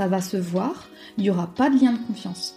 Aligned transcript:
ça 0.00 0.06
va 0.06 0.22
se 0.22 0.38
voir, 0.38 0.88
il 1.18 1.24
n'y 1.24 1.30
aura 1.30 1.46
pas 1.46 1.68
de 1.68 1.78
lien 1.78 1.92
de 1.92 1.98
confiance. 1.98 2.54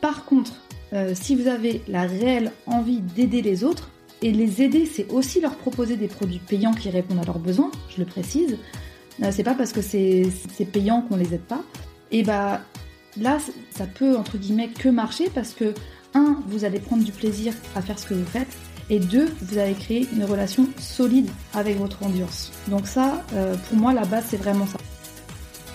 Par 0.00 0.24
contre, 0.24 0.54
euh, 0.94 1.12
si 1.14 1.36
vous 1.36 1.46
avez 1.46 1.82
la 1.86 2.06
réelle 2.06 2.50
envie 2.64 3.02
d'aider 3.02 3.42
les 3.42 3.62
autres, 3.62 3.90
et 4.22 4.32
les 4.32 4.62
aider, 4.62 4.86
c'est 4.86 5.06
aussi 5.10 5.38
leur 5.42 5.54
proposer 5.56 5.96
des 5.98 6.08
produits 6.08 6.38
payants 6.38 6.72
qui 6.72 6.88
répondent 6.88 7.18
à 7.18 7.26
leurs 7.26 7.40
besoins, 7.40 7.70
je 7.90 7.98
le 7.98 8.06
précise. 8.06 8.56
Euh, 9.22 9.28
c'est 9.30 9.42
pas 9.42 9.54
parce 9.54 9.74
que 9.74 9.82
c'est 9.82 10.32
payant 10.72 11.02
qu'on 11.02 11.16
les 11.16 11.34
aide 11.34 11.42
pas. 11.42 11.62
Et 12.10 12.22
bah 12.22 12.62
là, 13.20 13.36
ça 13.70 13.84
peut 13.86 14.16
entre 14.16 14.38
guillemets 14.38 14.68
que 14.68 14.88
marcher 14.88 15.28
parce 15.34 15.52
que 15.52 15.74
un, 16.14 16.38
vous 16.46 16.64
allez 16.64 16.80
prendre 16.80 17.04
du 17.04 17.12
plaisir 17.12 17.52
à 17.76 17.82
faire 17.82 17.98
ce 17.98 18.06
que 18.06 18.14
vous 18.14 18.24
faites, 18.24 18.56
et 18.88 18.98
deux, 18.98 19.28
vous 19.42 19.58
allez 19.58 19.74
créer 19.74 20.08
une 20.14 20.24
relation 20.24 20.66
solide 20.78 21.28
avec 21.52 21.76
votre 21.76 22.02
audience. 22.06 22.50
Donc 22.68 22.86
ça, 22.86 23.26
euh, 23.34 23.54
pour 23.68 23.76
moi, 23.76 23.92
la 23.92 24.06
base, 24.06 24.24
c'est 24.30 24.38
vraiment 24.38 24.66
ça. 24.66 24.78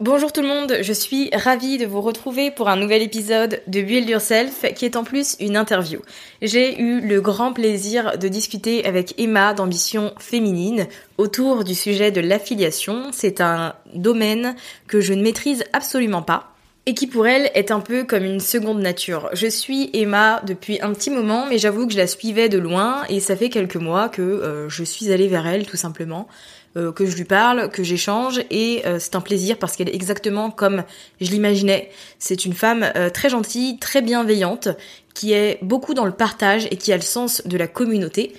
Bonjour 0.00 0.32
tout 0.32 0.40
le 0.40 0.48
monde, 0.48 0.78
je 0.80 0.94
suis 0.94 1.28
ravie 1.34 1.76
de 1.76 1.84
vous 1.84 2.00
retrouver 2.00 2.50
pour 2.50 2.70
un 2.70 2.76
nouvel 2.76 3.02
épisode 3.02 3.60
de 3.66 3.82
Build 3.82 4.08
Yourself 4.08 4.64
qui 4.74 4.86
est 4.86 4.96
en 4.96 5.04
plus 5.04 5.36
une 5.40 5.58
interview. 5.58 6.00
J'ai 6.40 6.80
eu 6.80 7.02
le 7.02 7.20
grand 7.20 7.52
plaisir 7.52 8.16
de 8.16 8.26
discuter 8.26 8.86
avec 8.86 9.20
Emma 9.20 9.52
d'Ambition 9.52 10.14
Féminine 10.18 10.86
autour 11.18 11.64
du 11.64 11.74
sujet 11.74 12.10
de 12.12 12.22
l'affiliation. 12.22 13.10
C'est 13.12 13.42
un 13.42 13.74
domaine 13.94 14.56
que 14.86 15.02
je 15.02 15.12
ne 15.12 15.22
maîtrise 15.22 15.64
absolument 15.74 16.22
pas 16.22 16.54
et 16.86 16.94
qui 16.94 17.06
pour 17.06 17.26
elle 17.26 17.50
est 17.54 17.70
un 17.70 17.80
peu 17.80 18.04
comme 18.04 18.24
une 18.24 18.40
seconde 18.40 18.80
nature. 18.80 19.28
Je 19.34 19.46
suis 19.46 19.90
Emma 19.92 20.40
depuis 20.46 20.80
un 20.80 20.92
petit 20.92 21.10
moment, 21.10 21.44
mais 21.48 21.58
j'avoue 21.58 21.86
que 21.86 21.92
je 21.92 21.98
la 21.98 22.06
suivais 22.06 22.48
de 22.48 22.58
loin 22.58 23.02
et 23.10 23.20
ça 23.20 23.36
fait 23.36 23.50
quelques 23.50 23.76
mois 23.76 24.08
que 24.08 24.22
euh, 24.22 24.68
je 24.70 24.82
suis 24.82 25.12
allée 25.12 25.28
vers 25.28 25.46
elle 25.46 25.66
tout 25.66 25.76
simplement. 25.76 26.26
Euh, 26.76 26.92
que 26.92 27.04
je 27.04 27.16
lui 27.16 27.24
parle, 27.24 27.68
que 27.68 27.82
j'échange 27.82 28.42
et 28.48 28.82
euh, 28.86 28.98
c'est 29.00 29.16
un 29.16 29.20
plaisir 29.20 29.58
parce 29.58 29.74
qu'elle 29.74 29.88
est 29.88 29.94
exactement 29.94 30.52
comme 30.52 30.84
je 31.20 31.28
l'imaginais. 31.32 31.90
C'est 32.20 32.44
une 32.44 32.52
femme 32.52 32.92
euh, 32.94 33.10
très 33.10 33.28
gentille, 33.28 33.80
très 33.80 34.02
bienveillante, 34.02 34.68
qui 35.12 35.32
est 35.32 35.58
beaucoup 35.62 35.94
dans 35.94 36.04
le 36.04 36.12
partage 36.12 36.68
et 36.70 36.76
qui 36.76 36.92
a 36.92 36.96
le 36.96 37.02
sens 37.02 37.42
de 37.44 37.56
la 37.56 37.66
communauté, 37.66 38.34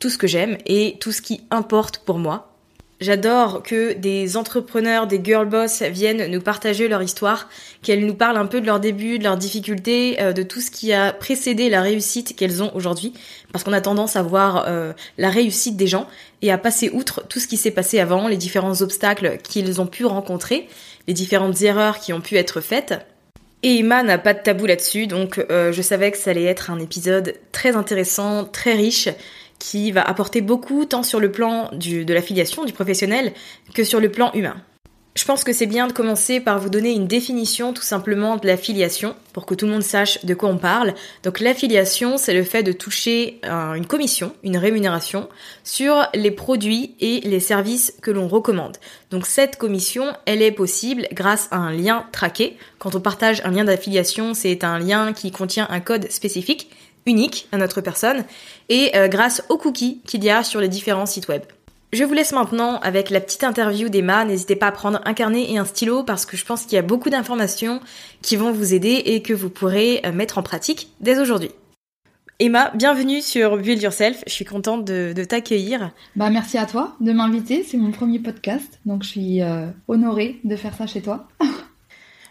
tout 0.00 0.10
ce 0.10 0.18
que 0.18 0.26
j'aime 0.26 0.58
et 0.66 0.96
tout 0.98 1.12
ce 1.12 1.22
qui 1.22 1.42
importe 1.52 1.98
pour 1.98 2.18
moi. 2.18 2.52
J'adore 3.00 3.62
que 3.62 3.92
des 3.92 4.36
entrepreneurs, 4.36 5.06
des 5.06 5.20
girl 5.22 5.48
boss 5.48 5.82
viennent 5.82 6.26
nous 6.32 6.40
partager 6.40 6.88
leur 6.88 7.00
histoire, 7.00 7.48
qu'elles 7.80 8.04
nous 8.04 8.16
parlent 8.16 8.38
un 8.38 8.46
peu 8.46 8.60
de 8.60 8.66
leurs 8.66 8.80
débuts, 8.80 9.20
de 9.20 9.22
leurs 9.22 9.36
difficultés, 9.36 10.16
de 10.16 10.42
tout 10.42 10.60
ce 10.60 10.72
qui 10.72 10.92
a 10.92 11.12
précédé 11.12 11.70
la 11.70 11.80
réussite 11.80 12.34
qu'elles 12.34 12.60
ont 12.60 12.74
aujourd'hui. 12.74 13.12
Parce 13.52 13.62
qu'on 13.62 13.72
a 13.72 13.80
tendance 13.80 14.16
à 14.16 14.22
voir 14.24 14.68
la 15.16 15.30
réussite 15.30 15.76
des 15.76 15.86
gens 15.86 16.08
et 16.42 16.52
à 16.52 16.58
passer 16.58 16.90
outre 16.90 17.26
tout 17.28 17.40
ce 17.40 17.48
qui 17.48 17.56
s'est 17.56 17.70
passé 17.70 17.98
avant, 17.98 18.28
les 18.28 18.36
différents 18.36 18.80
obstacles 18.82 19.38
qu'ils 19.42 19.80
ont 19.80 19.86
pu 19.86 20.04
rencontrer, 20.04 20.68
les 21.06 21.14
différentes 21.14 21.60
erreurs 21.62 21.98
qui 21.98 22.12
ont 22.12 22.20
pu 22.20 22.36
être 22.36 22.60
faites. 22.60 22.94
Et 23.62 23.78
Emma 23.78 24.04
n'a 24.04 24.18
pas 24.18 24.34
de 24.34 24.40
tabou 24.40 24.66
là-dessus, 24.66 25.08
donc 25.08 25.44
euh, 25.50 25.72
je 25.72 25.82
savais 25.82 26.12
que 26.12 26.18
ça 26.18 26.30
allait 26.30 26.44
être 26.44 26.70
un 26.70 26.78
épisode 26.78 27.34
très 27.50 27.74
intéressant, 27.74 28.44
très 28.44 28.74
riche, 28.74 29.08
qui 29.58 29.90
va 29.90 30.02
apporter 30.02 30.40
beaucoup 30.40 30.84
tant 30.84 31.02
sur 31.02 31.18
le 31.18 31.32
plan 31.32 31.68
du, 31.72 32.04
de 32.04 32.14
l'affiliation 32.14 32.64
du 32.64 32.72
professionnel 32.72 33.32
que 33.74 33.82
sur 33.82 33.98
le 33.98 34.10
plan 34.10 34.30
humain. 34.32 34.62
Je 35.14 35.24
pense 35.24 35.42
que 35.42 35.52
c'est 35.52 35.66
bien 35.66 35.88
de 35.88 35.92
commencer 35.92 36.38
par 36.38 36.60
vous 36.60 36.70
donner 36.70 36.92
une 36.92 37.08
définition 37.08 37.72
tout 37.72 37.82
simplement 37.82 38.36
de 38.36 38.46
l'affiliation 38.46 39.16
pour 39.32 39.46
que 39.46 39.54
tout 39.54 39.66
le 39.66 39.72
monde 39.72 39.82
sache 39.82 40.24
de 40.24 40.32
quoi 40.32 40.48
on 40.48 40.58
parle. 40.58 40.94
Donc 41.24 41.40
l'affiliation, 41.40 42.18
c'est 42.18 42.34
le 42.34 42.44
fait 42.44 42.62
de 42.62 42.70
toucher 42.70 43.40
une 43.42 43.86
commission, 43.86 44.32
une 44.44 44.56
rémunération 44.56 45.28
sur 45.64 46.06
les 46.14 46.30
produits 46.30 46.94
et 47.00 47.20
les 47.22 47.40
services 47.40 47.94
que 48.00 48.12
l'on 48.12 48.28
recommande. 48.28 48.76
Donc 49.10 49.26
cette 49.26 49.56
commission, 49.56 50.04
elle 50.24 50.40
est 50.40 50.52
possible 50.52 51.08
grâce 51.12 51.48
à 51.50 51.56
un 51.56 51.72
lien 51.72 52.06
traqué. 52.12 52.56
Quand 52.78 52.94
on 52.94 53.00
partage 53.00 53.42
un 53.44 53.50
lien 53.50 53.64
d'affiliation, 53.64 54.34
c'est 54.34 54.62
un 54.62 54.78
lien 54.78 55.12
qui 55.12 55.32
contient 55.32 55.66
un 55.68 55.80
code 55.80 56.08
spécifique 56.12 56.70
unique 57.06 57.48
à 57.50 57.56
notre 57.56 57.80
personne 57.80 58.24
et 58.68 58.96
euh, 58.96 59.08
grâce 59.08 59.42
aux 59.48 59.58
cookies 59.58 60.00
qu'il 60.06 60.22
y 60.22 60.30
a 60.30 60.44
sur 60.44 60.60
les 60.60 60.68
différents 60.68 61.06
sites 61.06 61.28
web. 61.28 61.42
Je 61.90 62.04
vous 62.04 62.12
laisse 62.12 62.32
maintenant 62.32 62.78
avec 62.80 63.08
la 63.08 63.18
petite 63.18 63.44
interview 63.44 63.88
d'Emma. 63.88 64.26
N'hésitez 64.26 64.56
pas 64.56 64.66
à 64.66 64.72
prendre 64.72 65.00
un 65.06 65.14
carnet 65.14 65.50
et 65.50 65.56
un 65.56 65.64
stylo 65.64 66.02
parce 66.02 66.26
que 66.26 66.36
je 66.36 66.44
pense 66.44 66.64
qu'il 66.64 66.74
y 66.74 66.78
a 66.78 66.82
beaucoup 66.82 67.08
d'informations 67.08 67.80
qui 68.20 68.36
vont 68.36 68.52
vous 68.52 68.74
aider 68.74 69.02
et 69.06 69.22
que 69.22 69.32
vous 69.32 69.48
pourrez 69.48 70.02
euh, 70.04 70.12
mettre 70.12 70.36
en 70.36 70.42
pratique 70.42 70.90
dès 71.00 71.18
aujourd'hui. 71.18 71.50
Emma, 72.40 72.70
bienvenue 72.74 73.22
sur 73.22 73.56
Build 73.56 73.82
Yourself. 73.82 74.22
Je 74.26 74.32
suis 74.32 74.44
contente 74.44 74.84
de, 74.84 75.24
t'accueillir. 75.24 75.90
Bah 76.14 76.28
merci 76.28 76.58
à 76.58 76.66
toi 76.66 76.94
de 77.00 77.10
m'inviter. 77.12 77.64
C'est 77.64 77.78
mon 77.78 77.90
premier 77.90 78.18
podcast, 78.18 78.80
donc 78.84 79.02
je 79.02 79.08
suis 79.08 79.42
euh, 79.42 79.66
honorée 79.88 80.40
de 80.44 80.56
faire 80.56 80.74
ça 80.74 80.86
chez 80.86 81.00
toi. 81.00 81.26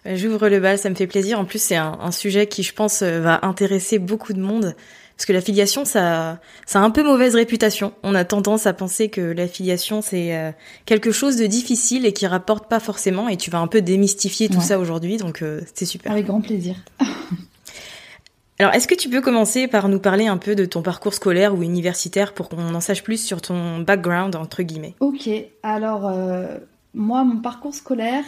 J'ouvre 0.06 0.50
le 0.50 0.60
bal, 0.60 0.77
ça 0.77 0.92
me 0.92 0.95
fait 0.95 1.07
plaisir. 1.07 1.39
En 1.39 1.45
plus, 1.45 1.62
c'est 1.62 1.75
un, 1.75 2.12
sujet 2.12 2.48
qui, 2.48 2.63
je 2.63 2.74
pense, 2.74 3.03
va 3.03 3.39
intéresser 3.42 4.00
beaucoup 4.00 4.31
de 4.31 4.39
monde 4.39 4.75
Parce 5.18 5.25
que 5.25 5.34
l'affiliation, 5.34 5.84
ça, 5.84 6.40
ça 6.68 6.80
a 6.80 6.84
un 6.84 6.92
peu 6.92 7.02
mauvaise 7.02 7.34
réputation. 7.34 7.92
On 8.04 8.14
a 8.14 8.24
tendance 8.24 8.68
à 8.68 8.74
penser 8.74 9.10
que 9.10 9.22
l'affiliation, 9.22 10.04
c'est 10.04 10.38
euh, 10.38 10.52
quelque 10.86 11.12
chose 11.12 11.38
de 11.38 11.48
difficile 11.48 12.06
et 12.06 12.14
qui 12.14 12.28
rapporte 12.28 12.69
pas 12.69 12.80
forcément. 12.80 13.28
Et 13.28 13.36
tu 13.36 13.50
vas 13.50 13.58
un 13.58 13.66
peu 13.66 13.81
démystifier 13.81 14.48
tout 14.48 14.62
ça 14.62 14.78
aujourd'hui, 14.78 15.18
donc 15.18 15.42
euh, 15.42 15.62
c'est 15.74 15.86
super. 15.86 16.12
Avec 16.12 16.28
grand 16.28 16.42
plaisir. 16.42 16.75
Alors, 18.60 18.74
est-ce 18.75 18.88
que 18.88 18.94
tu 18.94 19.10
peux 19.10 19.22
commencer 19.22 19.68
par 19.68 19.90
nous 19.90 20.00
parler 20.00 20.28
un 20.28 20.38
peu 20.38 20.54
de 20.54 20.66
ton 20.66 20.84
parcours 20.84 21.16
scolaire 21.16 21.56
ou 21.56 21.63
universitaire 21.63 22.34
pour 22.34 22.48
qu'on 22.50 22.75
en 22.75 22.80
sache 22.80 23.02
plus 23.02 23.24
sur 23.24 23.42
ton 23.42 23.80
background, 23.80 24.36
entre 24.36 24.62
guillemets? 24.62 24.94
Ok, 25.00 25.30
alors 25.63 26.08
euh, 26.08 26.58
moi, 26.94 27.24
mon 27.24 27.38
parcours 27.38 27.74
scolaire, 27.74 28.24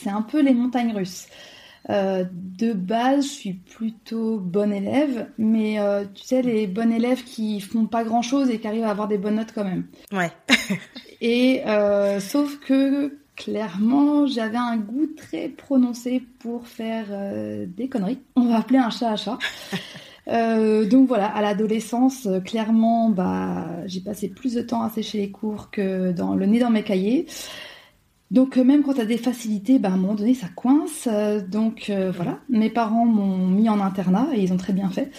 c'est 0.00 0.10
un 0.10 0.22
peu 0.22 0.40
les 0.40 0.54
montagnes 0.54 0.94
russes. 0.94 1.26
Euh, 1.90 2.24
de 2.32 2.72
base, 2.72 3.24
je 3.24 3.30
suis 3.30 3.52
plutôt 3.54 4.38
bonne 4.38 4.72
élève, 4.72 5.28
mais 5.38 5.80
euh, 5.80 6.04
tu 6.14 6.22
sais, 6.22 6.42
les 6.42 6.66
bonnes 6.66 6.92
élèves 6.92 7.24
qui 7.24 7.60
font 7.60 7.86
pas 7.86 8.04
grand 8.04 8.20
chose 8.20 8.50
et 8.50 8.58
qui 8.58 8.66
arrivent 8.66 8.84
à 8.84 8.90
avoir 8.90 9.08
des 9.08 9.16
bonnes 9.16 9.36
notes 9.36 9.52
quand 9.54 9.64
même. 9.64 9.86
Ouais. 10.12 10.30
et 11.22 11.62
euh, 11.66 12.20
sauf 12.20 12.58
que 12.60 13.16
clairement, 13.36 14.26
j'avais 14.26 14.58
un 14.58 14.76
goût 14.76 15.06
très 15.16 15.48
prononcé 15.48 16.22
pour 16.40 16.66
faire 16.66 17.06
des 17.66 17.88
conneries. 17.88 18.18
On 18.36 18.48
va 18.48 18.58
appeler 18.58 18.80
un 18.80 18.90
chat 18.90 19.12
à 19.12 19.16
chat. 19.16 19.38
donc 20.90 21.06
voilà, 21.06 21.26
à 21.26 21.40
l'adolescence, 21.40 22.28
clairement, 22.44 23.08
bah, 23.08 23.66
j'ai 23.86 24.00
passé 24.00 24.28
plus 24.28 24.54
de 24.54 24.62
temps 24.62 24.82
à 24.82 24.90
sécher 24.90 25.18
les 25.18 25.30
cours 25.30 25.70
que 25.70 26.10
dans 26.10 26.34
le 26.34 26.46
nez 26.46 26.58
dans 26.58 26.70
mes 26.70 26.82
cahiers. 26.82 27.26
Donc 28.30 28.58
euh, 28.58 28.64
même 28.64 28.82
quand 28.82 28.94
tu 28.94 29.00
as 29.00 29.06
des 29.06 29.16
facilités, 29.16 29.78
bah, 29.78 29.88
à 29.88 29.92
un 29.92 29.96
moment 29.96 30.14
donné, 30.14 30.34
ça 30.34 30.48
coince. 30.54 31.08
Euh, 31.10 31.40
donc 31.40 31.86
euh, 31.88 32.12
voilà, 32.14 32.38
mes 32.48 32.70
parents 32.70 33.06
m'ont 33.06 33.46
mis 33.46 33.68
en 33.68 33.80
internat 33.80 34.28
et 34.34 34.42
ils 34.42 34.52
ont 34.52 34.56
très 34.56 34.72
bien 34.72 34.90
fait 34.90 35.10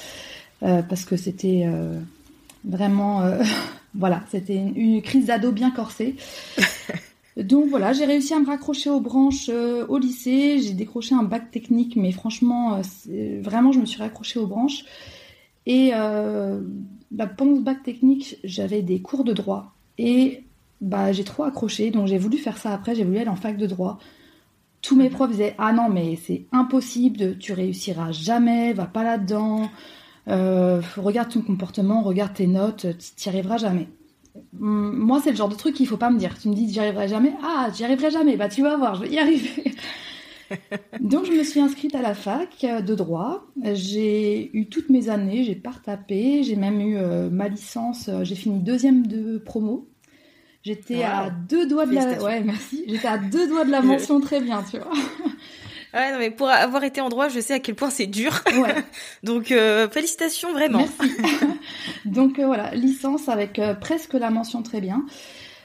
parce 0.61 1.05
que 1.05 1.15
c'était 1.15 1.65
vraiment, 2.65 3.23
voilà, 3.95 4.23
c'était 4.29 4.57
une, 4.57 5.01
crise 5.01 5.27
d'ado 5.27 5.53
bien 5.53 5.71
corsée. 5.71 6.17
Donc 7.37 7.69
voilà, 7.69 7.93
j'ai 7.93 8.03
réussi 8.03 8.33
à 8.33 8.39
me 8.41 8.45
raccrocher 8.45 8.89
aux 8.89 8.99
branches 8.99 9.47
au 9.49 9.97
lycée. 9.97 10.59
J'ai 10.59 10.73
décroché 10.73 11.15
un 11.15 11.23
bac 11.23 11.49
technique, 11.49 11.95
mais 11.95 12.11
franchement, 12.11 12.81
vraiment, 13.41 13.71
je 13.71 13.79
me 13.79 13.85
suis 13.85 14.01
raccrochée 14.01 14.37
aux 14.37 14.47
branches. 14.47 14.83
Et 15.65 15.91
bah, 15.91 17.27
pendant 17.27 17.55
ce 17.55 17.61
bac 17.61 17.83
technique, 17.83 18.35
j'avais 18.43 18.81
des 18.81 19.01
cours 19.01 19.23
de 19.23 19.31
droit. 19.31 19.73
Et 19.97 20.43
bah, 20.81 21.11
j'ai 21.11 21.23
trop 21.23 21.43
accroché, 21.43 21.91
donc 21.91 22.07
j'ai 22.07 22.17
voulu 22.17 22.37
faire 22.37 22.57
ça 22.57 22.71
après, 22.73 22.95
j'ai 22.95 23.03
voulu 23.03 23.17
aller 23.17 23.29
en 23.29 23.35
fac 23.35 23.57
de 23.57 23.65
droit. 23.65 23.99
Tous 24.81 24.95
mes 24.95 25.09
profs 25.09 25.31
disaient 25.31 25.55
Ah 25.57 25.73
non, 25.73 25.89
mais 25.89 26.15
c'est 26.15 26.45
impossible, 26.51 27.37
tu 27.37 27.53
réussiras 27.53 28.11
jamais, 28.11 28.73
va 28.73 28.85
pas 28.85 29.03
là-dedans, 29.03 29.69
euh, 30.29 30.81
regarde 30.97 31.29
ton 31.29 31.41
comportement, 31.41 32.01
regarde 32.01 32.33
tes 32.33 32.47
notes, 32.47 32.87
tu 32.97 33.29
n'y 33.29 33.35
arriveras 33.35 33.57
jamais. 33.57 33.87
Moi, 34.53 35.19
c'est 35.23 35.31
le 35.31 35.35
genre 35.35 35.49
de 35.49 35.55
truc 35.55 35.75
qu'il 35.75 35.87
faut 35.87 35.97
pas 35.97 36.09
me 36.11 36.17
dire. 36.19 36.37
Tu 36.39 36.49
me 36.49 36.53
dis 36.53 36.71
J'y 36.71 36.79
arriverai 36.79 37.07
jamais 37.07 37.33
Ah, 37.43 37.69
j'y 37.75 37.83
arriverai 37.83 38.11
jamais, 38.11 38.37
bah 38.37 38.47
tu 38.47 38.61
vas 38.61 38.77
voir, 38.77 38.95
je 38.95 39.01
vais 39.01 39.09
y 39.09 39.19
arriver. 39.19 39.73
Donc 40.99 41.25
je 41.25 41.31
me 41.31 41.43
suis 41.43 41.59
inscrite 41.59 41.95
à 41.95 42.01
la 42.01 42.13
fac 42.13 42.65
de 42.85 42.95
droit. 42.95 43.47
J'ai 43.73 44.55
eu 44.55 44.67
toutes 44.67 44.89
mes 44.89 45.09
années, 45.09 45.43
j'ai 45.43 45.55
pas 45.55 45.71
retapé, 45.71 46.43
j'ai 46.43 46.55
même 46.55 46.79
eu 46.79 46.97
euh, 46.97 47.29
ma 47.29 47.47
licence, 47.47 48.09
euh, 48.09 48.23
j'ai 48.23 48.35
fini 48.35 48.59
deuxième 48.59 49.05
de 49.05 49.37
promo. 49.37 49.87
J'étais 50.63 51.03
à 51.03 51.29
deux 51.29 51.67
doigts 51.67 51.85
de 51.85 51.95
la. 51.95 52.21
Ouais, 52.21 52.41
merci. 52.41 52.83
J'étais 52.87 53.07
à 53.07 53.17
deux 53.17 53.47
doigts 53.47 53.65
de 53.65 53.71
la 53.71 53.81
mention 53.81 54.19
très 54.19 54.41
bien, 54.41 54.63
tu 54.69 54.77
vois. 54.77 54.91
Ouais, 55.93 56.11
non, 56.11 56.19
mais 56.19 56.29
pour 56.29 56.47
avoir 56.49 56.83
été 56.83 57.01
en 57.01 57.09
droit, 57.09 57.29
je 57.29 57.39
sais 57.39 57.55
à 57.55 57.59
quel 57.59 57.75
point 57.75 57.89
c'est 57.89 58.05
dur. 58.05 58.41
Ouais. 58.45 58.75
Donc, 59.23 59.51
euh, 59.51 59.89
félicitations 59.89 60.51
vraiment. 60.53 60.79
Merci. 60.79 61.17
Donc, 62.05 62.37
euh, 62.37 62.45
voilà, 62.45 62.75
licence 62.75 63.27
avec 63.27 63.57
euh, 63.57 63.73
presque 63.73 64.13
la 64.13 64.29
mention 64.29 64.61
très 64.61 64.81
bien. 64.81 65.03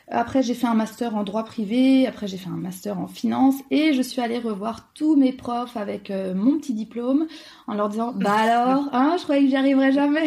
Après, 0.09 0.43
j'ai 0.43 0.55
fait 0.55 0.67
un 0.67 0.75
master 0.75 1.15
en 1.15 1.25
droit 1.25 1.45
privé. 1.45 2.07
Après, 2.07 2.27
j'ai 2.27 2.39
fait 2.39 2.49
un 2.49 2.57
master 2.57 2.99
en 2.99 3.07
finance. 3.07 3.57
Et 3.71 3.93
je 3.93 4.01
suis 4.01 4.23
allée 4.23 4.39
revoir 4.39 4.91
tous 4.95 5.15
mes 5.15 5.33
profs 5.33 5.77
avec 5.77 6.11
mon 6.11 6.59
petit 6.59 6.75
diplôme 6.75 7.27
en 7.67 7.75
leur 7.75 7.89
disant 7.89 8.13
Bah 8.15 8.35
alors, 8.35 8.89
hein, 8.93 9.17
je 9.19 9.23
croyais 9.25 9.43
que 9.43 9.49
j'y 9.49 9.57
arriverais 9.57 9.93
jamais. 9.93 10.27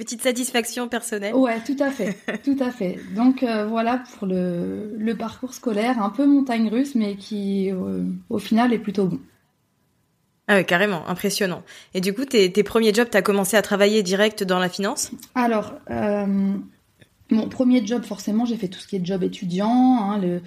Petite 0.00 0.22
satisfaction 0.22 0.88
personnelle. 0.88 1.34
Ouais, 1.34 1.60
tout 1.60 1.76
à 1.78 1.90
fait, 1.90 2.16
tout 2.42 2.56
à 2.58 2.70
fait. 2.70 2.98
Donc 3.14 3.42
euh, 3.42 3.66
voilà 3.66 4.02
pour 4.14 4.26
le, 4.26 4.94
le, 4.96 5.14
parcours 5.14 5.52
scolaire, 5.52 6.02
un 6.02 6.08
peu 6.08 6.24
montagne 6.24 6.70
russe, 6.70 6.94
mais 6.94 7.16
qui 7.16 7.70
euh, 7.70 8.04
au 8.30 8.38
final 8.38 8.72
est 8.72 8.78
plutôt 8.78 9.04
bon. 9.04 9.20
Ah 10.48 10.56
oui, 10.56 10.64
carrément, 10.64 11.06
impressionnant. 11.06 11.62
Et 11.92 12.00
du 12.00 12.14
coup, 12.14 12.24
tes, 12.24 12.50
tes 12.50 12.62
premiers 12.62 12.94
jobs, 12.94 13.08
t'as 13.10 13.20
commencé 13.20 13.58
à 13.58 13.62
travailler 13.62 14.02
direct 14.02 14.42
dans 14.42 14.58
la 14.58 14.70
finance? 14.70 15.10
Alors, 15.34 15.74
euh, 15.90 16.54
mon 17.30 17.48
premier 17.48 17.84
job, 17.84 18.02
forcément, 18.02 18.44
j'ai 18.44 18.56
fait 18.56 18.68
tout 18.68 18.80
ce 18.80 18.86
qui 18.86 18.96
est 18.96 19.04
job 19.04 19.22
étudiant, 19.22 19.98
hein, 20.02 20.18
le, 20.18 20.42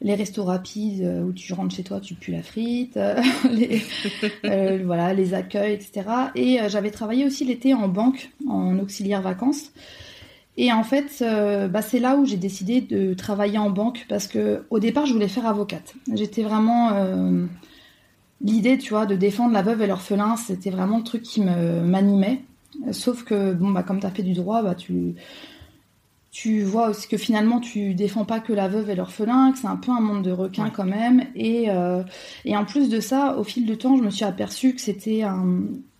les 0.00 0.14
restos 0.14 0.44
rapides 0.44 1.02
euh, 1.02 1.22
où 1.22 1.32
tu 1.32 1.52
rentres 1.52 1.74
chez 1.74 1.82
toi, 1.82 2.00
tu 2.00 2.14
pues 2.14 2.32
la 2.32 2.42
frite, 2.42 2.96
euh, 2.96 3.20
les, 3.50 3.82
euh, 4.44 4.82
voilà, 4.84 5.14
les 5.14 5.34
accueils, 5.34 5.74
etc. 5.74 6.02
Et 6.34 6.58
j'avais 6.68 6.90
travaillé 6.90 7.24
aussi 7.24 7.44
l'été 7.44 7.74
en 7.74 7.88
banque, 7.88 8.30
en 8.48 8.78
auxiliaire 8.78 9.22
vacances. 9.22 9.72
Et 10.58 10.70
en 10.70 10.84
fait, 10.84 11.24
bah, 11.70 11.80
c'est 11.80 11.98
là 11.98 12.16
où 12.16 12.26
j'ai 12.26 12.36
décidé 12.36 12.82
de 12.82 13.14
travailler 13.14 13.56
en 13.56 13.70
banque 13.70 14.04
parce 14.10 14.26
que 14.26 14.64
au 14.68 14.80
départ, 14.80 15.06
je 15.06 15.14
voulais 15.14 15.28
faire 15.28 15.46
avocate. 15.46 15.94
J'étais 16.12 16.42
vraiment 16.42 16.90
l'idée, 18.42 18.76
tu 18.76 18.90
vois, 18.90 19.06
de 19.06 19.16
défendre 19.16 19.54
la 19.54 19.62
veuve 19.62 19.80
et 19.80 19.86
l'orphelin, 19.86 20.36
c'était 20.36 20.68
vraiment 20.68 20.98
le 20.98 21.04
truc 21.04 21.22
qui 21.22 21.40
me 21.40 21.80
m'animait. 21.80 22.42
Sauf 22.90 23.24
que 23.24 23.54
bon, 23.54 23.70
bah, 23.70 23.82
comme 23.82 24.00
tu 24.00 24.06
as 24.06 24.10
fait 24.10 24.22
du 24.22 24.34
droit, 24.34 24.62
bah, 24.62 24.74
tu 24.74 25.14
tu 26.32 26.62
vois 26.62 26.88
aussi 26.88 27.08
que 27.08 27.18
finalement 27.18 27.60
tu 27.60 27.94
défends 27.94 28.24
pas 28.24 28.40
que 28.40 28.54
la 28.54 28.66
veuve 28.66 28.88
et 28.88 28.94
l'orphelin, 28.94 29.52
que 29.52 29.58
c'est 29.58 29.66
un 29.66 29.76
peu 29.76 29.92
un 29.92 30.00
monde 30.00 30.24
de 30.24 30.32
requins 30.32 30.70
quand 30.70 30.86
même. 30.86 31.26
Et, 31.34 31.66
euh, 31.68 32.02
et 32.46 32.56
en 32.56 32.64
plus 32.64 32.88
de 32.88 33.00
ça, 33.00 33.36
au 33.36 33.44
fil 33.44 33.66
du 33.66 33.76
temps, 33.76 33.98
je 33.98 34.02
me 34.02 34.08
suis 34.08 34.24
aperçue 34.24 34.74
que 34.74 34.80
c'était 34.80 35.24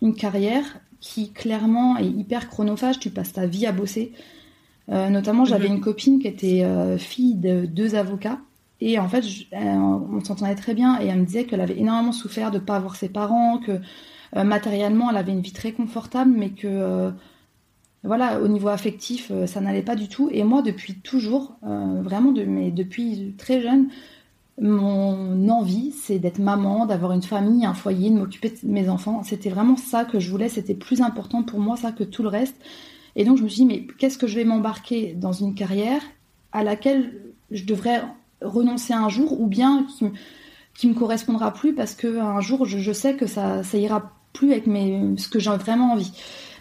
une 0.01 0.15
carrière 0.15 0.79
qui 0.99 1.31
clairement 1.31 1.97
est 1.97 2.07
hyper 2.07 2.49
chronophage. 2.49 2.97
Tu 2.97 3.11
passes 3.11 3.33
ta 3.33 3.45
vie 3.45 3.67
à 3.67 3.71
bosser. 3.71 4.11
Euh, 4.89 5.09
notamment, 5.09 5.45
j'avais 5.45 5.69
mhm. 5.69 5.75
une 5.75 5.81
copine 5.81 6.19
qui 6.19 6.27
était 6.27 6.63
euh, 6.63 6.97
fille 6.97 7.35
de 7.35 7.67
deux 7.67 7.93
avocats. 7.93 8.39
Et 8.81 8.97
en 8.97 9.07
fait, 9.07 9.23
on 9.53 10.19
s'entendait 10.23 10.55
très 10.55 10.73
bien. 10.73 10.99
Et 10.99 11.05
elle 11.05 11.19
me 11.19 11.25
disait 11.25 11.43
qu'elle 11.43 11.61
avait 11.61 11.77
énormément 11.77 12.11
souffert 12.11 12.49
de 12.49 12.57
ne 12.57 12.63
pas 12.63 12.75
avoir 12.75 12.95
ses 12.95 13.07
parents, 13.07 13.59
que 13.59 13.79
matériellement, 14.35 15.11
elle 15.11 15.17
avait 15.17 15.31
une 15.31 15.41
vie 15.41 15.53
très 15.53 15.73
confortable, 15.73 16.33
mais 16.35 16.49
que 16.49 17.13
voilà, 18.03 18.41
au 18.41 18.47
niveau 18.47 18.67
affectif, 18.67 19.31
euh, 19.31 19.47
ça 19.47 19.61
n'allait 19.61 19.81
pas 19.81 19.95
du 19.95 20.09
tout. 20.09 20.29
Et 20.31 20.43
moi, 20.43 20.61
depuis 20.61 20.95
toujours, 20.95 21.55
euh, 21.65 22.01
vraiment, 22.01 22.31
depuis 22.33 23.33
très 23.37 23.61
jeune, 23.61 23.87
mon 24.61 25.49
envie, 25.49 25.91
c'est 25.91 26.19
d'être 26.19 26.39
maman, 26.39 26.85
d'avoir 26.85 27.13
une 27.13 27.23
famille, 27.23 27.65
un 27.65 27.73
foyer, 27.73 28.09
de 28.09 28.15
m'occuper 28.15 28.49
de 28.49 28.69
mes 28.69 28.89
enfants. 28.89 29.23
C'était 29.23 29.49
vraiment 29.49 29.77
ça 29.77 30.03
que 30.05 30.19
je 30.19 30.29
voulais. 30.29 30.49
C'était 30.49 30.75
plus 30.75 31.01
important 31.01 31.43
pour 31.43 31.59
moi, 31.59 31.77
ça, 31.77 31.91
que 31.91 32.03
tout 32.03 32.23
le 32.23 32.29
reste. 32.29 32.55
Et 33.15 33.23
donc, 33.23 33.37
je 33.37 33.43
me 33.43 33.47
suis 33.47 33.61
dit, 33.61 33.65
mais 33.65 33.87
qu'est-ce 33.97 34.17
que 34.17 34.27
je 34.27 34.35
vais 34.35 34.43
m'embarquer 34.43 35.13
dans 35.13 35.31
une 35.31 35.55
carrière 35.55 36.01
à 36.51 36.63
laquelle 36.63 37.13
je 37.51 37.63
devrais 37.63 38.03
renoncer 38.41 38.93
un 38.93 39.07
jour 39.07 39.39
ou 39.39 39.47
bien 39.47 39.87
qui, 40.75 40.87
me 40.89 40.93
correspondra 40.93 41.53
plus 41.53 41.73
parce 41.73 41.95
qu'un 41.95 42.41
jour, 42.41 42.65
je, 42.65 42.91
sais 42.91 43.15
que 43.15 43.27
ça, 43.27 43.63
ça 43.63 43.77
ira 43.77 44.11
plus 44.33 44.51
avec 44.51 44.65
ce 44.65 45.29
que 45.29 45.39
j'ai 45.39 45.51
vraiment 45.51 45.93
envie. 45.93 46.11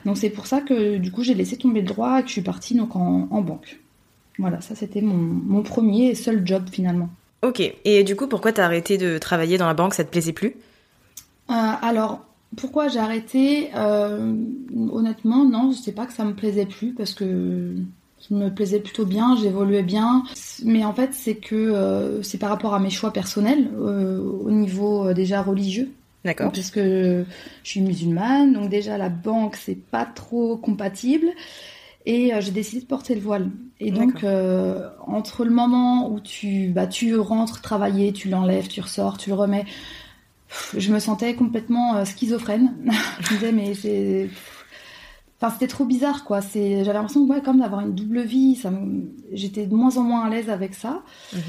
Donc 0.04 0.18
c'est 0.18 0.30
pour 0.30 0.46
ça 0.46 0.60
que 0.60 0.96
du 0.96 1.10
coup 1.10 1.22
j'ai 1.22 1.34
laissé 1.34 1.56
tomber 1.56 1.80
le 1.80 1.86
droit 1.86 2.18
et 2.18 2.22
que 2.22 2.28
je 2.28 2.32
suis 2.32 2.42
partie 2.42 2.74
donc 2.74 2.96
en, 2.96 3.40
banque. 3.40 3.80
Voilà, 4.38 4.60
ça 4.60 4.74
c'était 4.74 5.02
mon, 5.02 5.62
premier 5.62 6.08
et 6.08 6.14
seul 6.14 6.46
job 6.46 6.64
finalement. 6.70 7.08
Ok, 7.42 7.60
et 7.84 8.04
du 8.04 8.16
coup 8.16 8.26
pourquoi 8.26 8.52
t'as 8.52 8.64
arrêté 8.64 8.98
de 8.98 9.18
travailler 9.18 9.58
dans 9.58 9.66
la 9.66 9.74
banque? 9.74 9.94
Ça 9.94 10.04
te 10.04 10.10
plaisait 10.10 10.32
plus? 10.32 10.54
Euh, 11.50 11.54
Alors 11.82 12.24
pourquoi 12.56 12.88
j'ai 12.88 12.98
arrêté? 12.98 13.70
Euh, 13.74 14.34
Honnêtement, 14.92 15.44
non, 15.44 15.72
je 15.72 15.78
sais 15.78 15.92
pas 15.92 16.06
que 16.06 16.12
ça 16.12 16.24
me 16.24 16.34
plaisait 16.34 16.66
plus 16.66 16.92
parce 16.92 17.14
que 17.14 17.74
ça 18.20 18.34
me 18.34 18.50
plaisait 18.50 18.80
plutôt 18.80 19.04
bien, 19.04 19.36
j'évoluais 19.36 19.82
bien. 19.82 20.22
Mais 20.64 20.84
en 20.84 20.92
fait, 20.92 21.10
c'est 21.12 21.36
que 21.36 21.54
euh, 21.54 22.22
c'est 22.22 22.38
par 22.38 22.50
rapport 22.50 22.74
à 22.74 22.78
mes 22.78 22.90
choix 22.90 23.12
personnels 23.12 23.70
au 23.76 24.50
niveau 24.50 25.12
déjà 25.12 25.42
religieux. 25.42 25.90
D'accord. 26.24 26.52
Puisque 26.52 26.78
je 26.78 27.24
suis 27.64 27.80
musulmane, 27.80 28.52
donc 28.52 28.68
déjà 28.68 28.96
la 28.96 29.08
banque 29.08 29.56
c'est 29.56 29.74
pas 29.74 30.04
trop 30.04 30.56
compatible. 30.56 31.26
Et 32.04 32.34
euh, 32.34 32.40
j'ai 32.40 32.50
décidé 32.50 32.80
de 32.80 32.86
porter 32.86 33.14
le 33.14 33.20
voile. 33.20 33.50
Et 33.78 33.90
donc, 33.90 34.24
euh, 34.24 34.88
entre 35.06 35.44
le 35.44 35.50
moment 35.50 36.10
où 36.10 36.20
tu, 36.20 36.68
bah, 36.68 36.86
tu 36.86 37.16
rentres 37.16 37.60
travailler, 37.60 38.12
tu 38.12 38.28
l'enlèves, 38.28 38.68
tu 38.68 38.80
ressors, 38.80 39.18
tu 39.18 39.30
le 39.30 39.36
remets, 39.36 39.66
je 40.76 40.92
me 40.92 40.98
sentais 40.98 41.34
complètement 41.34 41.96
euh, 41.96 42.04
schizophrène. 42.04 42.74
je 43.20 43.34
me 43.34 43.38
disais, 43.38 43.52
mais 43.52 43.74
c'est. 43.74 44.28
Enfin, 45.40 45.52
c'était 45.52 45.68
trop 45.68 45.84
bizarre, 45.84 46.24
quoi. 46.24 46.40
J'avais 46.40 46.92
l'impression 46.92 47.22
ouais, 47.22 47.40
comme 47.40 47.60
d'avoir 47.60 47.80
une 47.80 47.94
double 47.94 48.22
vie. 48.22 48.54
Ça 48.54 48.70
J'étais 49.32 49.66
de 49.66 49.74
moins 49.74 49.96
en 49.96 50.02
moins 50.02 50.24
à 50.24 50.30
l'aise 50.30 50.50
avec 50.50 50.74
ça. 50.74 51.02
Mhm. 51.32 51.40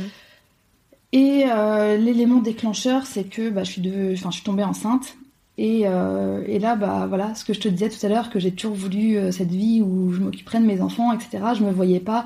Et 1.14 1.46
euh, 1.48 1.96
l'élément 1.96 2.42
déclencheur, 2.42 3.06
c'est 3.06 3.24
que 3.24 3.50
bah, 3.50 3.64
je, 3.64 3.72
suis 3.72 3.82
de... 3.82 4.44
tombée 4.44 4.64
enceinte. 4.64 5.16
Et, 5.58 5.82
et, 5.82 6.60
là, 6.60 6.76
bah 6.76 7.06
voilà, 7.08 7.36
ce 7.36 7.46
que 7.46 7.54
je 7.54 7.60
te 7.60 7.68
disais 7.68 7.88
tout 7.88 8.04
à 8.04 8.10
l'heure, 8.10 8.32
que 8.32 8.40
j'ai 8.40 8.52
toujours 8.52 8.76
voulu 8.76 9.20
cette 9.32 9.52
vie 9.52 9.84
où 9.84 10.12
je 10.12 10.20
m'occuperais 10.20 10.60
de 10.60 10.66
mes 10.66 10.82
enfants, 10.82 11.14
etc. 11.14 11.44
Je 11.56 11.64
me 11.64 11.72
voyais 11.72 12.00
pas 12.00 12.26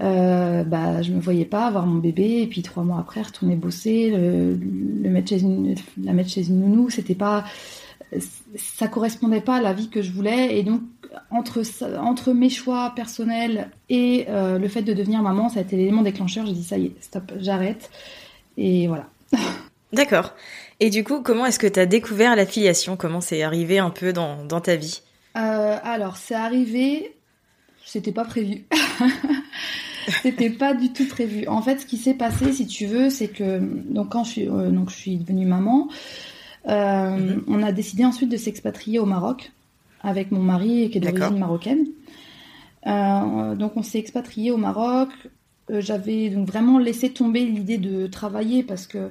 euh, 0.00 0.64
bah, 0.64 1.02
je 1.02 1.12
me 1.12 1.20
voyais 1.20 1.44
pas 1.44 1.66
avoir 1.66 1.86
mon 1.86 1.98
bébé 1.98 2.42
et 2.42 2.46
puis 2.48 2.62
trois 2.62 2.82
mois 2.82 2.98
après 2.98 3.22
retourner 3.22 3.54
bosser, 3.54 4.10
le, 4.10 4.56
mettre 5.08 5.28
chez 5.28 5.40
la 6.02 6.12
mettre 6.12 6.30
chez 6.30 6.48
une 6.48 6.60
nounou, 6.60 6.90
c'était 6.90 7.14
pas, 7.14 7.44
ça 8.56 8.88
correspondait 8.88 9.40
pas 9.40 9.56
à 9.56 9.60
la 9.60 9.72
vie 9.72 9.88
que 9.90 10.02
je 10.02 10.12
voulais 10.12 10.58
et 10.58 10.64
donc 10.64 10.82
entre 11.30 11.62
entre 11.98 12.32
mes 12.32 12.48
choix 12.48 12.92
personnels 12.94 13.70
et 13.88 14.26
euh, 14.28 14.58
le 14.58 14.68
fait 14.68 14.82
de 14.82 14.92
devenir 14.92 15.22
maman, 15.22 15.48
ça 15.48 15.60
a 15.60 15.62
été 15.62 15.76
l'élément 15.76 16.02
déclencheur. 16.02 16.46
J'ai 16.46 16.52
dit 16.52 16.64
ça 16.64 16.78
y 16.78 16.86
est, 16.86 16.94
stop, 17.00 17.32
j'arrête 17.38 17.90
et 18.56 18.86
voilà. 18.86 19.08
D'accord. 19.92 20.34
Et 20.80 20.90
du 20.90 21.04
coup, 21.04 21.22
comment 21.22 21.46
est-ce 21.46 21.58
que 21.58 21.66
tu 21.66 21.78
as 21.78 21.86
découvert 21.86 22.34
l'affiliation? 22.34 22.96
Comment 22.96 23.20
c'est 23.20 23.42
arrivé 23.42 23.78
un 23.78 23.90
peu 23.90 24.12
dans, 24.12 24.44
dans 24.44 24.60
ta 24.60 24.74
vie? 24.76 25.02
Euh, 25.36 25.76
Alors, 25.82 26.16
c'est 26.16 26.34
arrivé, 26.34 27.14
c'était 27.84 28.12
pas 28.12 28.24
prévu. 28.24 28.64
C'était 30.22 30.50
pas 30.50 30.74
du 30.74 30.92
tout 30.92 31.06
prévu. 31.08 31.46
En 31.48 31.62
fait, 31.62 31.80
ce 31.80 31.86
qui 31.86 31.96
s'est 31.96 32.12
passé, 32.12 32.52
si 32.52 32.66
tu 32.66 32.84
veux, 32.84 33.08
c'est 33.08 33.28
que 33.28 33.58
donc 33.58 34.10
quand 34.10 34.22
je 34.24 34.30
suis 34.30 34.48
euh, 34.48 34.68
donc 34.68 34.90
je 34.90 34.96
suis 34.96 35.16
devenue 35.16 35.46
maman, 35.46 35.88
mhm. 36.66 37.44
on 37.46 37.62
a 37.62 37.72
décidé 37.72 38.04
ensuite 38.04 38.28
de 38.28 38.36
s'expatrier 38.36 38.98
au 38.98 39.06
Maroc 39.06 39.52
avec 40.04 40.30
mon 40.30 40.40
mari 40.42 40.90
qui 40.90 40.98
est 40.98 41.00
d'origine 41.00 41.38
marocaine. 41.38 41.86
Euh, 42.86 43.54
donc 43.54 43.72
on 43.76 43.82
s'est 43.82 43.98
expatrié 43.98 44.50
au 44.50 44.56
Maroc. 44.56 45.08
J'avais 45.70 46.28
donc 46.28 46.46
vraiment 46.46 46.78
laissé 46.78 47.08
tomber 47.08 47.46
l'idée 47.46 47.78
de 47.78 48.06
travailler 48.06 48.62
parce 48.62 48.86
que 48.86 49.08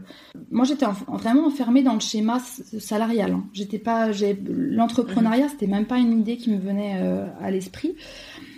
moi 0.52 0.66
j'étais 0.66 0.86
vraiment 1.08 1.48
enfermée 1.48 1.82
dans 1.82 1.96
le 1.96 2.00
schéma 2.00 2.38
salarial. 2.80 3.32
Hein. 3.32 3.44
J'étais 3.54 3.80
pas, 3.80 4.12
l'entrepreneuriat, 4.46 5.46
mhm. 5.46 5.50
c'était 5.50 5.68
même 5.68 5.86
pas 5.86 5.98
une 5.98 6.20
idée 6.20 6.38
qui 6.38 6.52
me 6.52 6.60
venait 6.60 7.02
à 7.42 7.50
l'esprit. 7.50 7.96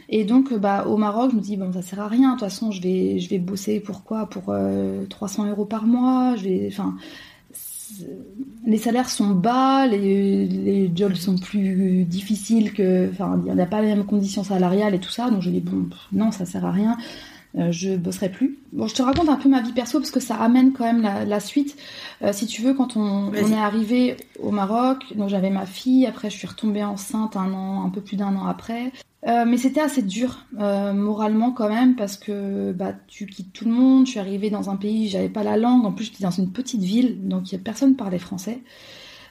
Et 0.09 0.23
donc, 0.23 0.53
bah, 0.53 0.85
au 0.87 0.97
Maroc, 0.97 1.31
je 1.31 1.35
me 1.35 1.41
dis, 1.41 1.57
bon, 1.57 1.71
ça 1.73 1.81
sert 1.81 1.99
à 1.99 2.07
rien. 2.07 2.29
De 2.29 2.39
toute 2.39 2.41
façon, 2.41 2.71
je 2.71 2.81
vais, 2.81 3.19
je 3.19 3.29
vais 3.29 3.39
bosser 3.39 3.79
pourquoi 3.79 4.27
Pour 4.27 4.53
300 5.09 5.45
euh, 5.45 5.49
euros 5.49 5.65
par 5.65 5.85
mois. 5.85 6.35
Je 6.35 6.43
vais, 6.43 6.67
enfin, 6.67 6.95
les 8.65 8.77
salaires 8.77 9.09
sont 9.09 9.31
bas, 9.31 9.87
les, 9.87 10.91
jobs 10.95 11.13
sont 11.13 11.37
plus 11.37 12.03
difficiles 12.05 12.73
que, 12.73 13.09
enfin, 13.11 13.41
il 13.45 13.53
n'y 13.53 13.61
a 13.61 13.65
pas 13.65 13.81
les 13.81 13.87
mêmes 13.87 14.05
conditions 14.05 14.43
salariales 14.43 14.95
et 14.95 14.99
tout 14.99 15.09
ça. 15.09 15.29
Donc, 15.29 15.41
je 15.41 15.49
dis, 15.49 15.61
bon, 15.61 15.87
non, 16.11 16.31
ça 16.31 16.45
sert 16.45 16.65
à 16.65 16.71
rien. 16.71 16.97
Euh, 17.57 17.71
je 17.71 17.95
bosserai 17.95 18.29
plus. 18.29 18.59
Bon, 18.73 18.87
je 18.87 18.95
te 18.95 19.01
raconte 19.01 19.29
un 19.29 19.37
peu 19.37 19.47
ma 19.47 19.61
vie 19.61 19.71
perso 19.71 19.99
parce 19.99 20.11
que 20.11 20.19
ça 20.19 20.35
amène 20.35 20.73
quand 20.73 20.83
même 20.83 21.01
la, 21.01 21.39
suite. 21.39 21.77
Euh, 22.21 22.33
si 22.33 22.47
tu 22.47 22.61
veux, 22.61 22.73
quand 22.73 22.97
on, 22.97 23.31
on, 23.31 23.33
est 23.33 23.57
arrivé 23.57 24.17
au 24.39 24.51
Maroc, 24.51 25.05
donc 25.15 25.29
j'avais 25.29 25.49
ma 25.49 25.65
fille, 25.65 26.05
après 26.05 26.29
je 26.29 26.35
suis 26.35 26.47
retombée 26.47 26.83
enceinte 26.83 27.37
un 27.37 27.53
an, 27.53 27.85
un 27.85 27.89
peu 27.89 28.01
plus 28.01 28.17
d'un 28.17 28.35
an 28.35 28.45
après. 28.45 28.91
Euh, 29.27 29.45
mais 29.47 29.57
c'était 29.57 29.81
assez 29.81 30.03
dur 30.03 30.45
moralement 30.51 31.51
quand 31.51 31.67
même 31.67 31.95
parce 31.95 32.15
que 32.15 32.71
bah, 32.73 32.93
tu 33.07 33.25
quittes 33.25 33.53
tout 33.53 33.65
le 33.65 33.71
monde. 33.71 34.05
Je 34.05 34.11
suis 34.11 34.19
arrivée 34.19 34.49
dans 34.49 34.69
un 34.69 34.75
pays, 34.75 35.07
j'avais 35.07 35.29
pas 35.29 35.43
la 35.43 35.55
langue. 35.55 35.85
En 35.85 35.93
plus, 35.93 36.05
j'étais 36.05 36.23
dans 36.23 36.31
une 36.31 36.51
petite 36.51 36.81
ville, 36.81 37.27
donc 37.27 37.43
personne 37.63 37.95
parlait 37.95 38.19
français. 38.19 38.59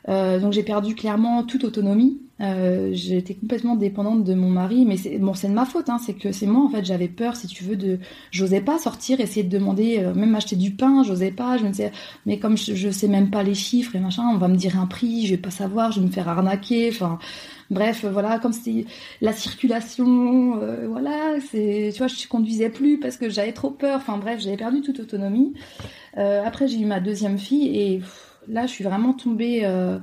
Euh, 0.08 0.38
donc 0.38 0.52
j'ai 0.52 0.62
perdu 0.62 0.94
clairement 0.94 1.44
toute 1.44 1.64
autonomie. 1.64 2.20
Euh, 2.40 2.90
j'étais 2.92 3.34
complètement 3.34 3.76
dépendante 3.76 4.25
de 4.25 4.34
mon 4.34 4.50
mari, 4.50 4.84
mais 4.84 4.96
c'est 4.96 5.18
bon, 5.18 5.34
c'est 5.34 5.49
de 5.49 5.54
ma 5.54 5.64
faute. 5.64 5.88
Hein, 5.88 5.99
c'est 6.04 6.14
que 6.14 6.32
c'est 6.32 6.46
moi 6.46 6.64
en 6.64 6.68
fait, 6.68 6.84
j'avais 6.84 7.08
peur, 7.08 7.37
si 7.37 7.46
tu 7.46 7.64
veux, 7.64 7.76
de, 7.76 7.99
j'osais 8.30 8.61
pas 8.61 8.78
sortir, 8.78 9.20
essayer 9.20 9.44
de 9.44 9.56
demander, 9.56 9.99
euh, 10.00 10.14
même 10.14 10.34
acheter 10.34 10.56
du 10.56 10.73
pain, 10.73 11.04
j'osais 11.04 11.30
pas. 11.30 11.56
Je 11.56 11.64
me 11.64 11.70
disais, 11.70 11.92
mais 12.26 12.38
comme 12.38 12.56
je, 12.56 12.75
je, 12.75 12.90
sais 12.90 13.08
même 13.08 13.30
pas 13.30 13.42
les 13.42 13.54
chiffres 13.54 13.94
et 13.96 14.00
machin, 14.00 14.25
on 14.32 14.37
va 14.38 14.49
me 14.49 14.56
dire 14.56 14.78
un 14.78 14.87
prix, 14.87 15.26
je 15.26 15.32
vais 15.32 15.40
pas 15.40 15.50
savoir, 15.50 15.92
je 15.92 16.00
vais 16.00 16.06
me 16.06 16.12
faire 16.12 16.28
arnaquer. 16.28 16.90
Enfin, 16.90 17.18
Bref, 17.70 18.04
voilà, 18.04 18.38
comme 18.38 18.52
c'était 18.52 18.87
la 19.20 19.32
circulation, 19.32 20.61
euh, 20.61 20.87
voilà, 20.88 21.37
c'est, 21.50 21.90
tu 21.92 21.99
vois, 21.99 22.08
je 22.08 22.28
conduisais 22.28 22.68
plus 22.68 23.00
parce 23.00 23.16
que 23.16 23.30
j'avais 23.30 23.52
trop 23.52 23.70
peur. 23.70 23.96
Enfin 23.96 24.18
bref, 24.18 24.40
j'avais 24.40 24.56
perdu 24.56 24.82
toute 24.82 25.00
autonomie. 25.00 25.54
Euh, 26.18 26.42
après, 26.44 26.68
j'ai 26.68 26.78
eu 26.78 26.84
ma 26.84 27.00
deuxième 27.00 27.38
fille 27.38 27.76
et 27.76 28.02
là, 28.48 28.66
je 28.66 28.72
suis 28.72 28.84
vraiment 28.84 29.12
tombée. 29.12 29.60
Euh, 29.64 29.98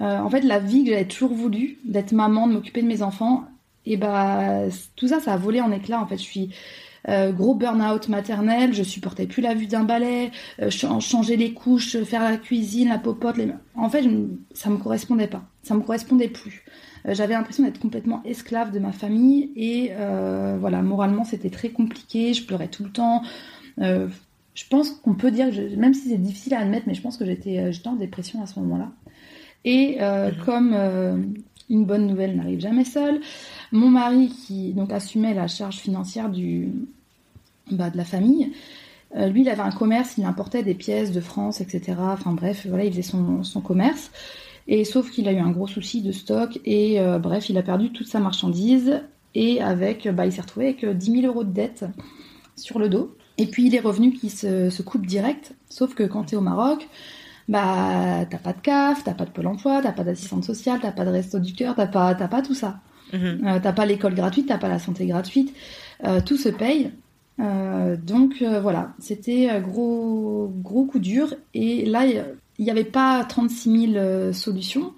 en 0.00 0.28
fait, 0.28 0.42
la 0.42 0.58
vie 0.58 0.84
que 0.84 0.90
j'avais 0.90 1.06
toujours 1.06 1.32
voulu, 1.32 1.78
d'être 1.84 2.12
maman, 2.12 2.46
de 2.46 2.52
m'occuper 2.52 2.82
de 2.82 2.86
mes 2.86 3.02
enfants, 3.02 3.44
et 3.86 3.96
bah 3.96 4.64
tout 4.96 5.08
ça, 5.08 5.18
ça 5.18 5.32
a 5.32 5.36
volé 5.36 5.60
en 5.60 5.72
éclats. 5.72 6.00
En 6.00 6.06
fait, 6.06 6.18
je 6.18 6.22
suis 6.22 6.50
gros 7.06 7.54
burn-out 7.54 8.08
maternel, 8.08 8.74
je 8.74 8.82
supportais 8.82 9.26
plus 9.26 9.40
la 9.40 9.54
vue 9.54 9.66
d'un 9.66 9.84
balai, 9.84 10.30
changer 10.68 11.36
les 11.36 11.54
couches, 11.54 11.96
faire 12.02 12.22
la 12.22 12.36
cuisine, 12.36 12.90
la 12.90 12.98
popote. 12.98 13.36
En 13.74 13.88
fait, 13.88 14.04
ça 14.52 14.68
me 14.68 14.76
correspondait 14.76 15.26
pas 15.26 15.42
ça 15.68 15.74
me 15.74 15.82
correspondait 15.82 16.28
plus. 16.28 16.64
Euh, 17.06 17.14
j'avais 17.14 17.34
l'impression 17.34 17.62
d'être 17.62 17.78
complètement 17.78 18.22
esclave 18.24 18.72
de 18.72 18.78
ma 18.78 18.92
famille 18.92 19.52
et 19.54 19.90
euh, 19.92 20.56
voilà, 20.58 20.82
moralement 20.82 21.24
c'était 21.24 21.50
très 21.50 21.68
compliqué, 21.68 22.32
je 22.32 22.44
pleurais 22.44 22.68
tout 22.68 22.84
le 22.84 22.90
temps. 22.90 23.22
Euh, 24.58 24.64
je 24.64 24.66
pense 24.68 24.90
qu'on 24.90 25.14
peut 25.14 25.30
dire, 25.30 25.48
même 25.76 25.94
si 25.94 26.08
c'est 26.08 26.18
difficile 26.18 26.54
à 26.54 26.60
admettre, 26.60 26.86
mais 26.86 26.94
je 26.94 27.02
pense 27.02 27.16
que 27.16 27.24
j'étais 27.24 27.70
en 27.86 27.94
dépression 27.94 28.42
à 28.42 28.46
ce 28.46 28.58
moment-là. 28.60 28.90
Et 29.64 29.98
mhm. 30.00 30.44
comme 30.44 30.74
une 31.68 31.84
bonne 31.84 32.06
nouvelle 32.06 32.36
n'arrive 32.36 32.60
jamais 32.60 32.84
seule, 32.84 33.20
mon 33.72 33.90
mari 33.90 34.28
qui 34.28 34.72
donc 34.72 34.92
assumait 34.92 35.34
la 35.34 35.48
charge 35.48 35.76
financière 35.76 36.30
du, 36.30 36.70
bah, 37.70 37.90
de 37.90 37.96
la 37.96 38.04
famille, 38.04 38.52
lui, 39.14 39.40
il 39.40 39.48
avait 39.48 39.62
un 39.62 39.72
commerce, 39.72 40.14
il 40.16 40.24
importait 40.24 40.62
des 40.62 40.74
pièces 40.74 41.12
de 41.12 41.20
France, 41.20 41.60
etc. 41.60 41.96
Enfin 41.98 42.32
bref, 42.32 42.66
voilà, 42.68 42.84
il 42.84 42.90
faisait 42.92 43.02
son, 43.02 43.42
son 43.42 43.60
commerce. 43.60 44.10
Et 44.68 44.84
sauf 44.84 45.10
qu'il 45.10 45.26
a 45.28 45.32
eu 45.32 45.38
un 45.38 45.50
gros 45.50 45.66
souci 45.66 46.02
de 46.02 46.12
stock 46.12 46.60
et 46.66 47.00
euh, 47.00 47.18
bref, 47.18 47.48
il 47.48 47.56
a 47.56 47.62
perdu 47.62 47.90
toute 47.90 48.06
sa 48.06 48.20
marchandise 48.20 49.00
et 49.34 49.62
avec, 49.62 50.06
bah, 50.08 50.26
il 50.26 50.32
s'est 50.32 50.42
retrouvé 50.42 50.66
avec 50.66 50.84
10 50.84 51.10
euh, 51.10 51.20
000 51.22 51.26
euros 51.26 51.42
de 51.42 51.50
dette 51.50 51.86
sur 52.54 52.78
le 52.78 52.90
dos. 52.90 53.16
Et 53.38 53.46
puis 53.46 53.66
il 53.66 53.74
est 53.74 53.80
revenu 53.80 54.12
qui 54.12 54.30
se, 54.30 54.70
se 54.70 54.82
coupe 54.82 55.06
direct. 55.06 55.54
Sauf 55.68 55.94
que 55.94 56.02
quand 56.02 56.24
tu 56.24 56.34
es 56.34 56.38
au 56.38 56.42
Maroc, 56.42 56.88
bah 57.48 58.26
t'as 58.28 58.38
pas 58.38 58.52
de 58.52 58.60
CAF, 58.60 59.04
t'as 59.04 59.14
pas 59.14 59.24
de 59.24 59.30
pôle 59.30 59.46
emploi, 59.46 59.80
t'as 59.82 59.92
pas 59.92 60.04
d'assistante 60.04 60.44
sociale, 60.44 60.80
t'as 60.82 60.92
pas 60.92 61.04
de 61.04 61.10
resto 61.10 61.38
du 61.38 61.54
cœur, 61.54 61.74
t'as 61.76 61.86
pas, 61.86 62.14
pas 62.14 62.42
tout 62.42 62.54
ça. 62.54 62.80
Mhm. 63.12 63.42
Euh, 63.46 63.58
t'as 63.62 63.72
pas 63.72 63.86
l'école 63.86 64.14
gratuite, 64.14 64.48
t'as 64.48 64.58
pas 64.58 64.68
la 64.68 64.78
santé 64.78 65.06
gratuite. 65.06 65.54
tout 66.26 66.36
se 66.36 66.48
paye. 66.48 66.92
donc 67.38 68.42
voilà, 68.42 68.92
c'était 68.98 69.48
gros 69.62 70.52
gros 70.62 70.84
coup 70.84 70.98
dur. 70.98 71.34
Et 71.54 71.86
là, 71.86 72.04
il 72.58 72.64
n'y 72.64 72.70
avait 72.70 72.84
pas 72.84 73.24
36 73.24 73.92
000 73.92 73.92
euh, 73.96 74.32
solutions. 74.32 74.92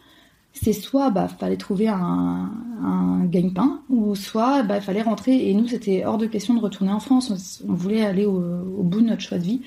C'est 0.52 0.72
soit 0.72 1.10
bah 1.10 1.28
fallait 1.28 1.56
trouver 1.56 1.88
un, 1.88 2.50
un 2.82 3.24
gagne-pain, 3.24 3.80
ou 3.88 4.14
soit 4.14 4.62
bah 4.62 4.80
fallait 4.80 5.02
rentrer. 5.02 5.48
Et 5.48 5.54
nous, 5.54 5.68
c'était 5.68 6.04
hors 6.04 6.18
de 6.18 6.26
question 6.26 6.54
de 6.54 6.60
retourner 6.60 6.92
en 6.92 7.00
France. 7.00 7.62
On, 7.66 7.72
voulait 7.72 8.04
aller 8.04 8.26
au, 8.26 8.82
bout 8.82 9.00
de 9.00 9.06
notre 9.06 9.22
choix 9.22 9.38
de 9.38 9.44
vie. 9.44 9.62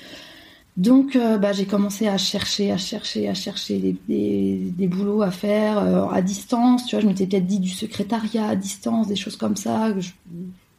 Donc, 0.75 1.15
euh, 1.15 1.37
bah, 1.37 1.53
j'ai 1.53 1.65
commencé 1.65 2.07
à 2.07 2.17
chercher, 2.17 2.71
à 2.71 2.77
chercher, 2.77 3.29
à 3.29 3.33
chercher 3.33 3.77
des, 3.77 3.95
des, 4.09 4.71
des 4.75 4.87
boulots 4.87 5.21
à 5.21 5.31
faire 5.31 5.77
euh, 5.77 6.07
à 6.07 6.21
distance. 6.21 6.85
Tu 6.85 6.95
vois, 6.95 7.01
je 7.01 7.07
m'étais 7.07 7.27
peut-être 7.27 7.45
dit 7.45 7.59
du 7.59 7.69
secrétariat 7.69 8.47
à 8.47 8.55
distance, 8.55 9.07
des 9.07 9.15
choses 9.15 9.37
comme 9.37 9.55
ça. 9.55 9.93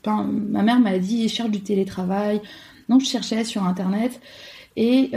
ma 0.06 0.62
mère 0.62 0.80
m'a 0.80 0.98
dit 0.98 1.28
cherche 1.28 1.50
du 1.50 1.60
télétravail. 1.60 2.40
Donc, 2.88 3.00
je 3.00 3.06
cherchais 3.06 3.44
sur 3.44 3.62
Internet. 3.64 4.20
Et 4.76 5.12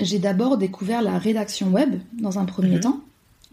j'ai 0.00 0.18
d'abord 0.18 0.58
découvert 0.58 1.02
la 1.02 1.18
rédaction 1.18 1.70
web 1.70 2.00
dans 2.12 2.38
un 2.38 2.44
premier 2.44 2.76
mhm. 2.76 2.80
temps. 2.80 3.00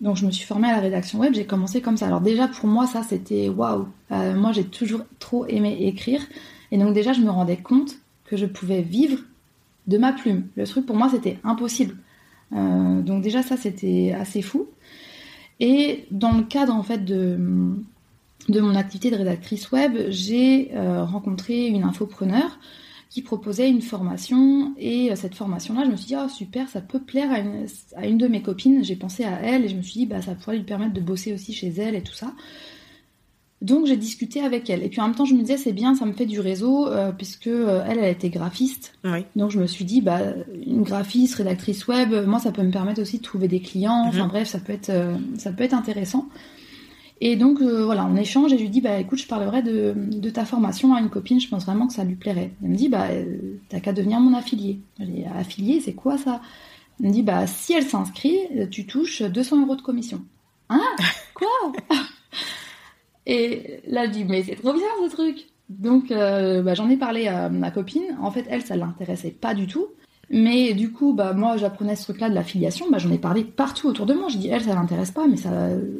Donc 0.01 0.17
je 0.17 0.25
me 0.25 0.31
suis 0.31 0.45
formée 0.45 0.67
à 0.67 0.73
la 0.73 0.81
rédaction 0.81 1.19
web, 1.19 1.33
j'ai 1.33 1.45
commencé 1.45 1.81
comme 1.81 1.97
ça. 1.97 2.07
Alors 2.07 2.21
déjà 2.21 2.47
pour 2.47 2.67
moi 2.67 2.85
ça 2.85 3.01
c'était 3.03 3.49
waouh. 3.49 3.87
Euh, 4.11 4.35
moi 4.35 4.51
j'ai 4.51 4.65
toujours 4.65 5.01
trop 5.19 5.45
aimé 5.47 5.77
écrire 5.81 6.21
et 6.71 6.77
donc 6.77 6.93
déjà 6.93 7.13
je 7.13 7.21
me 7.21 7.29
rendais 7.29 7.57
compte 7.57 7.95
que 8.25 8.35
je 8.35 8.45
pouvais 8.45 8.81
vivre 8.81 9.19
de 9.87 9.97
ma 9.97 10.11
plume. 10.11 10.47
Le 10.55 10.65
truc 10.65 10.85
pour 10.85 10.97
moi 10.97 11.09
c'était 11.09 11.39
impossible. 11.43 11.95
Euh, 12.53 13.01
donc 13.01 13.21
déjà 13.21 13.41
ça 13.41 13.55
c'était 13.55 14.13
assez 14.19 14.41
fou. 14.41 14.67
Et 15.61 16.05
dans 16.11 16.33
le 16.33 16.43
cadre 16.43 16.73
en 16.73 16.83
fait 16.83 17.05
de, 17.05 17.37
mon 18.49 18.75
activité 18.75 19.11
de 19.11 19.15
rédactrice 19.15 19.71
web, 19.71 19.97
j'ai 20.09 20.75
euh, 20.75 21.05
rencontré 21.05 21.67
une 21.67 21.83
infopreneur 21.83 22.59
qui 23.15 23.22
proposait 23.22 23.69
une 23.69 23.81
formation 23.81 24.74
et 24.77 25.10
euh, 25.10 25.15
cette 25.15 25.36
formation-là, 25.36 25.86
je 25.86 25.89
me 25.89 25.95
suis 25.95 26.07
dit 26.07 26.15
oh 26.22 26.27
super, 26.27 26.67
ça 26.67 26.81
peut 26.81 27.00
plaire 27.00 27.31
à 27.31 28.05
une, 28.05 28.17
de 28.17 28.27
mes 28.27 28.41
copines. 28.41 28.84
J'ai 28.84 28.98
pensé 28.98 29.24
à 29.24 29.39
elle 29.41 29.63
et 29.63 29.69
je 29.69 29.75
me 29.77 29.81
suis 29.81 30.00
dit 30.01 30.05
bah 30.05 30.22
ça 30.22 30.36
pourrait 30.36 30.57
lui 30.57 30.65
permettre 30.65 30.91
de 30.91 31.00
bosser 31.00 31.31
aussi 31.31 31.53
chez 31.53 31.69
elle 31.69 31.95
et 31.95 32.01
tout 32.01 32.13
ça. 32.13 32.34
Donc 33.62 33.86
j'ai 33.86 33.95
discuté 33.95 34.41
avec 34.41 34.69
elle 34.69 34.84
et 34.84 34.89
puis 34.89 35.00
en 35.00 35.05
même 35.05 35.15
temps 35.15 35.24
je 35.24 35.34
me 35.34 35.39
disais 35.39 35.55
c'est 35.55 35.72
bien, 35.72 35.95
ça 35.95 36.05
me 36.05 36.12
fait 36.12 36.25
du 36.25 36.41
réseau 36.41 36.88
euh, 36.88 37.13
puisque 37.13 37.48
euh, 37.48 37.86
elle 37.88 38.00
elle 38.00 38.12
était 38.12 38.29
graphiste. 38.29 38.95
Donc 39.38 39.50
je 39.50 39.62
me 39.62 39.65
suis 39.65 39.86
dit 39.86 40.01
bah 40.01 40.19
une 40.67 40.84
graphiste, 40.84 41.36
rédactrice 41.36 41.88
web, 41.88 42.13
moi 42.27 42.39
ça 42.39 42.51
peut 42.51 42.63
me 42.63 42.72
permettre 42.72 43.01
aussi 43.01 43.19
de 43.19 43.24
trouver 43.24 43.48
des 43.48 43.62
clients. 43.62 44.03
Enfin 44.07 44.25
mhm. 44.25 44.29
bref 44.29 44.50
ça 44.50 44.60
peut 44.60 44.74
être 44.74 44.91
ça 45.38 45.53
peut 45.53 45.63
être 45.63 45.74
intéressant. 45.74 46.27
Et 47.22 47.38
donc 47.38 47.62
euh, 47.62 47.86
voilà, 47.86 48.05
on 48.05 48.15
échange 48.15 48.51
et 48.51 48.57
je 48.57 48.63
lui 48.63 48.69
dis 48.69 48.81
bah 48.81 49.00
écoute, 49.00 49.19
je 49.19 49.27
parlerai 49.27 49.62
de, 49.62 49.93
de, 49.95 50.29
ta 50.29 50.43
formation 50.43 50.93
à 50.93 51.00
une 51.00 51.10
copine, 51.10 51.39
je 51.39 51.48
pense 51.48 51.65
vraiment 51.65 51.88
que 51.88 51.93
ça 51.93 52.03
lui 52.03 52.15
plairait. 52.15 52.51
Elle 52.62 52.69
me 52.69 52.75
dit 52.75 52.89
bah 52.89 53.07
euh, 53.12 53.57
t'as 53.69 53.79
qu'à 53.79 53.93
devenir 53.93 54.19
mon 54.19 54.36
affilié. 54.36 54.79
Dis 55.00 55.24
affilié, 55.25 55.79
c'est 55.79 55.93
quoi 55.93 56.17
ça? 56.17 56.41
Elle 57.00 57.07
me 57.07 57.12
dit, 57.12 57.24
bah, 57.24 57.45
si 57.48 57.74
elle 57.74 57.86
s'inscrit, 57.86 58.39
tu 58.72 58.86
touches 58.86 59.22
200 59.22 59.63
euros 59.63 59.75
de 59.75 59.81
commission. 59.81 60.24
Hein? 60.69 60.81
Quoi? 61.34 61.74
Et 63.25 63.81
là, 63.88 64.05
je 64.05 64.12
dis, 64.12 64.24
mais 64.24 64.43
c'est 64.43 64.55
trop 64.55 64.74
bien 64.74 64.84
ce 65.03 65.12
truc 65.12 65.45
Donc, 65.69 66.12
euh, 66.12 66.62
bah, 66.62 66.74
j'en 66.74 66.89
ai 66.89 66.98
parlé 66.98 67.27
à 67.27 67.50
ma 67.50 67.72
copine. 67.72 68.17
En 68.22 68.31
fait, 68.31 68.45
elle, 68.50 68.63
ça 68.63 68.75
l'intéressait 68.75 69.31
pas 69.31 69.53
du 69.53 69.67
tout. 69.67 69.88
Mais 70.29 70.74
du 70.74 70.91
coup, 70.91 71.13
bah, 71.13 71.34
moi, 71.34 71.58
j'apprenais 71.58 71.96
ce 71.96 72.03
truc-là 72.03 72.29
de 72.29 72.36
l'affiliation. 72.36 72.88
Bah, 72.89 72.98
j'en 72.98 73.12
ai 73.12 73.17
parlé 73.17 73.44
partout 73.44 73.88
autour 73.88 74.05
de 74.05 74.13
moi. 74.13 74.27
Je 74.29 74.38
dis, 74.38 74.50
elle, 74.50 74.63
ça 74.63 74.74
l'intéresse 74.74 75.12
pas, 75.12 75.27
mais 75.27 75.38
ça, 75.38 75.51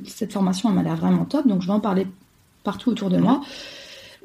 cette 0.08 0.34
formation, 0.34 0.70
elle 0.70 0.76
m'a 0.76 0.84
l'air 0.84 0.96
vraiment 0.96 1.26
top. 1.26 1.48
Donc, 1.48 1.62
je 1.62 1.68
vais 1.68 1.74
en 1.74 1.80
parler 1.80 2.08
partout 2.64 2.90
autour 2.90 3.10
de 3.10 3.18
moi. 3.18 3.42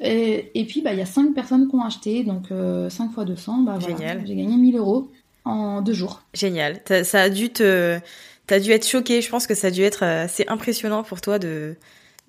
Et, 0.01 0.65
puis, 0.67 0.81
bah, 0.81 0.93
il 0.93 0.99
y 0.99 1.03
a 1.03 1.05
5 1.05 1.33
personnes 1.33 1.67
qui 1.69 1.75
ont 1.75 1.83
acheté. 1.83 2.23
Donc, 2.23 2.47
5 2.47 2.53
euh, 2.53 2.89
fois 3.13 3.25
200. 3.25 3.59
Bah, 3.59 3.77
voilà, 3.79 4.19
J'ai 4.25 4.35
gagné 4.35 4.57
1000 4.57 4.77
euros 4.77 5.09
en 5.45 5.81
deux 5.81 5.93
jours. 5.93 6.23
Génial. 6.33 6.81
Ça 7.03 7.21
a 7.21 7.29
dû 7.29 7.49
te, 7.49 7.99
t'as 8.47 8.59
dû 8.59 8.71
être 8.71 8.87
choqué. 8.87 9.21
Je 9.21 9.29
pense 9.29 9.45
que 9.45 9.53
ça 9.53 9.67
a 9.67 9.71
dû 9.71 9.81
être 9.81 10.03
euh, 10.03 10.25
assez 10.25 10.45
impressionnant 10.47 11.03
pour 11.03 11.21
toi 11.21 11.37
de, 11.37 11.75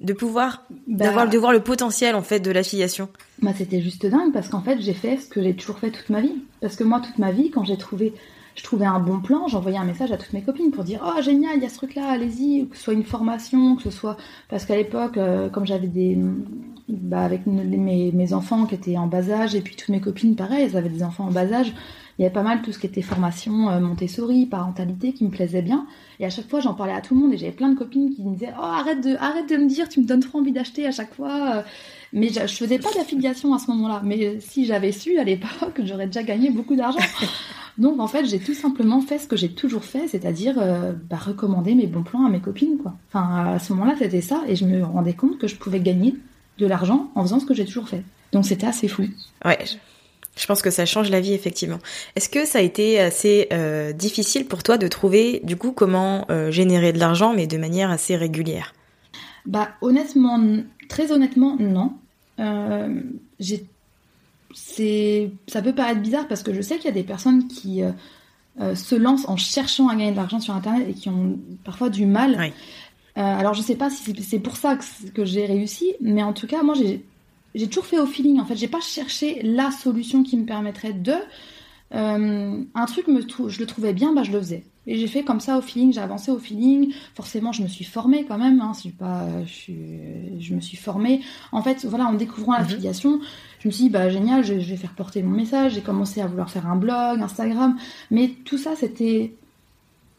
de 0.02 0.12
pouvoir 0.12 0.64
bah, 0.86 1.06
d'avoir 1.06 1.28
de 1.28 1.38
voir 1.38 1.52
le 1.52 1.60
potentiel 1.60 2.14
en 2.14 2.22
fait 2.22 2.40
de 2.40 2.50
l'affiliation. 2.50 3.08
Bah 3.40 3.52
c'était 3.56 3.80
juste 3.80 4.06
dingue 4.06 4.32
parce 4.32 4.48
qu'en 4.48 4.62
fait 4.62 4.80
j'ai 4.80 4.94
fait 4.94 5.16
ce 5.16 5.28
que 5.28 5.42
j'ai 5.42 5.54
toujours 5.54 5.78
fait 5.78 5.90
toute 5.90 6.10
ma 6.10 6.20
vie. 6.20 6.34
Parce 6.60 6.76
que 6.76 6.84
moi 6.84 7.00
toute 7.00 7.18
ma 7.18 7.32
vie 7.32 7.50
quand 7.50 7.64
j'ai 7.64 7.76
trouvé 7.76 8.14
je 8.54 8.62
trouvais 8.62 8.84
un 8.84 9.00
bon 9.00 9.20
plan, 9.20 9.48
j'envoyais 9.48 9.78
un 9.78 9.84
message 9.84 10.12
à 10.12 10.18
toutes 10.18 10.34
mes 10.34 10.42
copines 10.42 10.70
pour 10.72 10.84
dire 10.84 11.00
oh 11.04 11.22
génial 11.22 11.56
il 11.56 11.62
y 11.62 11.66
a 11.66 11.70
ce 11.70 11.76
truc 11.76 11.94
là 11.94 12.10
allez-y 12.10 12.68
que 12.68 12.76
ce 12.76 12.82
soit 12.82 12.94
une 12.94 13.04
formation 13.04 13.76
que 13.76 13.82
ce 13.82 13.90
soit 13.90 14.16
parce 14.48 14.66
qu'à 14.66 14.76
l'époque 14.76 15.16
euh, 15.16 15.48
comme 15.48 15.66
j'avais 15.66 15.86
des 15.86 16.18
bah, 16.88 17.22
avec 17.22 17.46
mes, 17.46 18.12
mes 18.12 18.32
enfants 18.34 18.66
qui 18.66 18.74
étaient 18.74 18.98
en 18.98 19.06
bas 19.06 19.30
âge 19.30 19.54
et 19.54 19.62
puis 19.62 19.76
toutes 19.76 19.88
mes 19.88 20.00
copines 20.00 20.36
pareil 20.36 20.64
elles 20.64 20.76
avaient 20.76 20.90
des 20.90 21.02
enfants 21.02 21.24
en 21.24 21.30
bas 21.30 21.50
âge 21.52 21.72
il 22.18 22.22
y 22.22 22.24
avait 22.24 22.32
pas 22.32 22.42
mal 22.42 22.62
tout 22.62 22.72
ce 22.72 22.78
qui 22.78 22.86
était 22.86 23.02
formation 23.02 23.70
euh, 23.70 23.80
Montessori, 23.80 24.46
parentalité 24.46 25.12
qui 25.12 25.24
me 25.24 25.30
plaisait 25.30 25.62
bien. 25.62 25.86
Et 26.20 26.26
à 26.26 26.30
chaque 26.30 26.48
fois, 26.48 26.60
j'en 26.60 26.74
parlais 26.74 26.92
à 26.92 27.00
tout 27.00 27.14
le 27.14 27.20
monde 27.20 27.32
et 27.32 27.38
j'avais 27.38 27.52
plein 27.52 27.68
de 27.68 27.78
copines 27.78 28.14
qui 28.14 28.22
me 28.22 28.34
disaient 28.34 28.52
Oh, 28.58 28.62
arrête 28.62 29.02
de, 29.02 29.16
arrête 29.16 29.48
de 29.48 29.56
me 29.56 29.68
dire, 29.68 29.88
tu 29.88 30.00
me 30.00 30.06
donnes 30.06 30.20
trop 30.20 30.38
envie 30.38 30.52
d'acheter 30.52 30.86
à 30.86 30.92
chaque 30.92 31.14
fois. 31.14 31.64
Mais 32.12 32.28
je, 32.28 32.40
je 32.46 32.54
faisais 32.54 32.78
pas 32.78 32.90
d'affiliation 32.94 33.54
à 33.54 33.58
ce 33.58 33.70
moment-là. 33.70 34.02
Mais 34.04 34.38
si 34.40 34.66
j'avais 34.66 34.92
su 34.92 35.18
à 35.18 35.24
l'époque, 35.24 35.80
j'aurais 35.84 36.06
déjà 36.06 36.22
gagné 36.22 36.50
beaucoup 36.50 36.76
d'argent. 36.76 37.00
Donc 37.78 37.98
en 38.00 38.06
fait, 38.06 38.26
j'ai 38.26 38.38
tout 38.38 38.54
simplement 38.54 39.00
fait 39.00 39.18
ce 39.18 39.26
que 39.26 39.36
j'ai 39.36 39.48
toujours 39.48 39.84
fait, 39.84 40.06
c'est-à-dire 40.08 40.56
euh, 40.58 40.92
bah, 41.08 41.16
recommander 41.16 41.74
mes 41.74 41.86
bons 41.86 42.02
plans 42.02 42.26
à 42.26 42.28
mes 42.28 42.40
copines. 42.40 42.78
Quoi. 42.78 42.94
Enfin, 43.08 43.54
à 43.54 43.58
ce 43.58 43.72
moment-là, 43.72 43.94
c'était 43.98 44.20
ça, 44.20 44.42
et 44.46 44.56
je 44.56 44.64
me 44.64 44.84
rendais 44.84 45.14
compte 45.14 45.38
que 45.38 45.46
je 45.46 45.56
pouvais 45.56 45.80
gagner 45.80 46.14
de 46.58 46.66
l'argent 46.66 47.10
en 47.14 47.22
faisant 47.22 47.40
ce 47.40 47.46
que 47.46 47.54
j'ai 47.54 47.64
toujours 47.64 47.88
fait. 47.88 48.02
Donc 48.32 48.44
c'était 48.44 48.66
assez 48.66 48.88
fou. 48.88 49.04
Ouais, 49.44 49.58
je 50.36 50.46
pense 50.46 50.62
que 50.62 50.70
ça 50.70 50.86
change 50.86 51.10
la 51.10 51.20
vie 51.20 51.34
effectivement. 51.34 51.78
Est-ce 52.16 52.28
que 52.28 52.46
ça 52.46 52.58
a 52.58 52.62
été 52.62 52.98
assez 52.98 53.48
euh, 53.52 53.92
difficile 53.92 54.46
pour 54.46 54.62
toi 54.62 54.78
de 54.78 54.88
trouver 54.88 55.40
du 55.44 55.56
coup 55.56 55.72
comment 55.72 56.26
euh, 56.30 56.50
générer 56.50 56.92
de 56.92 56.98
l'argent 56.98 57.34
mais 57.34 57.46
de 57.46 57.58
manière 57.58 57.90
assez 57.90 58.16
régulière? 58.16 58.72
Bah 59.44 59.70
honnêtement, 59.82 60.40
très 60.88 61.12
honnêtement 61.12 61.56
non. 61.58 61.92
Euh, 62.40 63.00
c'est, 64.54 65.30
ça 65.46 65.62
peut 65.62 65.74
paraître 65.74 66.00
bizarre 66.00 66.28
parce 66.28 66.42
que 66.42 66.54
je 66.54 66.62
sais 66.62 66.76
qu'il 66.76 66.86
y 66.86 66.88
a 66.88 66.92
des 66.92 67.02
personnes 67.02 67.48
qui 67.48 67.82
se 68.58 68.94
lancent 68.94 69.26
en 69.28 69.36
cherchant 69.36 69.88
à 69.88 69.94
gagner 69.94 70.10
de 70.10 70.16
l'argent 70.16 70.40
sur 70.40 70.54
internet 70.54 70.86
et 70.88 70.92
qui 70.92 71.08
ont 71.08 71.38
parfois 71.64 71.88
du 71.88 72.04
mal. 72.04 72.52
alors 73.16 73.54
je 73.54 73.62
sais 73.62 73.76
pas 73.76 73.90
si 73.90 74.14
c'est 74.22 74.38
pour 74.38 74.56
ça 74.56 74.78
que 75.14 75.24
j'ai 75.24 75.46
réussi, 75.46 75.94
mais 76.00 76.22
en 76.22 76.32
tout 76.32 76.46
cas 76.46 76.62
moi 76.62 76.74
j'ai 76.74 77.02
j'ai 77.54 77.68
toujours 77.68 77.86
fait 77.86 77.98
au 77.98 78.06
feeling. 78.06 78.40
En 78.40 78.44
fait, 78.44 78.56
j'ai 78.56 78.68
pas 78.68 78.80
cherché 78.80 79.40
la 79.42 79.70
solution 79.70 80.22
qui 80.22 80.36
me 80.36 80.44
permettrait 80.44 80.92
de. 80.92 81.14
Euh, 81.94 82.62
un 82.74 82.86
truc, 82.86 83.06
me 83.08 83.20
je 83.20 83.58
le 83.58 83.66
trouvais 83.66 83.92
bien, 83.92 84.14
bah 84.14 84.22
je 84.22 84.32
le 84.32 84.38
faisais. 84.38 84.64
Et 84.86 84.96
j'ai 84.98 85.06
fait 85.06 85.22
comme 85.22 85.38
ça 85.38 85.58
au 85.58 85.62
feeling, 85.62 85.92
j'ai 85.92 86.00
avancé 86.00 86.30
au 86.32 86.38
feeling. 86.38 86.92
Forcément, 87.14 87.52
je 87.52 87.62
me 87.62 87.68
suis 87.68 87.84
formée 87.84 88.24
quand 88.24 88.38
même. 88.38 88.60
Hein, 88.60 88.72
pas, 88.98 89.26
je, 89.46 89.72
je, 90.40 90.54
me 90.54 90.60
suis 90.60 90.76
formée. 90.76 91.20
En 91.52 91.62
fait, 91.62 91.84
voilà, 91.84 92.06
en 92.06 92.14
découvrant 92.14 92.54
l'affiliation, 92.54 93.18
mhm. 93.18 93.22
je 93.60 93.68
me 93.68 93.72
suis 93.72 93.84
dit, 93.84 93.90
bah 93.90 94.08
génial, 94.08 94.44
je, 94.44 94.54
vais 94.54 94.76
faire 94.76 94.94
porter 94.94 95.22
mon 95.22 95.36
message. 95.36 95.74
J'ai 95.74 95.82
commencé 95.82 96.20
à 96.20 96.26
vouloir 96.26 96.50
faire 96.50 96.66
un 96.66 96.76
blog, 96.76 97.20
Instagram. 97.20 97.76
Mais 98.10 98.30
tout 98.44 98.58
ça, 98.58 98.74
c'était. 98.74 99.34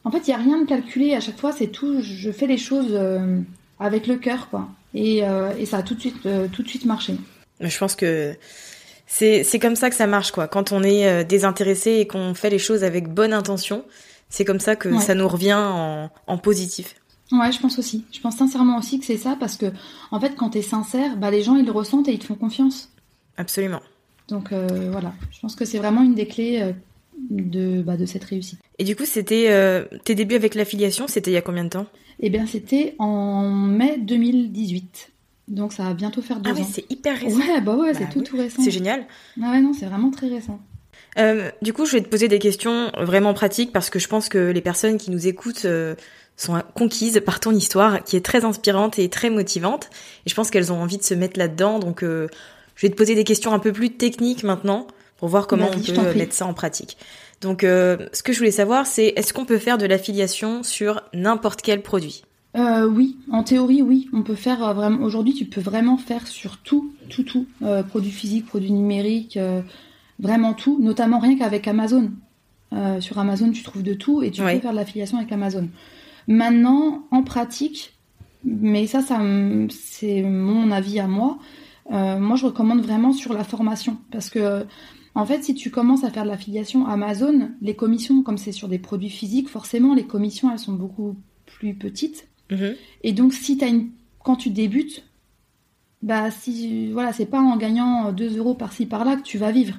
En 0.05 0.11
fait, 0.11 0.27
il 0.27 0.29
n'y 0.29 0.35
a 0.35 0.37
rien 0.37 0.62
de 0.62 0.65
calculé. 0.65 1.13
À 1.13 1.19
chaque 1.19 1.39
fois, 1.39 1.51
c'est 1.51 1.67
tout. 1.67 2.01
Je 2.01 2.31
fais 2.31 2.47
les 2.47 2.58
choses 2.58 2.91
euh, 2.91 3.41
avec 3.79 4.08
le 4.08 4.15
cœur, 4.15 4.49
quoi. 4.49 4.69
Euh, 4.95 5.53
et, 5.58 5.65
ça 5.65 5.77
a 5.77 5.84
tout 5.84 5.95
de 5.95 5.99
suite, 5.99 6.25
euh, 6.25 6.47
tout 6.47 6.63
de 6.63 6.67
suite 6.67 6.86
marché. 6.86 7.15
Je 7.60 7.77
pense 7.77 7.95
que 7.95 8.36
c'est 9.08 9.60
comme 9.60 9.75
ça 9.75 9.89
que 9.89 9.95
ça 9.95 10.08
marche 10.08 10.32
quoi. 10.32 10.47
Quand 10.47 10.71
on 10.71 10.84
est 10.84 11.08
euh, 11.08 11.23
désintéressé 11.23 11.91
et 11.93 12.08
qu'on 12.08 12.34
fait 12.34 12.49
les 12.49 12.60
choses 12.60 12.84
avec 12.84 13.08
bonne 13.08 13.34
intention, 13.34 13.86
c'est 14.29 14.45
comme 14.45 14.60
ça 14.60 14.75
que 14.75 14.99
ça 14.99 15.15
nous 15.15 15.27
revient 15.27 15.53
en, 15.58 16.10
en 16.27 16.38
positif. 16.38 16.95
Ouais, 17.32 17.51
je 17.51 17.60
pense 17.60 17.79
aussi. 17.79 18.06
Je 18.12 18.19
pense 18.19 18.38
sincèrement 18.38 18.77
aussi 18.77 18.99
que 18.99 19.06
c'est 19.06 19.17
ça 19.17 19.36
parce 19.39 19.56
que 19.56 19.67
en 20.12 20.19
fait, 20.19 20.36
quand 20.36 20.51
tu 20.51 20.60
es 20.60 20.62
sincère, 20.62 21.17
bah 21.17 21.32
les 21.32 21.41
gens 21.41 21.56
ils 21.56 21.65
le 21.65 21.71
ressentent 21.71 22.08
et 22.08 22.13
ils 22.13 22.19
te 22.19 22.25
font 22.25 22.36
confiance. 22.36 22.89
Absolument. 23.38 23.82
Donc 24.29 24.51
voilà, 24.51 25.13
je 25.32 25.39
pense 25.39 25.56
que 25.56 25.65
c'est 25.65 25.79
vraiment 25.79 26.01
une 26.01 26.15
des 26.15 26.27
clés 26.27 26.73
de 27.29 27.81
bah, 27.81 27.97
de 27.97 28.05
cette 28.05 28.23
réussite. 28.23 28.59
Et 28.79 28.83
du 28.83 28.95
coup, 28.95 29.05
c'était 29.05 29.49
tes 30.03 30.15
débuts 30.15 30.36
avec 30.36 30.55
l'affiliation, 30.55 31.07
c'était 31.07 31.31
il 31.31 31.36
y 31.36 31.38
a 31.38 31.41
combien 31.41 31.63
de 31.63 31.69
temps? 31.69 31.88
Eh 32.19 32.29
bien, 32.29 32.45
c'était 32.45 32.95
en 32.99 33.49
mai 33.49 33.97
2018. 33.97 35.12
Donc 35.47 35.73
ça 35.73 35.83
va 35.83 35.93
bientôt 35.93 36.21
faire 36.21 36.39
deux 36.39 36.51
ah 36.55 36.59
ans. 36.59 36.67
c'est 36.69 36.89
hyper 36.89 37.19
récent. 37.19 37.38
Ouais, 37.38 37.62
bah 37.62 37.75
ouais, 37.75 37.93
c'est 37.93 38.05
bah 38.05 38.09
tout 38.12 38.21
tout 38.21 38.38
récent. 38.38 38.62
C'est 38.63 38.71
génial. 38.71 39.05
Ah 39.41 39.51
ouais, 39.51 39.62
non, 39.62 39.73
c'est 39.73 39.86
vraiment 39.86 40.09
très 40.09 40.27
récent. 40.27 40.59
Euh, 41.19 41.51
du 41.62 41.73
coup, 41.73 41.86
je 41.86 41.93
vais 41.93 42.01
te 42.01 42.07
poser 42.07 42.27
des 42.27 42.39
questions 42.39 42.91
vraiment 42.97 43.33
pratiques 43.33 43.71
parce 43.71 43.89
que 43.89 43.99
je 43.99 44.07
pense 44.07 44.29
que 44.29 44.51
les 44.51 44.62
personnes 44.62 44.97
qui 44.97 45.12
nous 45.12 45.27
écoutent 45.27 45.65
euh, 45.65 45.95
sont 46.38 46.62
conquises 46.73 47.21
par 47.25 47.39
ton 47.39 47.51
histoire 47.51 48.03
qui 48.03 48.15
est 48.15 48.25
très 48.25 48.45
inspirante 48.45 48.99
et 48.99 49.09
très 49.09 49.29
motivante. 49.29 49.89
Et 50.25 50.29
je 50.29 50.36
pense 50.36 50.49
qu'elles 50.49 50.71
ont 50.71 50.81
envie 50.81 50.97
de 50.97 51.03
se 51.03 51.13
mettre 51.13 51.38
là-dedans. 51.38 51.79
Donc, 51.79 52.03
euh, 52.03 52.27
je 52.75 52.88
vais 52.88 52.91
te 52.91 52.97
poser 52.97 53.15
des 53.15 53.23
questions 53.23 53.53
un 53.53 53.59
peu 53.59 53.71
plus 53.71 53.91
techniques 53.91 54.43
maintenant 54.43 54.88
pour 55.23 55.29
voir 55.29 55.47
comment 55.47 55.67
on 55.73 55.79
peut 55.79 56.17
mettre 56.17 56.33
ça 56.33 56.45
en 56.45 56.53
pratique. 56.53 56.97
Donc, 57.39 57.63
euh, 57.63 58.09
ce 58.12 58.23
que 58.23 58.33
je 58.33 58.39
voulais 58.39 58.51
savoir, 58.51 58.86
c'est 58.86 59.13
est-ce 59.15 59.33
qu'on 59.33 59.45
peut 59.45 59.57
faire 59.57 59.77
de 59.77 59.86
l'affiliation 59.86 60.63
sur 60.63 61.01
n'importe 61.13 61.62
quel 61.62 61.81
produit? 61.81 62.23
Euh, 62.57 62.86
oui, 62.86 63.15
en 63.31 63.41
théorie, 63.41 63.81
oui. 63.81 64.09
On 64.12 64.23
peut 64.23 64.36
faire 64.36 64.62
euh, 64.62 64.73
vraiment. 64.73 65.01
Aujourd'hui, 65.01 65.33
tu 65.33 65.45
peux 65.45 65.62
vraiment 65.62 65.95
faire 65.95 66.27
sur 66.27 66.57
tout, 66.57 66.93
tout, 67.07 67.23
tout. 67.23 67.45
Euh, 67.62 67.83
produits 67.83 68.12
physiques, 68.12 68.47
produits 68.47 68.73
numériques, 68.73 69.39
vraiment 70.19 70.53
tout. 70.53 70.77
Notamment 70.81 71.19
rien 71.19 71.38
qu'avec 71.38 71.69
Amazon. 71.69 72.12
sur 72.99 73.17
Amazon, 73.17 73.49
tu 73.51 73.63
trouves 73.63 73.83
de 73.83 73.93
tout 73.93 74.23
et 74.23 74.29
tu 74.29 74.41
peux 74.41 74.59
faire 74.59 74.71
de 74.71 74.75
l'affiliation 74.75 75.19
avec 75.19 75.31
Amazon. 75.31 75.69
Maintenant, 76.27 77.05
en 77.12 77.23
pratique, 77.23 77.93
mais 78.43 78.88
ça, 78.88 79.01
ça 79.01 79.21
c'est 79.69 80.21
mon 80.21 80.69
avis 80.69 80.99
à 80.99 81.07
moi. 81.07 81.38
moi, 81.89 82.36
je 82.36 82.45
recommande 82.45 82.81
vraiment 82.81 83.13
sur 83.13 83.31
la 83.31 83.45
formation 83.45 83.95
parce 84.12 84.29
que 84.29 84.65
en 85.15 85.26
fait, 85.26 85.43
si 85.43 85.54
tu 85.54 85.69
commences 85.69 86.04
à 86.04 86.10
faire 86.10 86.23
de 86.23 86.30
l'affiliation 86.30 86.88
Amazon, 86.88 87.52
les 87.62 87.76
commissions, 87.76 88.23
comme 88.23 88.38
c'est 88.38 88.52
sur 88.52 88.67
des 88.67 88.80
produits 88.80 89.10
physiques, 89.10 89.49
forcément, 89.49 89.93
les 89.93 90.06
commissions, 90.06 90.52
elles 90.52 90.60
sont 90.60 90.73
beaucoup 90.73 91.15
plus 91.45 91.76
petites. 91.76 92.28
Mhm. 92.49 92.76
Et 93.04 93.13
donc, 93.13 93.34
si 93.34 93.58
as 93.63 93.67
une... 93.67 93.89
quand 94.23 94.36
tu 94.36 94.49
débutes, 94.49 95.04
bah, 96.02 96.32
si, 96.32 96.91
voilà, 96.91 97.13
c'est 97.13 97.28
pas 97.28 97.39
en 97.39 97.58
gagnant 97.58 98.12
2 98.12 98.38
euros 98.38 98.56
par-ci 98.56 98.86
par-là 98.86 99.15
que 99.15 99.21
tu 99.21 99.38
vas 99.38 99.52
vivre. 99.52 99.76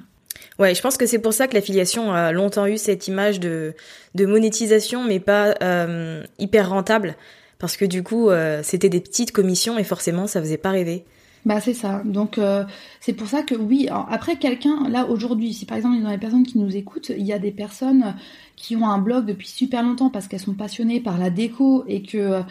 Ouais, 0.57 0.73
je 0.73 0.81
pense 0.81 0.97
que 0.97 1.05
c'est 1.05 1.19
pour 1.19 1.33
ça 1.33 1.47
que 1.47 1.53
l'affiliation 1.53 2.13
a 2.13 2.31
longtemps 2.31 2.65
eu 2.65 2.77
cette 2.77 3.07
image 3.07 3.39
de, 3.39 3.73
de 4.15 4.25
monétisation, 4.25 5.03
mais 5.03 5.19
pas 5.19 5.55
euh, 5.61 6.23
hyper 6.39 6.69
rentable. 6.69 7.15
Parce 7.59 7.77
que 7.77 7.85
du 7.85 8.03
coup, 8.03 8.29
euh, 8.29 8.61
c'était 8.63 8.89
des 8.89 9.01
petites 9.01 9.31
commissions 9.31 9.77
et 9.77 9.83
forcément, 9.83 10.27
ça 10.27 10.41
faisait 10.41 10.57
pas 10.57 10.71
rêver. 10.71 11.05
Bah 11.45 11.61
c'est 11.61 11.75
ça. 11.75 12.01
Donc 12.05 12.39
euh, 12.39 12.63
c'est 12.99 13.13
pour 13.13 13.27
ça 13.27 13.43
que 13.43 13.53
oui. 13.53 13.87
après 13.91 14.37
quelqu'un 14.37 14.89
là 14.89 15.05
aujourd'hui, 15.05 15.53
si 15.53 15.65
par 15.67 15.77
exemple 15.77 16.03
a 16.05 16.11
des 16.11 16.17
personnes 16.17 16.43
qui 16.43 16.57
nous 16.57 16.75
écoutent, 16.75 17.09
il 17.09 17.23
y 17.23 17.33
a 17.33 17.39
des 17.39 17.51
personnes 17.51 18.15
qui 18.55 18.75
ont 18.75 18.87
un 18.87 18.97
blog 18.97 19.25
depuis 19.25 19.47
super 19.47 19.83
longtemps 19.83 20.09
parce 20.09 20.27
qu'elles 20.27 20.39
sont 20.39 20.55
passionnées 20.55 20.99
par 21.01 21.19
la 21.19 21.29
déco 21.29 21.85
et 21.87 22.01
que 22.01 22.41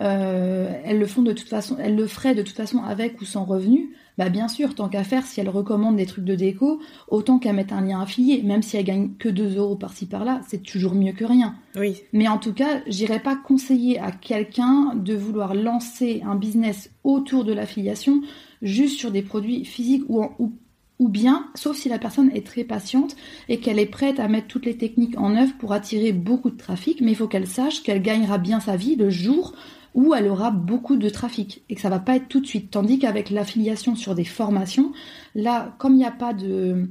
euh, 0.00 0.80
elles 0.84 0.98
le 0.98 1.06
font 1.06 1.22
de 1.22 1.32
toute 1.32 1.48
façon, 1.48 1.76
elles 1.78 1.94
le 1.94 2.06
feraient 2.08 2.34
de 2.34 2.42
toute 2.42 2.56
façon 2.56 2.78
avec 2.82 3.20
ou 3.20 3.24
sans 3.24 3.44
revenu. 3.44 3.94
Bah 4.20 4.28
bien 4.28 4.48
sûr, 4.48 4.74
tant 4.74 4.90
qu'à 4.90 5.02
faire, 5.02 5.24
si 5.24 5.40
elle 5.40 5.48
recommande 5.48 5.96
des 5.96 6.04
trucs 6.04 6.26
de 6.26 6.34
déco, 6.34 6.78
autant 7.08 7.38
qu'à 7.38 7.54
mettre 7.54 7.72
un 7.72 7.80
lien 7.80 8.02
affilié, 8.02 8.42
même 8.42 8.60
si 8.60 8.76
elle 8.76 8.84
gagne 8.84 9.12
que 9.18 9.30
2 9.30 9.56
euros 9.56 9.76
par-ci 9.76 10.04
par-là, 10.04 10.42
c'est 10.46 10.62
toujours 10.62 10.94
mieux 10.94 11.12
que 11.12 11.24
rien. 11.24 11.54
Oui. 11.74 12.02
Mais 12.12 12.28
en 12.28 12.36
tout 12.36 12.52
cas, 12.52 12.82
j'irais 12.86 13.20
pas 13.20 13.34
conseiller 13.34 13.98
à 13.98 14.12
quelqu'un 14.12 14.92
de 14.94 15.14
vouloir 15.14 15.54
lancer 15.54 16.20
un 16.26 16.34
business 16.34 16.90
autour 17.02 17.44
de 17.44 17.54
l'affiliation 17.54 18.20
juste 18.60 18.98
sur 18.98 19.10
des 19.10 19.22
produits 19.22 19.64
physiques 19.64 20.04
ou, 20.10 20.22
ou, 20.38 20.52
ou 20.98 21.08
bien, 21.08 21.46
sauf 21.54 21.78
si 21.78 21.88
la 21.88 21.98
personne 21.98 22.30
est 22.34 22.46
très 22.46 22.64
patiente 22.64 23.16
et 23.48 23.58
qu'elle 23.58 23.78
est 23.78 23.86
prête 23.86 24.20
à 24.20 24.28
mettre 24.28 24.48
toutes 24.48 24.66
les 24.66 24.76
techniques 24.76 25.18
en 25.18 25.34
œuvre 25.34 25.54
pour 25.58 25.72
attirer 25.72 26.12
beaucoup 26.12 26.50
de 26.50 26.58
trafic, 26.58 27.00
mais 27.00 27.12
il 27.12 27.16
faut 27.16 27.26
qu'elle 27.26 27.46
sache 27.46 27.82
qu'elle 27.82 28.02
gagnera 28.02 28.36
bien 28.36 28.60
sa 28.60 28.76
vie 28.76 28.96
le 28.96 29.08
jour 29.08 29.54
où 29.94 30.14
elle 30.14 30.28
aura 30.28 30.50
beaucoup 30.50 30.96
de 30.96 31.08
trafic 31.08 31.62
et 31.68 31.74
que 31.74 31.80
ça 31.80 31.88
va 31.88 31.98
pas 31.98 32.16
être 32.16 32.28
tout 32.28 32.40
de 32.40 32.46
suite. 32.46 32.70
Tandis 32.70 32.98
qu'avec 32.98 33.30
l'affiliation 33.30 33.96
sur 33.96 34.14
des 34.14 34.24
formations, 34.24 34.92
là, 35.34 35.74
comme 35.78 35.94
il 35.94 35.98
n'y 35.98 36.04
a 36.04 36.12
pas 36.12 36.32
de 36.32 36.88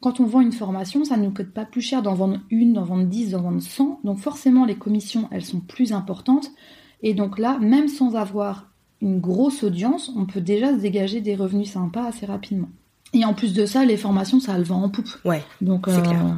quand 0.00 0.18
on 0.18 0.24
vend 0.24 0.40
une 0.40 0.52
formation, 0.52 1.04
ça 1.04 1.18
ne 1.18 1.24
nous 1.24 1.30
coûte 1.30 1.52
pas 1.52 1.66
plus 1.66 1.82
cher 1.82 2.02
d'en 2.02 2.14
vendre 2.14 2.40
une, 2.50 2.72
d'en 2.72 2.84
vendre 2.84 3.04
dix, 3.04 3.30
d'en 3.30 3.42
vendre 3.42 3.60
cent. 3.60 4.00
Donc 4.02 4.18
forcément, 4.18 4.64
les 4.64 4.76
commissions, 4.76 5.28
elles 5.30 5.44
sont 5.44 5.60
plus 5.60 5.92
importantes. 5.92 6.50
Et 7.02 7.12
donc 7.12 7.38
là, 7.38 7.58
même 7.58 7.88
sans 7.88 8.16
avoir 8.16 8.70
une 9.02 9.20
grosse 9.20 9.62
audience, 9.62 10.10
on 10.16 10.24
peut 10.24 10.40
déjà 10.40 10.74
se 10.74 10.80
dégager 10.80 11.20
des 11.20 11.34
revenus 11.34 11.70
sympas 11.70 12.06
assez 12.06 12.26
rapidement. 12.26 12.68
Et 13.12 13.24
en 13.24 13.34
plus 13.34 13.52
de 13.52 13.66
ça, 13.66 13.84
les 13.84 13.96
formations, 13.96 14.40
ça 14.40 14.56
le 14.56 14.64
vend 14.64 14.82
en 14.82 14.88
poupe. 14.88 15.08
Ouais. 15.24 15.42
Donc 15.60 15.86
c'est 15.88 16.02
clair. 16.02 16.34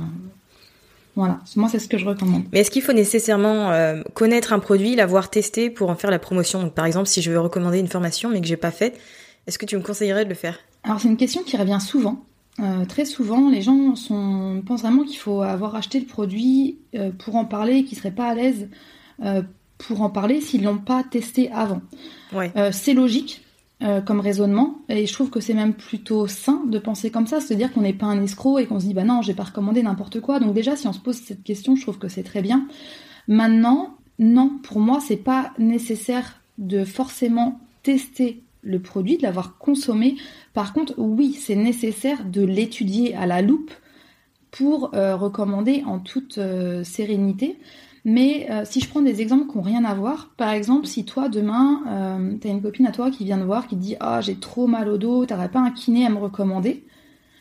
Voilà, 1.14 1.40
moi 1.56 1.68
c'est 1.68 1.78
ce 1.78 1.88
que 1.88 1.98
je 1.98 2.06
recommande. 2.06 2.44
Mais 2.52 2.60
est-ce 2.60 2.70
qu'il 2.70 2.82
faut 2.82 2.92
nécessairement 2.92 3.70
euh, 3.70 4.02
connaître 4.14 4.52
un 4.52 4.58
produit, 4.58 4.96
l'avoir 4.96 5.28
testé 5.30 5.68
pour 5.68 5.90
en 5.90 5.94
faire 5.94 6.10
la 6.10 6.18
promotion? 6.18 6.62
Donc, 6.62 6.72
Par 6.72 6.86
exemple, 6.86 7.06
si 7.06 7.20
je 7.20 7.30
veux 7.30 7.38
recommander 7.38 7.78
une 7.78 7.88
formation 7.88 8.30
mais 8.30 8.40
que 8.40 8.46
j'ai 8.46 8.56
pas 8.56 8.70
faite, 8.70 8.98
est-ce 9.46 9.58
que 9.58 9.66
tu 9.66 9.76
me 9.76 9.82
conseillerais 9.82 10.24
de 10.24 10.30
le 10.30 10.34
faire? 10.34 10.58
Alors 10.84 11.00
c'est 11.00 11.08
une 11.08 11.16
question 11.16 11.42
qui 11.42 11.56
revient 11.56 11.80
souvent. 11.80 12.24
Euh, 12.60 12.84
très 12.84 13.04
souvent, 13.04 13.50
les 13.50 13.62
gens 13.62 13.94
sont, 13.94 14.62
pensent 14.66 14.82
vraiment 14.82 15.04
qu'il 15.04 15.18
faut 15.18 15.42
avoir 15.42 15.74
acheté 15.74 16.00
le 16.00 16.06
produit 16.06 16.78
euh, 16.94 17.10
pour 17.10 17.36
en 17.36 17.44
parler 17.44 17.76
et 17.76 17.84
qu'ils 17.84 17.98
seraient 17.98 18.10
pas 18.10 18.28
à 18.28 18.34
l'aise 18.34 18.68
pour 19.78 20.02
en 20.02 20.10
parler 20.10 20.40
s'ils 20.40 20.64
l'ont 20.64 20.78
pas 20.78 21.04
testé 21.04 21.50
avant. 21.52 21.80
Ouais. 22.32 22.52
C'est 22.72 22.94
logique 22.94 23.44
euh, 23.82 24.00
comme 24.00 24.20
raisonnement 24.20 24.78
et 24.88 25.06
je 25.06 25.12
trouve 25.12 25.30
que 25.30 25.40
c'est 25.40 25.54
même 25.54 25.74
plutôt 25.74 26.26
sain 26.26 26.62
de 26.66 26.78
penser 26.78 27.10
comme 27.10 27.26
ça, 27.26 27.40
se 27.40 27.54
dire 27.54 27.72
qu'on 27.72 27.82
n'est 27.82 27.92
pas 27.92 28.06
un 28.06 28.22
escroc 28.22 28.58
et 28.58 28.66
qu'on 28.66 28.80
se 28.80 28.86
dit 28.86 28.94
bah 28.94 29.04
non, 29.04 29.22
j'ai 29.22 29.34
pas 29.34 29.44
recommandé 29.44 29.82
n'importe 29.82 30.20
quoi. 30.20 30.40
Donc 30.40 30.54
déjà, 30.54 30.76
si 30.76 30.86
on 30.86 30.92
se 30.92 31.00
pose 31.00 31.16
cette 31.16 31.42
question, 31.42 31.76
je 31.76 31.82
trouve 31.82 31.98
que 31.98 32.08
c'est 32.08 32.22
très 32.22 32.42
bien. 32.42 32.66
Maintenant, 33.28 33.96
non, 34.18 34.58
pour 34.62 34.80
moi, 34.80 35.00
c'est 35.00 35.16
pas 35.16 35.52
nécessaire 35.58 36.40
de 36.58 36.84
forcément 36.84 37.60
tester 37.82 38.42
le 38.62 38.80
produit, 38.80 39.16
de 39.16 39.22
l'avoir 39.22 39.58
consommé. 39.58 40.16
Par 40.54 40.72
contre, 40.72 40.94
oui, 40.96 41.32
c'est 41.32 41.56
nécessaire 41.56 42.24
de 42.24 42.42
l'étudier 42.42 43.14
à 43.14 43.26
la 43.26 43.42
loupe 43.42 43.72
pour 44.50 44.94
euh, 44.94 45.16
recommander 45.16 45.82
en 45.86 45.98
toute 45.98 46.38
euh, 46.38 46.84
sérénité. 46.84 47.58
Mais 48.04 48.48
euh, 48.50 48.62
si 48.64 48.80
je 48.80 48.88
prends 48.88 49.00
des 49.00 49.20
exemples 49.20 49.48
qui 49.50 49.56
n'ont 49.56 49.62
rien 49.62 49.84
à 49.84 49.94
voir, 49.94 50.30
par 50.36 50.50
exemple, 50.50 50.86
si 50.86 51.04
toi 51.04 51.28
demain, 51.28 51.82
euh, 51.86 52.36
t'as 52.40 52.48
une 52.48 52.60
copine 52.60 52.86
à 52.86 52.90
toi 52.92 53.10
qui 53.12 53.24
vient 53.24 53.38
te 53.38 53.44
voir, 53.44 53.68
qui 53.68 53.76
te 53.76 53.80
dit 53.80 53.94
ah 54.00 54.20
j'ai 54.20 54.34
trop 54.34 54.66
mal 54.66 54.88
au 54.88 54.98
dos, 54.98 55.24
t'aurais 55.24 55.50
pas 55.50 55.60
un 55.60 55.70
kiné 55.70 56.04
à 56.04 56.10
me 56.10 56.16
recommander, 56.18 56.84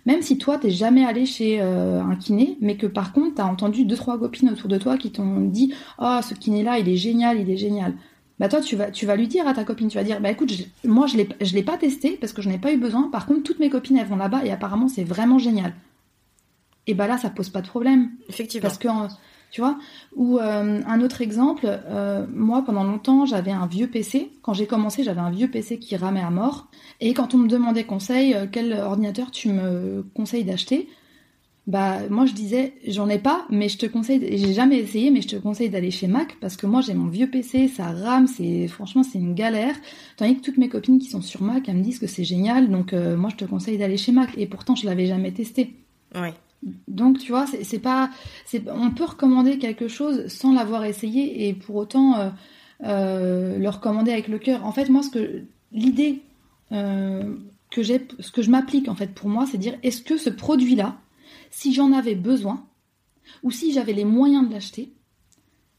même 0.06 0.22
si 0.22 0.38
toi 0.38 0.60
t'es 0.60 0.70
jamais 0.70 1.04
allé 1.04 1.26
chez 1.26 1.60
euh, 1.62 2.02
un 2.04 2.16
kiné, 2.16 2.58
mais 2.62 2.78
que 2.78 2.86
par 2.86 3.12
contre 3.12 3.36
t'as 3.36 3.46
entendu 3.46 3.86
deux 3.86 3.96
trois 3.96 4.20
copines 4.20 4.50
autour 4.52 4.70
de 4.70 4.78
toi 4.78 4.98
qui 4.98 5.12
t'ont 5.12 5.42
dit 5.42 5.74
ah 5.98 6.22
ce 6.22 6.36
kiné 6.36 6.62
là 6.62 6.78
il 6.78 6.88
est 6.88 6.96
génial, 6.98 7.40
il 7.40 7.50
est 7.50 7.58
génial. 7.58 7.96
Bah 8.40 8.48
toi 8.48 8.62
tu 8.62 8.76
vas 8.76 8.92
tu 8.92 9.08
vas 9.08 9.16
lui 9.16 9.28
dire 9.28 9.48
à 9.48 9.54
ta 9.56 9.64
copine, 9.64 9.88
tu 9.88 9.98
vas 9.98 10.04
dire 10.04 10.22
bah 10.22 10.30
écoute 10.30 10.52
je- 10.52 10.88
moi 10.88 11.08
je 11.08 11.18
l'ai 11.18 11.28
je 11.42 11.56
l'ai 11.56 11.64
pas 11.64 11.78
testé 11.78 12.18
parce 12.22 12.34
que 12.34 12.44
je 12.44 12.50
n'ai 12.50 12.60
pas 12.60 12.72
eu 12.72 12.78
besoin. 12.78 13.10
Par 13.12 13.26
contre 13.26 13.42
toutes 13.42 13.60
mes 13.60 13.70
copines 13.72 13.98
elles 13.98 14.08
vont 14.08 14.16
là-bas 14.16 14.46
et 14.46 14.52
apparemment 14.52 14.88
c'est 14.88 15.04
vraiment 15.04 15.40
génial. 15.40 15.74
Et 16.86 16.94
bah 16.94 17.08
là 17.08 17.18
ça 17.18 17.32
pose 17.32 17.50
pas 17.50 17.62
de 17.62 17.68
problème. 17.68 18.12
Effectivement. 18.30 18.68
Parce 18.68 18.78
que, 18.78 18.88
tu 19.52 19.60
vois, 19.60 19.78
ou 20.16 20.40
euh, 20.40 20.82
un 20.86 21.02
autre 21.02 21.22
exemple, 21.22 21.66
euh, 21.66 22.26
moi 22.34 22.64
pendant 22.66 22.86
longtemps 22.86 23.26
j'avais 23.26 23.52
un 23.52 23.68
vieux 23.68 23.88
PC. 23.88 24.32
Quand 24.42 24.54
j'ai 24.54 24.66
commencé, 24.66 25.04
j'avais 25.04 25.20
un 25.20 25.30
vieux 25.30 25.50
PC 25.50 25.78
qui 25.78 25.96
ramait 25.98 26.22
à 26.22 26.32
mort. 26.32 26.68
Et 27.02 27.14
quand 27.14 27.36
on 27.36 27.38
me 27.38 27.50
demandait 27.50 27.84
conseil, 27.84 28.34
euh, 28.34 28.46
quel 28.50 28.74
ordinateur 28.74 29.30
tu 29.30 29.50
me 29.50 30.06
conseilles 30.16 30.46
d'acheter, 30.46 30.88
bah 31.68 32.00
moi 32.10 32.26
je 32.26 32.34
disais 32.34 32.76
j'en 32.88 33.10
ai 33.10 33.20
pas, 33.20 33.46
mais 33.50 33.68
je 33.68 33.78
te 33.78 33.86
conseille. 33.86 34.38
J'ai 34.38 34.54
jamais 34.54 34.78
essayé, 34.78 35.12
mais 35.12 35.22
je 35.22 35.28
te 35.28 35.36
conseille 35.36 35.70
d'aller 35.70 35.92
chez 35.92 36.08
Mac 36.08 36.38
parce 36.40 36.56
que 36.56 36.66
moi 36.66 36.80
j'ai 36.80 36.94
mon 36.94 37.08
vieux 37.08 37.30
PC, 37.30 37.68
ça 37.68 37.92
rame, 37.92 38.28
c'est 38.28 38.70
franchement 38.70 39.04
c'est 39.04 39.20
une 39.20 39.36
galère. 39.36 39.76
Tandis 40.16 40.38
que 40.38 40.42
toutes 40.42 40.58
mes 40.58 40.70
copines 40.70 40.98
qui 40.98 41.10
sont 41.10 41.22
sur 41.22 41.42
Mac, 41.44 41.68
elles 41.68 41.76
me 41.76 41.84
disent 41.84 42.00
que 42.00 42.08
c'est 42.08 42.24
génial, 42.24 42.70
donc 42.70 42.94
moi 42.94 43.30
je 43.30 43.36
te 43.36 43.46
conseille 43.46 43.78
d'aller 43.78 43.98
chez 43.98 44.14
Mac. 44.14 44.30
Et 44.38 44.48
pourtant 44.48 44.76
je 44.76 44.86
l'avais 44.86 45.08
jamais 45.08 45.32
testé. 45.34 45.76
Ouais. 46.16 46.34
Donc 46.88 47.18
tu 47.20 47.32
vois, 47.32 47.46
c'est 47.48 47.80
pas, 47.80 48.12
on 48.68 48.92
peut 48.92 49.06
recommander 49.06 49.58
quelque 49.58 49.88
chose 49.88 50.28
sans 50.28 50.54
l'avoir 50.54 50.86
essayé 50.86 51.48
et 51.48 51.54
pour 51.54 51.76
autant 51.76 52.18
euh, 52.18 52.30
euh, 52.84 53.58
le 53.58 53.70
recommander 53.70 54.12
avec 54.12 54.28
le 54.28 54.38
cœur. 54.38 54.66
En 54.66 54.72
fait, 54.72 54.90
moi, 54.90 55.02
ce 55.02 55.10
que 55.10 55.44
l'idée 55.72 56.22
euh, 56.72 57.36
que 57.72 57.82
j'ai, 57.82 58.08
ce 58.20 58.32
que 58.32 58.42
je 58.42 58.52
m'applique 58.52 58.90
en 58.90 58.96
fait 58.96 59.14
pour 59.14 59.30
moi, 59.30 59.46
c'est 59.46 59.58
dire 59.58 59.78
est-ce 59.82 60.04
que 60.04 60.18
ce 60.18 60.30
produit-là, 60.30 60.98
si 61.50 61.74
j'en 61.74 61.94
avais 61.94 62.16
besoin 62.16 62.66
ou 63.44 63.50
si 63.50 63.74
j'avais 63.74 63.94
les 63.94 64.06
moyens 64.06 64.48
de 64.48 64.54
l'acheter, 64.54 64.94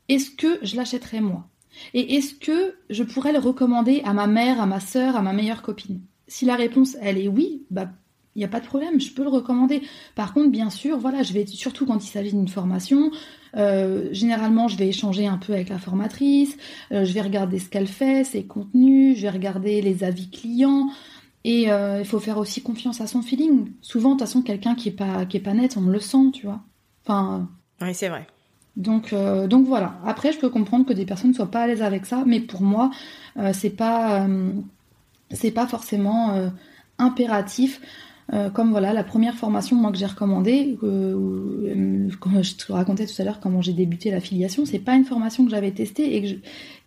est-ce 0.08 0.30
que 0.30 0.58
je 0.62 0.74
l'achèterais 0.74 1.20
moi? 1.20 1.48
Et 1.94 2.16
est-ce 2.16 2.34
que 2.34 2.74
je 2.90 3.02
pourrais 3.02 3.32
le 3.32 3.38
recommander 3.38 4.02
à 4.04 4.12
ma 4.12 4.26
mère, 4.26 4.60
à 4.60 4.66
ma 4.66 4.80
sœur, 4.80 5.16
à 5.16 5.22
ma 5.22 5.32
meilleure 5.32 5.62
copine? 5.62 6.00
Si 6.26 6.44
la 6.44 6.56
réponse 6.56 6.96
elle 7.00 7.18
est 7.18 7.28
oui, 7.28 7.66
bah 7.70 7.88
il 8.34 8.38
n'y 8.38 8.44
a 8.44 8.48
pas 8.48 8.60
de 8.60 8.66
problème, 8.66 9.00
je 9.00 9.12
peux 9.12 9.22
le 9.22 9.28
recommander. 9.28 9.82
Par 10.14 10.32
contre, 10.32 10.50
bien 10.50 10.70
sûr, 10.70 10.98
voilà, 10.98 11.22
je 11.22 11.32
vais 11.32 11.44
surtout 11.46 11.84
quand 11.86 12.02
il 12.02 12.08
s'agit 12.08 12.30
d'une 12.32 12.48
formation, 12.48 13.10
euh, 13.56 14.08
généralement, 14.12 14.68
je 14.68 14.76
vais 14.78 14.88
échanger 14.88 15.26
un 15.26 15.36
peu 15.38 15.52
avec 15.52 15.68
la 15.68 15.78
formatrice, 15.78 16.56
euh, 16.92 17.04
je 17.04 17.12
vais 17.12 17.20
regarder 17.20 17.58
ce 17.58 17.68
qu'elle 17.68 17.86
fait, 17.88 18.24
ses 18.24 18.44
contenus, 18.44 19.16
je 19.18 19.22
vais 19.22 19.30
regarder 19.30 19.82
les 19.82 20.02
avis 20.04 20.30
clients. 20.30 20.88
Et 21.44 21.70
euh, 21.70 21.98
il 21.98 22.06
faut 22.06 22.20
faire 22.20 22.38
aussi 22.38 22.62
confiance 22.62 23.00
à 23.00 23.06
son 23.06 23.20
feeling. 23.20 23.72
Souvent, 23.80 24.10
de 24.10 24.14
toute 24.14 24.20
façon, 24.28 24.42
quelqu'un 24.42 24.74
qui 24.76 24.88
est 24.90 24.92
pas 24.92 25.26
qui 25.26 25.36
est 25.36 25.40
pas 25.40 25.54
net, 25.54 25.76
on 25.76 25.82
le 25.82 25.98
sent, 26.00 26.30
tu 26.32 26.46
vois. 26.46 26.60
Enfin, 27.04 27.48
Oui, 27.80 27.92
c'est 27.94 28.08
vrai. 28.08 28.26
donc, 28.76 29.12
euh, 29.12 29.46
donc 29.48 29.66
voilà. 29.66 29.98
Après, 30.06 30.32
je 30.32 30.38
peux 30.38 30.48
comprendre 30.50 30.86
que 30.86 30.92
des 30.92 31.04
personnes 31.04 31.30
ne 31.30 31.34
soient 31.34 31.50
pas 31.50 31.62
à 31.62 31.66
l'aise 31.66 31.82
avec 31.82 32.06
ça, 32.06 32.22
mais 32.26 32.38
pour 32.40 32.62
moi, 32.62 32.90
euh, 33.38 33.50
c'est 33.52 33.70
pas, 33.70 34.22
euh, 34.24 34.52
c'est 35.32 35.50
pas 35.50 35.66
forcément 35.66 36.50
impératif. 36.98 37.80
Euh, 38.32 38.48
comme 38.48 38.70
voilà 38.70 38.94
la 38.94 39.04
première 39.04 39.34
formation 39.34 39.90
que 39.92 39.98
j'ai 39.98 40.06
recommandée, 40.06 40.78
euh, 40.82 41.14
euh, 41.66 42.42
je 42.42 42.54
te 42.54 42.72
racontais 42.72 43.06
tout 43.06 43.20
à 43.20 43.24
l'heure 43.24 43.40
comment 43.40 43.60
j'ai 43.60 43.74
débuté 43.74 44.10
l'affiliation, 44.10 44.64
c'est 44.64 44.78
pas 44.78 44.94
une 44.94 45.04
formation 45.04 45.44
que 45.44 45.50
j'avais 45.50 45.72
testée 45.72 46.16
et 46.16 46.22
que 46.22 46.28
je, 46.28 46.34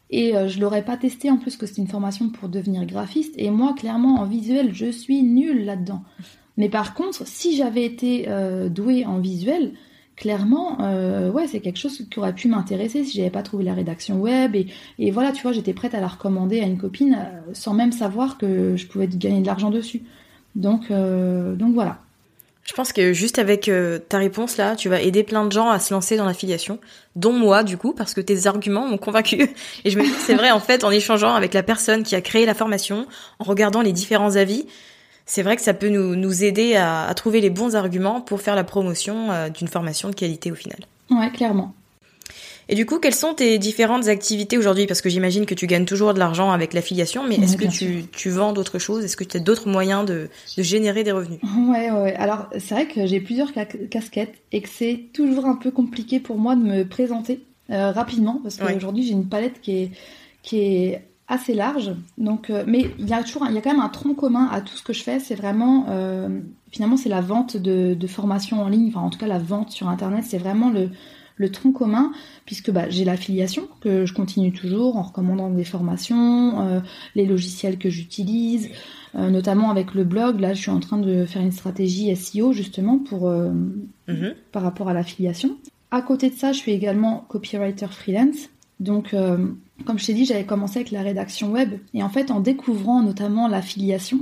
et 0.10 0.34
je 0.47 0.60
l'aurais 0.60 0.84
pas 0.84 0.97
testée 0.97 1.29
en 1.31 1.38
plus 1.38 1.58
que 1.58 1.65
c'était 1.65 1.81
une 1.81 1.88
formation 1.88 2.29
pour 2.29 2.47
devenir 2.47 2.86
graphiste. 2.86 3.34
Et 3.38 3.49
moi, 3.49 3.73
clairement, 3.73 4.19
en 4.19 4.25
visuel, 4.25 4.73
je 4.73 4.91
suis 4.91 5.23
nulle 5.23 5.65
là-dedans. 5.65 6.03
Mais 6.58 6.69
par 6.69 6.93
contre, 6.93 7.27
si 7.27 7.58
j'avais 7.58 7.84
été 7.84 8.27
douée 8.69 9.03
en 9.03 9.17
visuel, 9.17 9.73
clairement, 10.15 10.77
ouais, 11.34 11.47
c'est 11.47 11.60
quelque 11.60 11.79
chose 11.79 12.08
qui 12.10 12.19
aurait 12.19 12.36
pu 12.36 12.47
m'intéresser 12.47 13.03
si 13.03 13.17
j'avais 13.17 13.31
pas 13.31 13.41
trouvé 13.41 13.63
la 13.63 13.73
rédaction 13.73 14.21
web. 14.21 14.55
Et, 14.99 15.12
voilà, 15.12 15.31
tu 15.31 15.41
vois, 15.41 15.53
j'étais 15.53 15.73
prête 15.73 15.95
à 15.95 15.99
la 15.99 16.08
recommander 16.08 16.62
à 16.62 16.65
une 16.65 16.77
copine 16.77 17.17
sans 17.53 17.73
même 17.73 17.91
savoir 17.91 18.38
que 18.38 18.77
je 18.77 18.86
pouvais 18.86 19.08
gagner 19.08 19.41
de 19.41 19.47
l'argent 19.47 19.71
dessus. 19.71 20.03
Donc, 20.56 20.89
euh, 20.89 21.56
donc 21.56 21.74
voilà. 21.74 22.00
Je 22.63 22.74
pense 22.74 22.91
que 22.91 23.13
juste 23.13 23.38
avec 23.38 23.70
euh, 23.70 24.00
ta 24.00 24.18
réponse 24.18 24.58
là, 24.58 24.76
tu 24.76 24.89
vas 24.89 25.00
aider 25.00 25.24
plein 25.24 25.46
de 25.46 25.52
gens 25.52 25.70
à 25.70 25.80
se 25.80 25.94
lancer 25.94 26.18
dans 26.18 26.26
l'affiliation, 26.26 26.80
dont 27.15 27.32
moi 27.32 27.63
du 27.63 27.78
coup, 27.78 27.94
parce 27.94 28.15
que 28.15 28.22
tes 28.22 28.48
arguments 28.48 28.88
m'ont 28.88 28.98
convaincu. 28.98 29.38
Et 29.86 29.91
je 29.91 30.00
me 30.00 30.04
dis 30.04 30.10
c'est 30.10 30.34
vrai 30.34 30.50
en 30.50 30.60
fait, 30.60 30.84
en 30.84 30.89
échangeant 30.89 31.36
avec 31.36 31.54
la 31.54 31.62
personne 31.62 32.02
qui 32.02 32.15
a 32.15 32.22
créé 32.22 32.46
la 32.46 32.56
formation, 32.56 33.06
en 33.38 33.44
regardant 33.44 33.82
les 33.82 33.94
différents 33.94 34.36
avis, 34.36 34.65
c'est 35.28 35.44
vrai 35.44 35.56
que 35.56 35.62
ça 35.62 35.76
peut 35.76 35.89
nous, 35.89 36.15
nous 36.15 36.44
aider 36.44 36.76
à, 36.76 37.06
à 37.08 37.13
trouver 37.13 37.39
les 37.39 37.52
bons 37.52 37.76
arguments 37.76 38.22
pour 38.22 38.41
faire 38.41 38.56
la 38.56 38.63
promotion 38.63 39.32
euh, 39.32 39.50
d'une 39.50 39.68
formation 39.68 40.10
de 40.10 40.15
qualité 40.15 40.52
au 40.52 40.56
final. 40.56 40.80
Ouais, 41.12 41.30
clairement. 41.32 41.74
Et 42.67 42.75
du 42.75 42.86
coup, 42.86 42.99
quelles 42.99 43.13
sont 43.15 43.34
tes 43.36 43.58
différentes 43.60 44.08
activités 44.08 44.58
aujourd'hui? 44.58 44.88
Parce 44.88 45.01
que 45.01 45.10
j'imagine 45.10 45.45
que 45.45 45.54
tu 45.54 45.67
gagnes 45.67 45.86
toujours 45.86 46.13
de 46.13 46.19
l'argent 46.19 46.51
avec 46.51 46.73
l'affiliation, 46.73 47.23
mais 47.28 47.38
Ouais, 47.38 47.43
est-ce 47.43 47.58
que 47.58 47.65
tu, 47.65 48.06
tu 48.12 48.30
vends 48.30 48.54
d'autres 48.54 48.80
choses? 48.80 49.04
Est-ce 49.06 49.15
que 49.17 49.23
tu 49.23 49.38
as 49.38 49.39
d'autres 49.39 49.69
moyens 49.69 50.06
de, 50.06 50.30
de 50.58 50.63
générer 50.63 51.04
des 51.04 51.12
revenus? 51.12 51.39
Ouais, 51.43 51.91
ouais, 51.91 52.01
ouais. 52.01 52.15
Alors, 52.15 52.47
c'est 52.58 52.73
vrai 52.73 52.88
que 52.88 53.06
j'ai 53.06 53.19
plusieurs 53.19 53.49
ca- 53.54 53.65
casquettes 53.65 54.36
et 54.51 54.62
que 54.62 54.69
c'est 54.69 55.06
toujours 55.13 55.45
un 55.45 55.56
peu 55.56 55.69
compliqué 55.71 56.19
pour 56.19 56.38
moi 56.38 56.56
de 56.56 56.62
me 56.63 56.84
présenter 56.88 57.41
euh, 57.69 57.91
rapidement 57.91 58.39
parce 58.43 58.60
Ouais. 58.60 58.73
qu'aujourd'hui 58.73 59.04
j'ai 59.06 59.13
une 59.13 59.28
palette 59.28 59.60
qui 59.62 59.71
est, 59.84 59.91
qui 60.43 60.60
est 60.60 61.01
assez 61.28 61.54
large. 61.56 61.91
Donc, 62.17 62.49
euh, 62.49 62.63
mais 62.67 62.86
il 62.99 63.08
y 63.10 63.13
a 63.13 63.23
toujours, 63.23 63.45
il 63.49 63.56
y 63.56 63.58
a 63.58 63.62
quand 63.62 63.71
même 63.71 63.82
un 63.82 63.89
tronc 63.89 64.13
commun 64.13 64.47
à 64.51 64.62
tout 64.62 64.75
ce 64.75 64.84
que 64.84 64.93
je 64.93 65.01
fais. 65.04 65.19
C'est 65.19 65.34
vraiment, 65.36 65.86
euh, 65.89 66.30
finalement, 66.71 66.97
c'est 66.97 67.10
la 67.10 67.21
vente 67.21 67.58
de, 67.58 67.93
de 67.95 68.08
formations 68.08 68.62
en 68.62 68.69
ligne. 68.69 68.88
Enfin, 68.89 69.01
en 69.01 69.10
tout 69.10 69.17
cas, 69.19 69.25
la 69.28 69.39
vente 69.39 69.71
sur 69.71 69.89
Internet, 69.89 70.23
c'est 70.28 70.38
vraiment 70.38 70.69
le, 70.69 70.89
le 71.38 71.50
tronc 71.50 71.71
commun 71.71 72.12
puisque 72.45 72.71
bah, 72.71 72.89
j'ai 72.89 73.04
l'affiliation 73.06 73.67
que 73.82 74.06
je 74.06 74.13
continue 74.13 74.52
toujours 74.54 74.98
en 74.98 75.02
recommandant 75.04 75.50
des 75.50 75.63
formations, 75.65 76.62
euh, 76.62 76.80
les 77.15 77.26
logiciels 77.26 77.78
que 77.78 77.89
j'utilise, 77.89 78.69
euh, 79.15 79.30
notamment 79.30 79.69
avec 79.69 79.93
le 79.93 80.04
blog. 80.04 80.39
Là, 80.39 80.54
je 80.54 80.62
suis 80.62 80.71
en 80.71 80.80
train 80.80 80.98
de 80.98 81.26
faire 81.26 81.41
une 81.41 81.52
stratégie 81.52 82.15
SEO 82.15 82.54
justement 82.54 83.00
pour 83.00 83.28
euh, 83.28 83.52
Mhm. 84.08 84.34
par 84.52 84.62
rapport 84.63 84.88
à 84.89 84.93
l'affiliation. 84.93 85.58
À 85.91 86.02
côté 86.02 86.30
de 86.30 86.36
ça, 86.36 86.52
je 86.52 86.58
suis 86.60 86.71
également 86.71 87.26
copywriter 87.30 87.88
freelance. 87.88 88.50
Donc, 88.80 89.13
euh, 89.13 89.48
comme 89.86 89.98
je 89.98 90.06
t'ai 90.06 90.13
dit, 90.13 90.26
j'avais 90.26 90.43
commencé 90.45 90.80
avec 90.80 90.91
la 90.91 91.02
rédaction 91.02 91.52
web. 91.52 91.71
Et 91.93 92.04
en 92.04 92.10
fait, 92.10 92.30
en 92.32 92.39
découvrant 92.39 93.02
notamment 93.02 93.48
l'affiliation, 93.48 94.19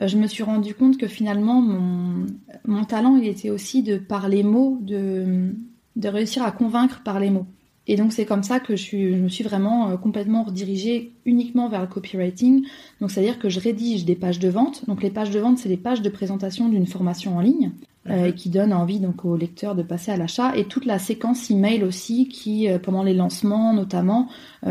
euh, 0.00 0.06
je 0.06 0.16
me 0.16 0.26
suis 0.28 0.44
rendu 0.44 0.74
compte 0.74 0.96
que 0.96 1.08
finalement, 1.08 1.60
mon, 1.60 2.26
mon 2.66 2.84
talent, 2.84 3.16
il 3.16 3.26
était 3.26 3.50
aussi 3.50 3.82
de 3.82 3.98
par 3.98 4.28
les 4.28 4.42
mots, 4.44 4.78
de, 4.80 5.52
de 5.98 6.08
réussir 6.08 6.42
à 6.42 6.52
convaincre 6.52 7.02
par 7.04 7.20
les 7.20 7.28
mots. 7.28 7.46
Et 7.88 7.96
donc, 7.96 8.12
c'est 8.12 8.26
comme 8.26 8.42
ça 8.42 8.60
que 8.60 8.76
je, 8.76 8.82
suis, 8.82 9.14
je 9.14 9.22
me 9.22 9.28
suis 9.28 9.44
vraiment 9.44 9.90
euh, 9.90 9.96
complètement 9.96 10.44
redirigée 10.44 11.12
uniquement 11.24 11.68
vers 11.68 11.80
le 11.80 11.86
copywriting. 11.86 12.64
Donc, 13.00 13.10
c'est-à-dire 13.10 13.38
que 13.38 13.48
je 13.48 13.60
rédige 13.60 14.04
des 14.04 14.14
pages 14.14 14.38
de 14.38 14.48
vente. 14.48 14.84
Donc, 14.86 15.02
les 15.02 15.10
pages 15.10 15.30
de 15.30 15.40
vente, 15.40 15.58
c'est 15.58 15.70
les 15.70 15.78
pages 15.78 16.02
de 16.02 16.10
présentation 16.10 16.68
d'une 16.68 16.86
formation 16.86 17.36
en 17.36 17.40
ligne. 17.40 17.72
et 18.08 18.32
qui 18.32 18.48
donne 18.48 18.72
envie 18.72 19.00
donc 19.00 19.26
aux 19.26 19.36
lecteurs 19.36 19.74
de 19.74 19.82
passer 19.82 20.10
à 20.10 20.16
l'achat 20.16 20.56
et 20.56 20.64
toute 20.64 20.86
la 20.86 20.98
séquence 20.98 21.50
email 21.50 21.84
aussi 21.84 22.26
qui 22.28 22.66
pendant 22.82 23.02
les 23.02 23.12
lancements 23.12 23.74
notamment 23.74 24.28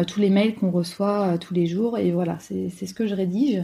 tous 0.08 0.20
les 0.20 0.32
mails 0.32 0.56
qu'on 0.56 0.72
reçoit 0.72 1.38
tous 1.38 1.54
les 1.54 1.68
jours 1.68 2.00
et 2.00 2.10
voilà 2.12 2.40
c'est 2.40 2.88
ce 2.88 2.94
que 2.96 3.06
je 3.06 3.14
rédige 3.14 3.64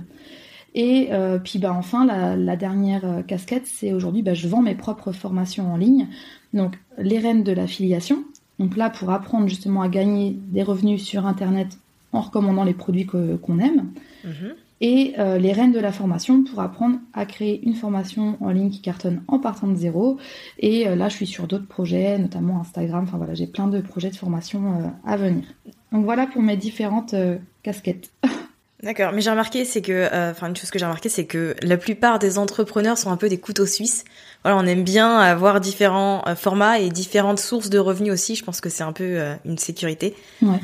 et 0.75 1.09
puis 1.43 1.59
bah 1.59 1.73
enfin 1.77 2.05
la, 2.05 2.55
dernière 2.55 3.23
casquette 3.27 3.67
c'est 3.67 3.93
aujourd'hui 3.93 4.23
bah, 4.23 4.33
je 4.33 4.47
vends 4.47 4.61
mes 4.61 4.75
propres 4.75 5.11
formations 5.11 5.71
en 5.71 5.77
ligne 5.77 6.07
donc 6.53 6.79
les 6.97 7.19
reines 7.19 7.43
de 7.43 7.51
l'affiliation 7.51 8.23
donc 8.59 8.77
là 8.77 8.89
pour 8.89 9.09
apprendre 9.11 9.47
justement 9.47 9.81
à 9.81 9.89
gagner 9.89 10.37
des 10.47 10.63
revenus 10.63 11.03
sur 11.03 11.25
internet 11.25 11.77
en 12.13 12.21
recommandant 12.21 12.63
les 12.63 12.73
produits 12.73 13.05
qu'on 13.05 13.59
aime. 13.59 13.91
Mhm. 14.23 14.53
Et 14.81 15.13
euh, 15.17 15.37
les 15.37 15.53
reines 15.53 15.71
de 15.71 15.79
la 15.79 15.93
formation 15.93 16.43
pour 16.43 16.59
apprendre 16.59 16.97
à 17.13 17.25
créer 17.25 17.63
une 17.65 17.73
formation 17.73 18.37
en 18.41 18.49
ligne 18.49 18.69
qui 18.69 18.81
cartonne 18.81 19.23
en 19.27 19.39
partant 19.39 19.67
de 19.67 19.75
zéro. 19.75 20.17
Et 20.59 20.87
euh, 20.87 20.95
là, 20.95 21.07
je 21.07 21.15
suis 21.15 21.25
sur 21.25 21.47
d'autres 21.47 21.67
projets, 21.67 22.17
notamment 22.19 22.59
Instagram. 22.59 23.03
Enfin 23.03 23.17
voilà, 23.17 23.33
j'ai 23.33 23.47
plein 23.47 23.67
de 23.67 23.79
projets 23.79 24.09
de 24.09 24.15
formation 24.15 24.73
euh, 24.73 24.87
à 25.05 25.15
venir. 25.15 25.45
Donc 25.93 26.03
voilà 26.03 26.27
pour 26.27 26.41
mes 26.41 26.57
différentes 26.57 27.15
casquettes. 27.63 28.11
D'accord, 28.83 29.13
mais 29.13 29.21
j'ai 29.21 29.29
remarqué, 29.29 29.65
c'est 29.65 29.81
que, 29.81 30.07
enfin 30.31 30.49
une 30.49 30.55
chose 30.55 30.69
que 30.69 30.77
j'ai 30.77 30.85
remarqué, 30.85 31.09
c'est 31.09 31.25
que 31.25 31.55
la 31.61 31.77
plupart 31.77 32.19
des 32.19 32.37
entrepreneurs 32.37 32.97
sont 32.97 33.11
un 33.11 33.17
peu 33.17 33.29
des 33.29 33.39
couteaux 33.39 33.65
suisses. 33.65 34.03
Voilà, 34.43 34.57
on 34.57 34.65
aime 34.65 34.83
bien 34.83 35.19
avoir 35.19 35.61
différents 35.61 36.21
formats 36.35 36.79
et 36.79 36.89
différentes 36.89 37.39
sources 37.39 37.69
de 37.69 37.79
revenus 37.79 38.11
aussi. 38.11 38.35
Je 38.35 38.43
pense 38.43 38.59
que 38.59 38.69
c'est 38.69 38.83
un 38.83 38.91
peu 38.91 39.19
une 39.45 39.57
sécurité. 39.57 40.15
Ouais. 40.41 40.59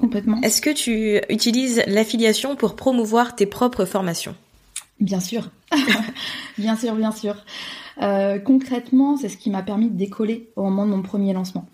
Complètement. 0.00 0.40
Est-ce 0.42 0.62
que 0.62 0.70
tu 0.70 1.20
utilises 1.32 1.82
l'affiliation 1.86 2.56
pour 2.56 2.74
promouvoir 2.74 3.36
tes 3.36 3.46
propres 3.46 3.84
formations? 3.84 4.34
Bien 4.98 5.20
sûr. 5.20 5.50
bien 6.58 6.74
sûr, 6.74 6.94
bien 6.94 7.12
sûr. 7.12 7.36
Euh, 8.02 8.38
concrètement, 8.38 9.16
c'est 9.16 9.28
ce 9.28 9.36
qui 9.36 9.50
m'a 9.50 9.62
permis 9.62 9.90
de 9.90 9.96
décoller 9.96 10.48
au 10.56 10.62
moment 10.64 10.86
de 10.86 10.90
mon 10.90 11.02
premier 11.02 11.34
lancement. 11.34 11.68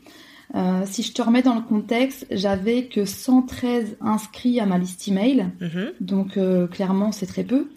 Euh, 0.54 0.82
si 0.86 1.02
je 1.02 1.12
te 1.12 1.20
remets 1.22 1.42
dans 1.42 1.54
le 1.54 1.62
contexte, 1.62 2.26
j'avais 2.30 2.86
que 2.86 3.04
113 3.04 3.96
inscrits 4.00 4.60
à 4.60 4.66
ma 4.66 4.78
liste 4.78 5.08
email, 5.08 5.48
mhm. 5.60 5.92
donc 6.00 6.36
euh, 6.36 6.66
clairement 6.66 7.12
c'est 7.12 7.26
très 7.26 7.44
peu. 7.44 7.68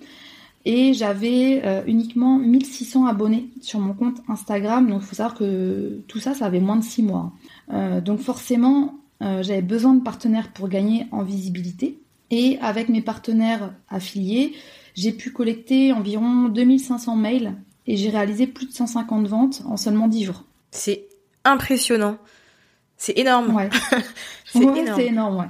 Et 0.65 0.93
j'avais 0.93 1.63
uniquement 1.88 2.38
1600 2.38 3.08
abonnés 3.08 3.49
sur 3.62 3.79
mon 3.79 3.93
compte 3.93 4.17
Instagram, 4.27 4.89
donc 4.89 5.01
il 5.01 5.08
faut 5.08 5.15
savoir 5.15 5.36
que 5.36 6.01
tout 6.10 6.19
ça, 6.19 6.34
ça 6.34 6.45
avait 6.45 6.60
moins 6.60 6.75
de 6.75 6.84
6 6.84 7.01
mois. 7.01 7.32
donc 8.03 8.19
forcément, 8.19 8.99
euh, 9.21 9.43
j'avais 9.43 9.62
besoin 9.62 9.93
de 9.93 10.03
partenaires 10.03 10.51
pour 10.53 10.69
gagner 10.69 11.08
en 11.12 11.23
visibilité. 11.23 11.99
Et 12.32 12.58
avec 12.62 12.89
mes 12.89 13.01
partenaires 13.01 13.73
affiliés, 13.89 14.53
j'ai 14.95 15.12
pu 15.12 15.32
collecter 15.32 15.91
environ 15.93 16.47
2500 16.47 17.15
mails 17.15 17.55
et 17.88 17.97
j'ai 17.97 18.10
réalisé 18.10 18.47
plus 18.47 18.67
de 18.67 18.73
150 18.73 19.27
ventes 19.27 19.63
en 19.65 19.77
seulement 19.77 20.08
10 20.08 20.25
jours. 20.25 20.43
C'est 20.71 21.08
impressionnant. 21.43 22.17
C'est 23.01 23.17
énorme. 23.17 23.55
Ouais. 23.55 23.69
c'est 24.45 24.62
énorme. 24.62 24.99
énorme, 24.99 25.38
ouais 25.38 25.49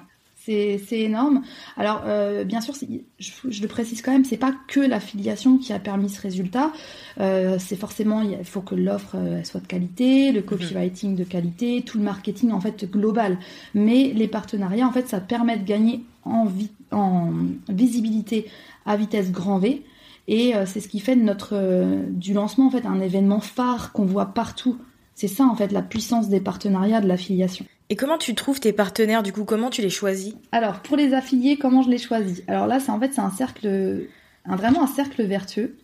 c'est 0.49 0.99
énorme. 0.99 1.41
Alors, 1.77 2.03
euh, 2.05 2.43
bien 2.43 2.61
sûr, 2.61 2.73
je, 3.19 3.61
le 3.61 3.67
précise 3.67 4.01
quand 4.01 4.11
même, 4.11 4.25
c'est 4.25 4.37
pas 4.37 4.53
que 4.67 4.79
l'affiliation 4.79 5.57
qui 5.57 5.73
a 5.73 5.79
permis 5.79 6.09
ce 6.09 6.21
résultat. 6.21 6.71
Euh, 7.19 7.57
c'est 7.59 7.75
forcément, 7.75 8.21
il 8.21 8.43
faut 8.45 8.61
que 8.61 8.75
l'offre 8.75 9.15
euh, 9.15 9.43
soit 9.43 9.59
de 9.59 9.67
qualité, 9.67 10.31
le 10.31 10.41
copywriting 10.41 11.15
de 11.15 11.23
qualité, 11.23 11.83
tout 11.85 11.97
le 11.97 12.03
marketing 12.03 12.51
en 12.51 12.61
fait 12.61 12.89
global. 12.89 13.37
Mais 13.73 14.11
les 14.15 14.27
partenariats, 14.27 14.87
en 14.87 14.91
fait, 14.91 15.07
ça 15.07 15.19
permet 15.19 15.57
de 15.57 15.65
gagner 15.65 16.03
en, 16.23 16.47
en 16.91 17.31
visibilité 17.67 18.49
à 18.85 18.95
vitesse 18.95 19.31
grand 19.31 19.59
V. 19.59 19.83
Et 20.27 20.53
c'est 20.67 20.79
ce 20.79 20.87
qui 20.87 20.99
fait 20.99 21.15
de 21.15 21.23
notre 21.23 21.59
du 22.07 22.35
lancement 22.35 22.67
en 22.67 22.69
fait 22.69 22.85
un 22.85 22.99
événement 22.99 23.39
phare 23.39 23.91
qu'on 23.93 24.05
voit 24.05 24.27
partout. 24.27 24.77
C'est 25.19 25.27
ça 25.27 25.43
en 25.43 25.53
fait 25.53 25.73
la 25.73 25.81
puissance 25.81 26.29
des 26.29 26.39
partenariats 26.39 27.01
de 27.01 27.07
l'affiliation. 27.09 27.65
Et 27.89 27.97
comment 27.97 28.17
tu 28.17 28.35
trouves 28.35 28.61
tes 28.61 28.71
partenaires 28.71 29.21
du 29.21 29.33
coup 29.33 29.43
Comment 29.43 29.69
tu 29.69 29.81
les 29.81 29.89
choisis? 29.89 30.33
Alors 30.53 30.79
pour 30.79 30.95
les 30.95 31.13
affiliés, 31.13 31.57
comment 31.57 31.81
je 31.81 31.89
les 31.89 31.97
choisis? 31.97 32.41
Alors 32.47 32.67
là, 32.67 32.79
c'est 32.79 32.89
en 32.89 33.01
fait 33.01 33.11
c'est 33.11 33.19
un 33.19 33.29
cercle, 33.29 34.07
un, 34.45 34.55
vraiment 34.55 34.81
un 34.81 34.87
cercle 34.87 35.21
vertueux, 35.23 35.75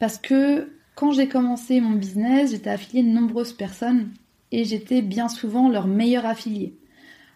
parce 0.00 0.18
que 0.18 0.72
quand 0.96 1.12
j'ai 1.12 1.28
commencé 1.28 1.80
mon 1.80 1.92
business, 1.92 2.50
j'étais 2.50 2.70
affiliée 2.70 3.04
de 3.04 3.08
nombreuses 3.10 3.52
personnes 3.52 4.08
et 4.50 4.64
j'étais 4.64 5.00
bien 5.00 5.28
souvent 5.28 5.68
leur 5.68 5.86
meilleur 5.86 6.26
affilié. 6.26 6.76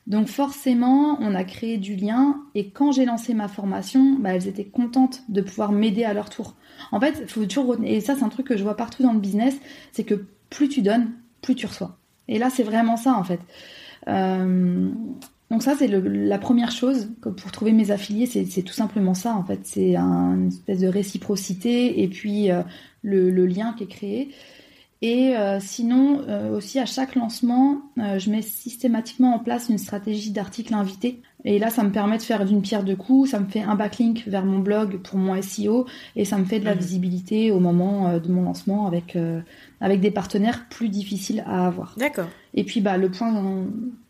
Donc 0.08 0.26
forcément, 0.26 1.16
on 1.20 1.32
a 1.36 1.44
créé 1.44 1.78
du 1.78 1.94
lien 1.94 2.42
et 2.56 2.70
quand 2.70 2.90
j'ai 2.90 3.04
lancé 3.04 3.34
ma 3.34 3.46
formation, 3.46 4.16
bah, 4.18 4.34
elles 4.34 4.48
étaient 4.48 4.66
contentes 4.66 5.22
de 5.28 5.42
pouvoir 5.42 5.70
m'aider 5.70 6.02
à 6.02 6.12
leur 6.12 6.28
tour. 6.28 6.56
En 6.90 6.98
fait, 6.98 7.30
faut 7.30 7.46
toujours 7.46 7.76
et 7.84 8.00
ça 8.00 8.16
c'est 8.16 8.24
un 8.24 8.28
truc 8.30 8.48
que 8.48 8.56
je 8.56 8.64
vois 8.64 8.76
partout 8.76 9.04
dans 9.04 9.12
le 9.12 9.20
business, 9.20 9.56
c'est 9.92 10.02
que 10.02 10.26
plus 10.50 10.68
tu 10.68 10.82
donnes, 10.82 11.10
plus 11.42 11.54
tu 11.54 11.66
reçois. 11.66 11.96
Et 12.28 12.38
là, 12.38 12.50
c'est 12.50 12.62
vraiment 12.62 12.96
ça, 12.96 13.14
en 13.14 13.24
fait. 13.24 13.40
Euh, 14.08 14.90
donc 15.50 15.62
ça, 15.62 15.74
c'est 15.78 15.88
la 15.88 16.38
première 16.38 16.70
chose 16.70 17.10
pour 17.20 17.52
trouver 17.52 17.72
mes 17.72 17.90
affiliés, 17.90 18.26
c'est 18.26 18.62
tout 18.62 18.72
simplement 18.72 19.14
ça, 19.14 19.34
en 19.34 19.44
fait. 19.44 19.60
C'est 19.64 19.96
une 19.96 20.48
espèce 20.48 20.80
de 20.80 20.88
réciprocité 20.88 22.02
et 22.02 22.08
puis 22.08 22.50
euh, 22.50 22.62
le, 23.02 23.46
lien 23.46 23.74
qui 23.76 23.84
est 23.84 23.88
créé. 23.88 24.30
Et 25.02 25.36
euh, 25.36 25.58
sinon, 25.60 26.22
aussi 26.54 26.78
à 26.78 26.86
chaque 26.86 27.14
lancement, 27.14 27.82
je 27.96 28.30
mets 28.30 28.40
systématiquement 28.40 29.34
en 29.34 29.38
place 29.38 29.68
une 29.68 29.76
stratégie 29.76 30.30
d'article 30.30 30.72
invité. 30.72 31.20
Et 31.44 31.58
là, 31.58 31.68
ça 31.68 31.82
me 31.82 31.90
permet 31.90 32.16
de 32.16 32.22
faire 32.22 32.46
d'une 32.46 32.62
pierre 32.62 32.84
deux 32.84 32.96
coups. 32.96 33.32
Ça 33.32 33.38
me 33.38 33.46
fait 33.46 33.60
un 33.60 33.74
backlink 33.74 34.26
vers 34.26 34.46
mon 34.46 34.60
blog 34.60 34.96
pour 35.02 35.18
mon 35.18 35.40
SEO 35.42 35.84
et 36.16 36.24
ça 36.24 36.38
me 36.38 36.46
fait 36.46 36.58
de 36.58 36.64
la 36.64 36.74
mmh. 36.74 36.78
visibilité 36.78 37.50
au 37.50 37.60
moment 37.60 38.18
de 38.18 38.32
mon 38.32 38.44
lancement 38.44 38.86
avec 38.86 39.14
avec 39.84 40.00
des 40.00 40.10
partenaires 40.10 40.64
plus 40.70 40.88
difficiles 40.88 41.44
à 41.46 41.66
avoir. 41.66 41.94
D'accord. 41.98 42.28
Et 42.54 42.64
puis 42.64 42.80
bah 42.80 42.96
le 42.96 43.10
point 43.10 43.66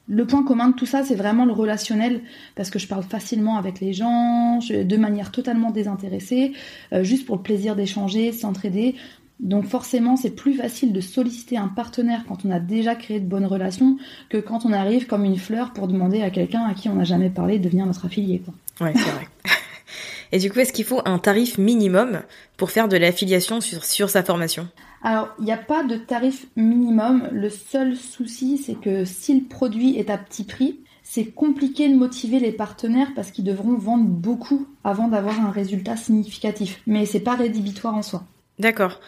le 0.06 0.26
point 0.26 0.44
commun 0.44 0.68
de 0.68 0.74
tout 0.74 0.87
ça, 0.87 1.02
c'est 1.02 1.14
vraiment 1.14 1.46
le 1.46 1.52
relationnel, 1.52 2.20
parce 2.54 2.70
que 2.70 2.78
je 2.78 2.87
parle 2.87 3.02
facilement 3.02 3.56
avec 3.56 3.80
les 3.80 3.92
gens, 3.92 4.58
de 4.58 4.96
manière 4.96 5.32
totalement 5.32 5.70
désintéressée, 5.70 6.52
euh, 6.92 7.02
juste 7.02 7.26
pour 7.26 7.37
le 7.37 7.42
plaisir 7.42 7.74
d'échanger, 7.74 8.30
s'entraider. 8.30 8.94
Donc 9.40 9.64
forcément, 9.64 10.16
c'est 10.16 10.30
plus 10.30 10.54
facile 10.54 10.92
de 10.92 11.00
solliciter 11.00 11.56
un 11.56 11.68
partenaire 11.68 12.24
quand 12.28 12.44
on 12.44 12.52
a 12.52 12.60
déjà 12.60 12.94
créé 12.94 13.18
de 13.18 13.26
bonnes 13.26 13.46
relations 13.46 13.96
que 14.28 14.37
quand 14.38 14.64
on 14.64 14.72
arrive 14.72 15.06
comme 15.06 15.24
une 15.24 15.38
fleur 15.38 15.72
pour 15.72 15.88
demander 15.88 16.22
à 16.22 16.30
quelqu'un 16.30 16.64
à 16.64 16.74
qui 16.74 16.88
on 16.88 16.94
n'a 16.94 17.04
jamais 17.04 17.30
parlé 17.30 17.58
de 17.58 17.64
devenir 17.64 17.87
notre 17.87 18.06
affilié. 18.06 18.42
Quoi. 18.44 18.87
Ouais, 18.87 18.92
c'est 18.94 19.10
vrai. 19.10 19.26
Et 20.32 20.38
du 20.38 20.50
coup, 20.50 20.60
est-ce 20.60 20.72
qu'il 20.72 20.84
faut 20.84 21.00
un 21.04 21.18
tarif 21.18 21.58
minimum 21.58 22.20
pour 22.56 22.70
faire 22.70 22.88
de 22.88 22.96
l'affiliation 22.96 23.60
sur, 23.60 23.84
sur 23.84 24.10
sa 24.10 24.22
formation? 24.22 24.68
Alors, 25.04 25.28
il 25.38 25.44
n'y 25.44 25.52
a 25.52 25.58
pas 25.58 25.84
de 25.84 25.96
tarif 25.96 26.46
minimum. 26.56 27.28
Le 27.30 27.50
seul 27.50 27.94
souci, 27.94 28.56
c'est 28.56 28.74
que 28.74 29.04
si 29.04 29.38
le 29.38 29.46
produit 29.46 29.98
est 29.98 30.08
à 30.08 30.16
petit 30.16 30.44
prix, 30.44 30.80
c'est 31.02 31.26
compliqué 31.26 31.90
de 31.90 31.94
motiver 31.94 32.40
les 32.40 32.52
partenaires 32.52 33.08
parce 33.14 33.30
qu'ils 33.30 33.44
devront 33.44 33.74
vendre 33.74 34.06
beaucoup 34.06 34.66
avant 34.82 35.08
d'avoir 35.08 35.38
un 35.38 35.50
résultat 35.50 35.96
significatif. 35.96 36.80
Mais 36.86 37.04
c'est 37.04 37.20
pas 37.20 37.34
rédhibitoire 37.34 37.94
en 37.94 38.00
soi. 38.00 38.24
D'accord. 38.58 39.00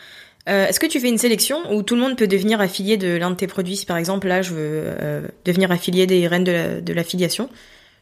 Euh, 0.50 0.66
est-ce 0.66 0.78
que 0.78 0.86
tu 0.86 1.00
fais 1.00 1.08
une 1.08 1.18
sélection 1.18 1.58
où 1.74 1.82
tout 1.82 1.94
le 1.94 2.02
monde 2.02 2.16
peut 2.16 2.28
devenir 2.28 2.60
affilié 2.60 2.98
de 2.98 3.16
l'un 3.16 3.30
de 3.30 3.36
tes 3.36 3.46
produits? 3.46 3.76
Si 3.76 3.86
par 3.86 3.96
exemple, 3.96 4.28
là, 4.28 4.42
je 4.42 4.50
veux 4.52 4.58
euh, 4.60 5.26
devenir 5.46 5.72
affilié 5.72 6.06
des 6.06 6.28
reines 6.28 6.44
de 6.44 6.92
l'affiliation, 6.92 7.48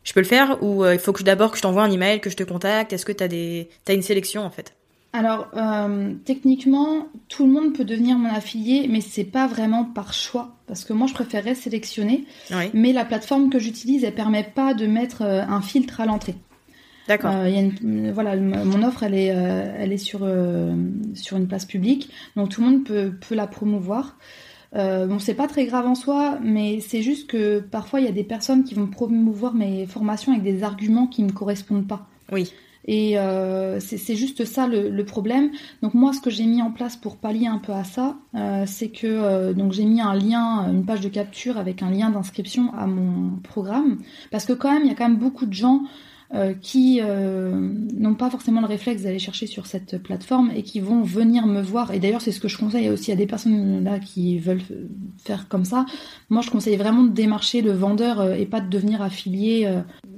je 0.03 0.13
peux 0.13 0.21
le 0.21 0.27
faire 0.27 0.59
ou 0.63 0.85
euh, 0.85 0.95
il 0.95 1.01
faut 1.01 1.13
que 1.13 1.23
d'abord 1.23 1.53
que 1.53 1.59
je 1.59 1.63
t'envoie 1.63 1.85
un 1.85 1.91
email, 1.93 2.21
que 2.21 2.29
je 2.29 2.37
te 2.37 2.43
contacte? 2.43 2.93
Est-ce 2.93 3.07
que 3.07 3.13
tu 3.13 3.23
as 3.23 3.95
une 3.95 4.03
sélection 4.03 4.43
en 4.43 4.51
fait? 4.51 4.75
Alors, 5.15 5.47
euh, 5.57 6.13
techniquement, 6.25 7.07
tout 7.29 7.47
le 7.47 7.53
monde 7.53 7.73
peut 7.73 7.85
devenir 7.85 8.19
mon 8.19 8.29
affilié, 8.29 8.89
mais 8.91 9.01
c'est 9.01 9.23
pas 9.23 9.47
vraiment 9.47 9.85
par 9.85 10.13
choix, 10.13 10.57
parce 10.67 10.85
que 10.85 10.93
moi, 10.93 11.07
je 11.07 11.15
préférerais 11.15 11.55
sélectionner. 11.55 12.25
Mais 12.75 12.93
la 12.93 13.05
plateforme 13.05 13.49
que 13.49 13.61
j'utilise, 13.61 14.03
elle 14.03 14.17
permet 14.17 14.43
pas 14.43 14.75
de 14.75 14.89
mettre 14.89 15.23
euh, 15.23 15.43
un 15.47 15.61
filtre 15.61 16.01
à 16.01 16.07
l'entrée. 16.07 16.35
D'accord. 17.07 17.31
Euh, 17.33 18.11
voilà, 18.13 18.35
mon 18.37 18.83
offre, 18.83 19.05
elle 19.05 19.15
est, 19.15 19.27
elle 19.27 19.93
est 19.93 19.99
sur 19.99 20.27
sur 21.15 21.37
une 21.37 21.47
place 21.47 21.67
publique, 21.67 22.11
donc 22.35 22.49
tout 22.49 22.63
le 22.63 22.67
monde 22.67 22.85
peut 22.85 23.13
peut 23.29 23.35
la 23.35 23.47
promouvoir. 23.47 24.17
bon, 24.73 25.19
c'est 25.19 25.35
pas 25.35 25.47
très 25.47 25.67
grave 25.67 25.87
en 25.87 25.95
soi, 25.95 26.39
mais 26.43 26.81
c'est 26.81 27.03
juste 27.03 27.29
que 27.29 27.61
parfois 27.61 28.01
il 28.01 28.07
y 28.07 28.09
a 28.09 28.13
des 28.13 28.25
personnes 28.25 28.65
qui 28.65 28.75
vont 28.75 28.87
promouvoir 28.87 29.53
mes 29.53 29.87
formations 29.87 30.33
avec 30.33 30.45
des 30.45 30.63
arguments 30.63 31.07
qui 31.07 31.23
me 31.23 31.31
correspondent 31.31 31.87
pas. 31.87 32.09
Oui. 32.33 32.55
Et 32.87 33.19
euh, 33.19 33.81
c'est 33.81 34.15
juste 34.15 34.45
ça 34.45 34.67
le, 34.67 35.05
problème. 35.05 35.51
Donc 35.83 35.95
moi, 35.95 36.13
ce 36.13 36.21
que 36.21 36.31
j'ai 36.31 36.45
mis 36.45 36.63
en 36.63 36.71
place 36.71 36.97
pour 36.97 37.17
pallier 37.17 37.47
un 37.47 37.59
peu 37.59 37.73
à 37.73 37.85
ça, 37.85 38.17
euh, 38.35 38.65
c'est 38.67 38.89
que 38.89 39.07
euh, 39.07 39.53
donc 39.53 39.73
j'ai 39.73 39.85
mis 39.85 40.01
un 40.01 40.15
lien, 40.15 40.71
une 40.71 40.85
page 40.85 41.01
de 41.01 41.09
capture 41.09 41.59
avec 41.59 41.83
un 41.83 41.91
lien 41.91 42.11
d'inscription 42.11 42.73
à 42.75 42.87
mon 42.87 43.37
programme, 43.43 43.99
parce 44.31 44.45
que 44.45 44.53
quand 44.53 44.73
même, 44.73 44.83
il 44.85 44.89
y 44.89 44.91
a 44.91 44.95
quand 44.95 45.09
même 45.09 45.19
beaucoup 45.19 45.47
de 45.47 45.53
gens 45.53 45.83
qui 46.63 47.01
n'ont 47.01 48.15
pas 48.15 48.29
forcément 48.29 48.61
le 48.61 48.67
réflexe 48.67 49.03
d'aller 49.03 49.21
chercher 49.21 49.47
sur 49.47 49.67
cette 49.67 50.03
plateforme 50.03 50.51
et 50.57 50.65
qui 50.65 50.81
vont 50.81 51.03
venir 51.03 51.47
me 51.47 51.63
voir. 51.63 51.93
Et 51.93 52.01
d'ailleurs, 52.01 52.23
c'est 52.23 52.33
ce 52.33 52.41
que 52.41 52.49
je 52.49 52.59
conseille 52.59 52.89
aussi 52.89 53.13
à 53.13 53.15
des 53.15 53.27
personnes 53.27 53.85
là 53.85 54.01
qui 54.01 54.39
veulent 54.39 54.63
faire 55.17 55.47
comme 55.47 55.65
ça. 55.65 55.87
Moi, 56.31 56.43
je 56.43 56.51
conseille 56.51 56.77
vraiment 56.77 57.05
de 57.05 57.13
démarcher 57.13 57.63
le 57.63 57.71
vendeur 57.71 58.33
et 58.33 58.47
pas 58.47 58.61
de 58.61 58.69
devenir 58.69 59.01
affilié 59.01 59.73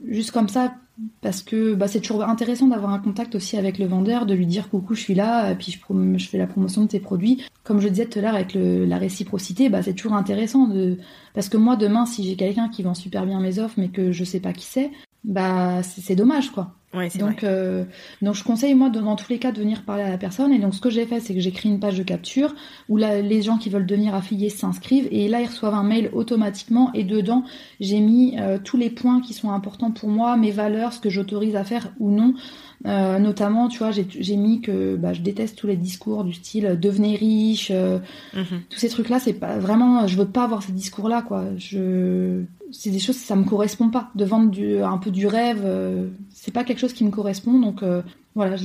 juste 0.06 0.30
comme 0.30 0.48
ça 0.48 0.72
parce 1.20 1.42
que 1.42 1.74
bah, 1.74 1.88
c'est 1.88 2.00
toujours 2.00 2.24
intéressant 2.24 2.68
d'avoir 2.68 2.92
un 2.92 2.98
contact 2.98 3.34
aussi 3.34 3.56
avec 3.56 3.78
le 3.78 3.86
vendeur, 3.86 4.26
de 4.26 4.34
lui 4.34 4.46
dire 4.46 4.70
coucou, 4.70 4.94
je 4.94 5.00
suis 5.00 5.14
là, 5.14 5.54
puis 5.54 5.72
je, 5.72 6.18
je 6.18 6.28
fais 6.28 6.38
la 6.38 6.46
promotion 6.46 6.82
de 6.82 6.88
tes 6.88 7.00
produits. 7.00 7.42
Comme 7.64 7.80
je 7.80 7.88
disais 7.88 8.06
tout 8.06 8.18
à 8.18 8.22
l'heure 8.22 8.34
avec 8.34 8.52
la 8.54 8.98
réciprocité, 8.98 9.68
bah, 9.68 9.82
c'est 9.82 9.94
toujours 9.94 10.16
intéressant 10.16 10.68
de 10.68 10.98
parce 11.34 11.48
que 11.48 11.56
moi 11.56 11.76
demain, 11.76 12.06
si 12.06 12.24
j'ai 12.24 12.36
quelqu'un 12.36 12.68
qui 12.68 12.82
vend 12.82 12.94
super 12.94 13.26
bien 13.26 13.40
mes 13.40 13.58
offres 13.58 13.74
mais 13.78 13.88
que 13.88 14.12
je 14.12 14.24
sais 14.24 14.40
pas 14.40 14.52
qui 14.52 14.64
c'est, 14.64 14.90
bah 15.24 15.82
c'est 15.82 16.14
dommage 16.14 16.50
quoi 16.50 16.74
donc, 17.18 17.44
euh, 17.44 17.84
donc 18.22 18.34
je 18.34 18.44
conseille 18.44 18.74
moi 18.74 18.90
dans 18.90 19.16
tous 19.16 19.30
les 19.30 19.38
cas 19.38 19.52
de 19.52 19.58
venir 19.58 19.82
parler 19.82 20.02
à 20.02 20.10
la 20.10 20.18
personne. 20.18 20.52
Et 20.52 20.58
donc 20.58 20.74
ce 20.74 20.80
que 20.80 20.90
j'ai 20.90 21.06
fait, 21.06 21.20
c'est 21.20 21.34
que 21.34 21.40
j'ai 21.40 21.52
créé 21.52 21.70
une 21.70 21.80
page 21.80 21.98
de 21.98 22.02
capture 22.02 22.54
où 22.88 22.96
les 22.96 23.42
gens 23.42 23.58
qui 23.58 23.68
veulent 23.68 23.86
devenir 23.86 24.14
affiliés 24.14 24.50
s'inscrivent 24.50 25.08
et 25.10 25.28
là 25.28 25.40
ils 25.40 25.46
reçoivent 25.46 25.74
un 25.74 25.82
mail 25.82 26.10
automatiquement 26.12 26.90
et 26.94 27.04
dedans 27.04 27.44
j'ai 27.80 28.00
mis 28.00 28.36
euh, 28.38 28.58
tous 28.62 28.76
les 28.76 28.90
points 28.90 29.20
qui 29.20 29.34
sont 29.34 29.50
importants 29.50 29.90
pour 29.90 30.08
moi, 30.08 30.36
mes 30.36 30.50
valeurs, 30.50 30.92
ce 30.92 31.00
que 31.00 31.10
j'autorise 31.10 31.56
à 31.56 31.64
faire 31.64 31.92
ou 31.98 32.10
non. 32.10 32.34
Euh, 32.84 33.18
notamment, 33.18 33.68
tu 33.68 33.78
vois, 33.78 33.90
j'ai 33.90 34.36
mis 34.36 34.60
que 34.60 34.96
bah, 34.96 35.14
je 35.14 35.22
déteste 35.22 35.56
tous 35.56 35.66
les 35.66 35.76
discours 35.76 36.24
du 36.24 36.34
style 36.34 36.78
devenez 36.78 37.16
riche, 37.16 37.70
mhm. 37.70 38.62
tous 38.68 38.78
ces 38.78 38.88
trucs-là, 38.88 39.18
c'est 39.18 39.32
pas 39.32 39.58
vraiment, 39.58 40.06
je 40.06 40.16
veux 40.16 40.26
pas 40.26 40.44
avoir 40.44 40.62
ces 40.62 40.72
discours-là, 40.72 41.22
quoi. 41.22 41.44
Je 41.56 42.44
c'est 42.72 42.90
des 42.90 42.98
choses 42.98 43.16
ça 43.16 43.36
me 43.36 43.44
correspond 43.44 43.90
pas 43.90 44.10
de 44.14 44.24
vendre 44.24 44.50
du, 44.50 44.82
un 44.82 44.98
peu 44.98 45.10
du 45.10 45.26
rêve 45.26 45.62
euh, 45.64 46.08
c'est 46.32 46.52
pas 46.52 46.64
quelque 46.64 46.78
chose 46.78 46.92
qui 46.92 47.04
me 47.04 47.10
correspond 47.10 47.58
donc 47.58 47.82
euh, 47.82 48.02
voilà 48.34 48.56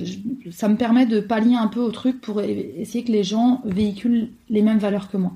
ça 0.52 0.68
me 0.68 0.76
permet 0.76 1.06
de 1.06 1.20
pallier 1.20 1.56
un 1.56 1.68
peu 1.68 1.80
au 1.80 1.92
truc 1.92 2.20
pour 2.22 2.42
essayer 2.42 3.04
que 3.04 3.12
les 3.12 3.24
gens 3.24 3.62
véhiculent 3.66 4.30
les 4.50 4.62
mêmes 4.62 4.80
valeurs 4.80 5.10
que 5.10 5.18
moi 5.18 5.34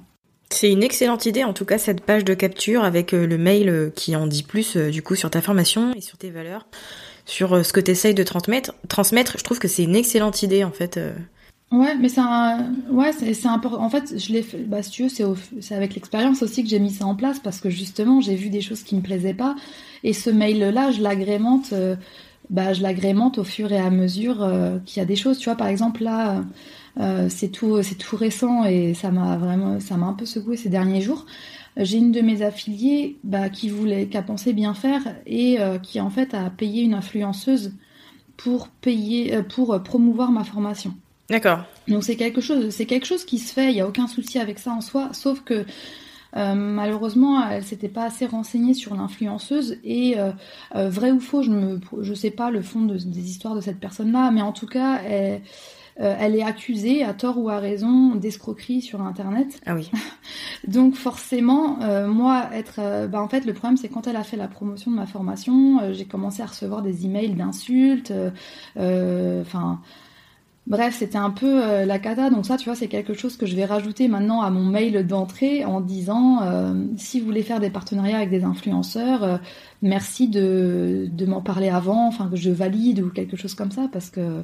c'est 0.49 0.71
une 0.71 0.83
excellente 0.83 1.25
idée 1.25 1.43
en 1.43 1.53
tout 1.53 1.65
cas 1.65 1.77
cette 1.77 2.01
page 2.01 2.23
de 2.23 2.33
capture 2.33 2.83
avec 2.83 3.13
euh, 3.13 3.27
le 3.27 3.37
mail 3.37 3.91
qui 3.95 4.15
en 4.15 4.27
dit 4.27 4.43
plus 4.43 4.77
du 4.77 5.01
coup 5.01 5.15
sur 5.15 5.29
ta 5.29 5.41
formation 5.41 5.93
et 5.93 6.01
sur 6.01 6.17
tes 6.17 6.29
valeurs 6.29 6.67
sur 7.25 7.65
ce 7.65 7.73
que 7.73 7.79
tu 7.79 7.91
essayes 7.91 8.13
de 8.13 8.23
transmettre 8.23 8.73
je 9.37 9.43
trouve 9.43 9.59
que 9.59 9.67
c'est 9.67 9.83
une 9.83 9.95
excellente 9.95 10.43
idée 10.43 10.63
en 10.63 10.71
fait 10.71 10.99
Ouais, 11.71 11.95
mais 11.95 12.09
c'est 12.09 12.21
un... 12.21 12.73
ouais, 12.91 13.11
c'est 13.11 13.47
important. 13.47 13.81
En 13.83 13.89
fait, 13.89 14.17
je 14.17 14.31
l'ai 14.31 14.43
fait. 14.43 14.59
Bah, 14.59 14.83
si 14.83 14.91
tu 14.91 15.03
veux, 15.03 15.09
c'est, 15.09 15.75
avec 15.75 15.95
l'expérience 15.95 16.43
aussi 16.43 16.63
que 16.63 16.69
j'ai 16.69 16.79
mis 16.79 16.91
ça 16.91 17.05
en 17.05 17.15
place 17.15 17.39
parce 17.39 17.59
que 17.59 17.69
justement, 17.69 18.21
j'ai 18.21 18.35
vu 18.35 18.49
des 18.49 18.61
choses 18.61 18.83
qui 18.83 18.95
me 18.95 19.01
plaisaient 19.01 19.33
pas 19.33 19.55
et 20.03 20.13
ce 20.13 20.29
mail-là, 20.29 20.91
je 20.91 21.01
l'agrémente. 21.01 21.73
Euh, 21.73 21.95
bah, 22.51 22.73
je 22.73 22.83
l'agrémente 22.83 23.39
au 23.39 23.43
fur 23.43 23.71
et 23.71 23.79
à 23.79 23.89
mesure 23.89 24.43
euh, 24.43 24.77
qu'il 24.85 24.99
y 24.99 25.03
a 25.03 25.05
des 25.05 25.15
choses. 25.15 25.39
Tu 25.39 25.45
vois, 25.45 25.55
par 25.55 25.67
exemple 25.67 26.03
là, 26.03 26.43
euh, 26.99 27.27
c'est 27.29 27.49
tout, 27.49 27.81
c'est 27.81 27.95
tout 27.95 28.15
récent 28.15 28.63
et 28.65 28.93
ça 28.93 29.09
m'a 29.11 29.35
vraiment, 29.37 29.79
ça 29.79 29.97
m'a 29.97 30.05
un 30.05 30.13
peu 30.13 30.25
secoué 30.25 30.57
ces 30.57 30.69
derniers 30.69 31.01
jours. 31.01 31.25
J'ai 31.77 31.97
une 31.97 32.11
de 32.11 32.21
mes 32.21 32.41
affiliées 32.41 33.17
bah, 33.23 33.49
qui 33.49 33.69
voulait, 33.69 34.07
qui 34.07 34.17
a 34.17 34.21
pensé 34.21 34.53
bien 34.53 34.73
faire 34.73 35.01
et 35.25 35.57
qui 35.83 35.99
en 35.99 36.09
fait 36.09 36.33
a 36.33 36.49
payé 36.49 36.83
une 36.83 36.93
influenceuse 36.93 37.73
pour 38.37 38.69
payer, 38.69 39.41
pour 39.43 39.81
promouvoir 39.83 40.31
ma 40.31 40.45
formation. 40.45 40.93
D'accord. 41.29 41.65
Donc 41.87 42.03
c'est 42.03 42.15
quelque 42.15 42.41
chose, 42.41 42.69
c'est 42.69 42.85
quelque 42.85 43.05
chose 43.05 43.25
qui 43.25 43.39
se 43.39 43.53
fait. 43.53 43.71
Il 43.71 43.75
y 43.75 43.81
a 43.81 43.87
aucun 43.87 44.07
souci 44.07 44.39
avec 44.39 44.59
ça 44.59 44.71
en 44.71 44.81
soi, 44.81 45.09
sauf 45.11 45.41
que 45.41 45.65
euh, 46.35 46.53
malheureusement, 46.53 47.47
elle 47.47 47.63
s'était 47.63 47.89
pas 47.89 48.03
assez 48.03 48.25
renseignée 48.25 48.73
sur 48.73 48.93
l'influenceuse 48.95 49.77
et 49.83 50.19
euh, 50.19 50.31
euh, 50.75 50.89
vrai 50.89 51.11
ou 51.11 51.21
faux, 51.21 51.41
je 51.41 51.49
ne 51.49 51.77
je 52.01 52.13
sais 52.13 52.31
pas 52.31 52.51
le 52.51 52.61
fond 52.61 52.81
des 52.81 53.29
histoires 53.29 53.55
de 53.55 53.61
cette 53.61 53.79
personne-là, 53.79 54.31
mais 54.31 54.41
en 54.41 54.51
tout 54.51 54.67
cas, 54.67 54.99
elle, 55.07 55.41
elle 55.97 56.35
est 56.35 56.43
accusée 56.43 57.03
à 57.03 57.13
tort 57.13 57.37
ou 57.37 57.49
à 57.49 57.59
raison 57.59 58.15
d'escroquerie 58.15 58.81
sur 58.81 59.01
Internet. 59.01 59.61
Ah 59.65 59.75
oui. 59.75 59.89
Donc 60.67 60.95
forcément, 60.95 61.77
moi, 62.07 62.49
être, 62.53 63.07
bah 63.07 63.21
en 63.21 63.29
fait, 63.29 63.45
le 63.45 63.53
problème 63.53 63.77
c'est 63.77 63.87
quand 63.87 64.07
elle 64.07 64.17
a 64.17 64.23
fait 64.23 64.37
la 64.37 64.47
promotion 64.47 64.91
de 64.91 64.97
ma 64.97 65.05
formation, 65.05 65.93
j'ai 65.93 66.05
commencé 66.05 66.41
à 66.41 66.47
recevoir 66.47 66.81
des 66.81 67.05
emails 67.05 67.33
d'insultes, 67.35 68.13
enfin. 68.75 69.79
Bref, 70.67 70.95
c'était 70.97 71.19
un 71.19 71.29
peu 71.29 71.63
euh, 71.63 71.85
la 71.85 71.99
cata. 71.99 72.31
Donc 72.31 72.45
ça, 72.45 72.57
tu 72.57 72.65
vois, 72.65 72.75
c'est 72.75 72.87
quelque 72.87 73.13
chose 73.13 73.37
que 73.37 73.45
je 73.45 73.55
vais 73.55 73.65
rajouter 73.65 74.07
maintenant 74.07 74.41
à 74.41 74.49
mon 74.49 74.65
mail 74.65 75.05
d'entrée 75.05 75.63
en 75.63 75.79
disant 75.79 76.41
euh, 76.41 76.73
si 76.97 77.19
vous 77.19 77.27
voulez 77.27 77.43
faire 77.43 77.59
des 77.59 77.69
partenariats 77.69 78.17
avec 78.17 78.31
des 78.31 78.43
influenceurs, 78.43 79.23
euh, 79.23 79.37
merci 79.83 80.27
de, 80.27 81.07
de 81.11 81.25
m'en 81.27 81.41
parler 81.41 81.69
avant, 81.69 82.07
enfin 82.07 82.29
que 82.29 82.35
je 82.35 82.49
valide 82.49 82.99
ou 83.01 83.09
quelque 83.09 83.37
chose 83.37 83.53
comme 83.53 83.71
ça, 83.71 83.87
parce 83.91 84.09
que 84.09 84.43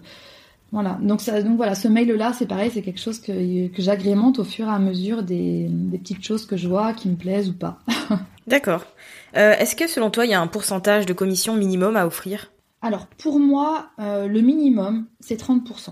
voilà. 0.72 0.98
Donc 1.02 1.22
ça, 1.22 1.42
donc 1.42 1.58
voilà, 1.58 1.76
ce 1.76 1.88
mail-là, 1.88 2.34
c'est 2.34 2.46
pareil, 2.46 2.72
c'est 2.74 2.82
quelque 2.82 3.00
chose 3.00 3.20
que, 3.20 3.68
que 3.68 3.82
j'agrémente 3.82 4.40
au 4.40 4.44
fur 4.44 4.68
et 4.68 4.72
à 4.72 4.80
mesure 4.80 5.24
des, 5.24 5.68
des 5.70 5.98
petites 5.98 6.24
choses 6.24 6.46
que 6.46 6.58
je 6.58 6.68
vois 6.68 6.94
qui 6.94 7.10
me 7.10 7.16
plaisent 7.16 7.50
ou 7.50 7.54
pas. 7.54 7.80
D'accord. 8.48 8.86
Est-ce 9.34 9.76
que 9.76 9.88
selon 9.88 10.10
toi, 10.10 10.26
il 10.26 10.32
y 10.32 10.34
a 10.34 10.42
un 10.42 10.48
pourcentage 10.48 11.06
de 11.06 11.14
commission 11.14 11.56
minimum 11.56 11.96
à 11.96 12.06
offrir? 12.06 12.52
Alors 12.82 13.06
pour 13.06 13.40
moi, 13.40 13.90
le 13.98 14.40
minimum, 14.42 15.06
c'est 15.20 15.40
30% 15.40 15.92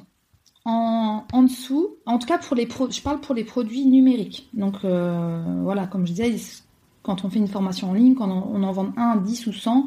en, 0.65 1.44
dessous, 1.44 1.98
en 2.06 2.20
tout 2.20 2.28
cas 2.28 2.38
pour 2.38 2.56
les 2.56 2.68
je 2.89 3.02
parle 3.02 3.20
pour 3.20 3.36
les 3.36 3.44
produits 3.44 3.86
numériques. 3.86 4.50
Donc 4.54 4.84
euh, 4.84 5.44
voilà, 5.63 5.88
comme 5.88 6.06
je 6.06 6.13
disais, 6.13 6.36
quand 7.04 7.24
on 7.26 7.30
fait 7.30 7.39
une 7.39 7.48
formation 7.48 7.92
en 7.92 7.94
ligne, 7.94 8.15
quand 8.15 8.30
on, 8.30 8.63
en 8.63 8.72
vend 8.72 8.92
1, 8.98 9.18
10 9.18 9.48
ou 9.48 9.54
100, 9.54 9.86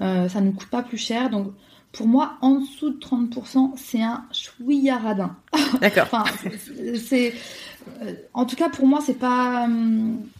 euh, 0.00 0.28
ça 0.28 0.40
ne 0.40 0.50
coûte 0.50 0.68
pas 0.68 0.82
plus 0.82 0.98
cher. 0.98 1.30
Donc 1.30 1.52
pour 1.96 2.06
moi, 2.06 2.34
en 2.42 2.60
dessous 2.60 2.90
de 2.90 2.98
30%, 2.98 3.72
c'est 3.76 4.02
un 4.02 4.24
chouïaradin. 4.32 5.36
D'accord. 5.80 6.04
enfin, 6.04 6.24
c'est, 6.94 7.32
euh, 8.02 8.12
en 8.34 8.44
tout 8.44 8.56
cas, 8.56 8.68
pour 8.68 8.86
moi, 8.86 9.00
c'est 9.04 9.18
pas 9.18 9.66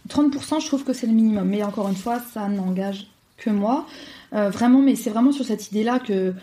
30%. 0.09 0.61
Je 0.61 0.67
trouve 0.67 0.83
que 0.83 0.93
c'est 0.93 1.07
le 1.07 1.13
minimum. 1.13 1.47
Mais 1.47 1.63
encore 1.63 1.89
une 1.89 1.95
fois, 1.95 2.19
ça 2.19 2.47
n'engage 2.47 3.07
que 3.37 3.49
moi. 3.49 3.85
vraiment, 4.31 4.81
mais 4.81 4.95
c'est 4.95 5.09
vraiment 5.09 5.31
sur 5.31 5.45
cette 5.45 5.71
idée-là 5.71 5.99
que 5.99 6.33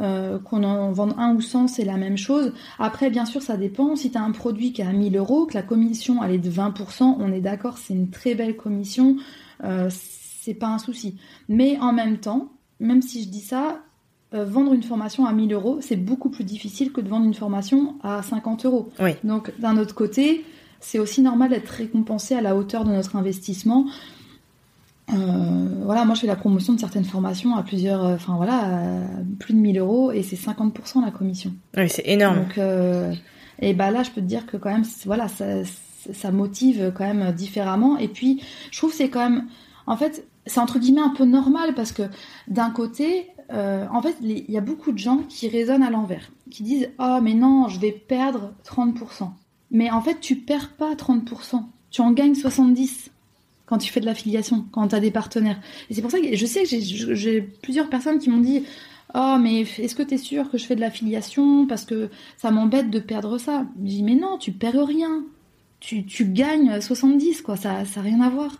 euh, 0.00 0.38
qu'on 0.38 0.64
en 0.64 0.92
vende 0.92 1.14
un 1.18 1.34
ou 1.34 1.42
100, 1.42 1.68
c'est 1.68 1.84
la 1.84 1.98
même 1.98 2.16
chose. 2.16 2.54
Après, 2.78 3.10
bien 3.10 3.26
sûr, 3.26 3.42
ça 3.42 3.58
dépend. 3.58 3.96
Si 3.96 4.10
tu 4.10 4.16
as 4.16 4.22
un 4.22 4.30
produit 4.30 4.72
qui 4.72 4.80
est 4.80 4.86
à 4.86 4.92
1000 4.92 5.14
euros, 5.16 5.44
que 5.44 5.52
la 5.52 5.62
commission 5.62 6.22
elle 6.24 6.32
est 6.32 6.38
de 6.38 6.50
20%, 6.50 7.16
on 7.18 7.32
est 7.32 7.42
d'accord, 7.42 7.76
c'est 7.76 7.92
une 7.92 8.08
très 8.08 8.34
belle 8.34 8.56
commission, 8.56 9.16
euh, 9.62 9.90
c'est 9.90 10.54
pas 10.54 10.68
un 10.68 10.78
souci. 10.78 11.18
Mais 11.50 11.78
en 11.80 11.92
même 11.92 12.16
temps, 12.16 12.48
même 12.78 13.02
si 13.02 13.24
je 13.24 13.28
dis 13.28 13.42
ça, 13.42 13.82
euh, 14.32 14.44
vendre 14.44 14.72
une 14.72 14.82
formation 14.82 15.26
à 15.26 15.32
1000 15.32 15.52
euros, 15.52 15.78
c'est 15.80 15.96
beaucoup 15.96 16.30
plus 16.30 16.44
difficile 16.44 16.92
que 16.92 17.00
de 17.00 17.08
vendre 17.08 17.26
une 17.26 17.34
formation 17.34 17.96
à 18.02 18.22
50 18.22 18.64
euros. 18.66 18.90
Donc, 19.24 19.52
d'un 19.58 19.76
autre 19.76 19.94
côté, 19.94 20.44
c'est 20.80 20.98
aussi 20.98 21.20
normal 21.20 21.50
d'être 21.50 21.68
récompensé 21.68 22.34
à 22.34 22.40
la 22.40 22.56
hauteur 22.56 22.84
de 22.84 22.90
notre 22.90 23.16
investissement. 23.16 23.86
Euh, 25.12 25.68
voilà, 25.84 26.04
moi 26.04 26.14
je 26.14 26.20
fais 26.20 26.26
la 26.26 26.36
promotion 26.36 26.72
de 26.72 26.80
certaines 26.80 27.04
formations 27.04 27.56
à 27.56 27.62
plusieurs, 27.62 28.04
euh, 28.04 28.14
enfin 28.14 28.36
voilà, 28.36 29.02
plus 29.38 29.54
de 29.54 29.58
1000 29.58 29.78
euros 29.78 30.12
et 30.12 30.22
c'est 30.22 30.36
50% 30.36 31.04
la 31.04 31.10
commission. 31.10 31.52
Oui, 31.76 31.88
c'est 31.88 32.06
énorme. 32.06 32.36
Donc, 32.36 32.58
euh, 32.58 33.12
et 33.60 33.74
bah 33.74 33.90
là, 33.90 34.02
je 34.02 34.10
peux 34.10 34.20
te 34.20 34.26
dire 34.26 34.46
que 34.46 34.56
quand 34.56 34.70
même, 34.70 34.84
voilà, 35.06 35.28
ça, 35.28 35.64
ça 35.64 36.30
motive 36.30 36.92
quand 36.94 37.12
même 37.12 37.32
différemment. 37.32 37.98
Et 37.98 38.08
puis, 38.08 38.42
je 38.70 38.78
trouve 38.78 38.92
c'est 38.92 39.08
quand 39.08 39.28
même, 39.28 39.46
en 39.86 39.96
fait, 39.96 40.24
c'est 40.46 40.60
entre 40.60 40.78
guillemets 40.78 41.00
un 41.00 41.14
peu 41.14 41.24
normal 41.24 41.74
parce 41.74 41.92
que 41.92 42.02
d'un 42.48 42.70
côté, 42.70 43.26
en 43.50 44.02
fait, 44.02 44.16
il 44.22 44.50
y 44.50 44.58
a 44.58 44.60
beaucoup 44.60 44.92
de 44.92 44.98
gens 44.98 45.18
qui 45.28 45.48
raisonnent 45.48 45.82
à 45.82 45.90
l'envers, 45.90 46.30
qui 46.50 46.62
disent 46.62 46.88
oh 46.98 47.18
mais 47.22 47.34
non, 47.34 47.68
je 47.68 47.80
vais 47.80 47.92
perdre 47.92 48.52
30%. 48.64 49.30
Mais 49.70 49.90
en 49.90 50.00
fait, 50.00 50.20
tu 50.20 50.36
perds 50.36 50.70
pas 50.70 50.94
30%, 50.94 51.62
tu 51.90 52.00
en 52.00 52.12
gagnes 52.12 52.34
70 52.34 53.10
quand 53.70 53.78
tu 53.78 53.92
fais 53.92 54.00
de 54.00 54.06
l'affiliation, 54.06 54.66
quand 54.72 54.88
tu 54.88 54.94
as 54.96 55.00
des 55.00 55.12
partenaires. 55.12 55.60
Et 55.88 55.94
c'est 55.94 56.02
pour 56.02 56.10
ça 56.10 56.18
que 56.20 56.34
je 56.34 56.46
sais 56.46 56.64
que 56.64 57.14
j'ai 57.14 57.40
plusieurs 57.40 57.88
personnes 57.88 58.18
qui 58.18 58.28
m'ont 58.28 58.40
dit 58.40 58.64
Oh, 59.14 59.36
mais 59.40 59.60
est-ce 59.60 59.94
que 59.94 60.02
tu 60.02 60.14
es 60.14 60.18
sûr 60.18 60.50
que 60.50 60.58
je 60.58 60.64
fais 60.64 60.74
de 60.74 60.80
l'affiliation 60.80 61.66
Parce 61.66 61.84
que 61.84 62.10
ça 62.36 62.50
m'embête 62.50 62.90
de 62.90 62.98
perdre 62.98 63.38
ça. 63.38 63.64
Je 63.80 63.88
dis 63.88 64.02
Mais 64.02 64.16
non, 64.16 64.38
tu 64.38 64.50
perds 64.50 64.86
rien. 64.86 65.24
Tu, 65.78 66.04
tu 66.04 66.26
gagnes 66.26 66.80
70, 66.80 67.42
quoi. 67.42 67.56
Ça 67.56 67.82
n'a 67.82 68.02
rien 68.02 68.20
à 68.20 68.28
voir. 68.28 68.56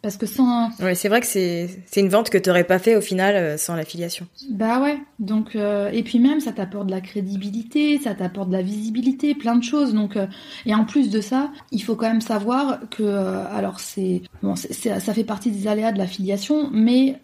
Parce 0.00 0.16
que 0.16 0.26
sans. 0.26 0.70
Ouais, 0.80 0.94
c'est 0.94 1.08
vrai 1.08 1.20
que 1.20 1.26
c'est 1.26 1.68
c'est 1.86 2.00
une 2.00 2.08
vente 2.08 2.30
que 2.30 2.38
tu 2.38 2.48
n'aurais 2.48 2.62
pas 2.62 2.78
fait 2.78 2.94
au 2.94 3.00
final 3.00 3.34
euh, 3.34 3.56
sans 3.56 3.74
l'affiliation. 3.74 4.26
Bah 4.48 4.80
ouais. 4.80 4.98
Donc 5.18 5.56
euh, 5.56 5.90
et 5.90 6.04
puis 6.04 6.20
même 6.20 6.38
ça 6.38 6.52
t'apporte 6.52 6.86
de 6.86 6.92
la 6.92 7.00
crédibilité, 7.00 7.98
ça 7.98 8.14
t'apporte 8.14 8.48
de 8.48 8.52
la 8.52 8.62
visibilité, 8.62 9.34
plein 9.34 9.56
de 9.56 9.64
choses. 9.64 9.94
Donc 9.94 10.16
euh, 10.16 10.26
et 10.66 10.74
en 10.74 10.84
plus 10.84 11.10
de 11.10 11.20
ça, 11.20 11.50
il 11.72 11.82
faut 11.82 11.96
quand 11.96 12.06
même 12.06 12.20
savoir 12.20 12.78
que 12.90 13.02
alors 13.02 13.80
c'est 13.80 14.22
bon, 14.40 14.54
ça 14.54 15.14
fait 15.14 15.24
partie 15.24 15.50
des 15.50 15.66
aléas 15.66 15.90
de 15.90 15.98
l'affiliation, 15.98 16.70
mais 16.72 17.20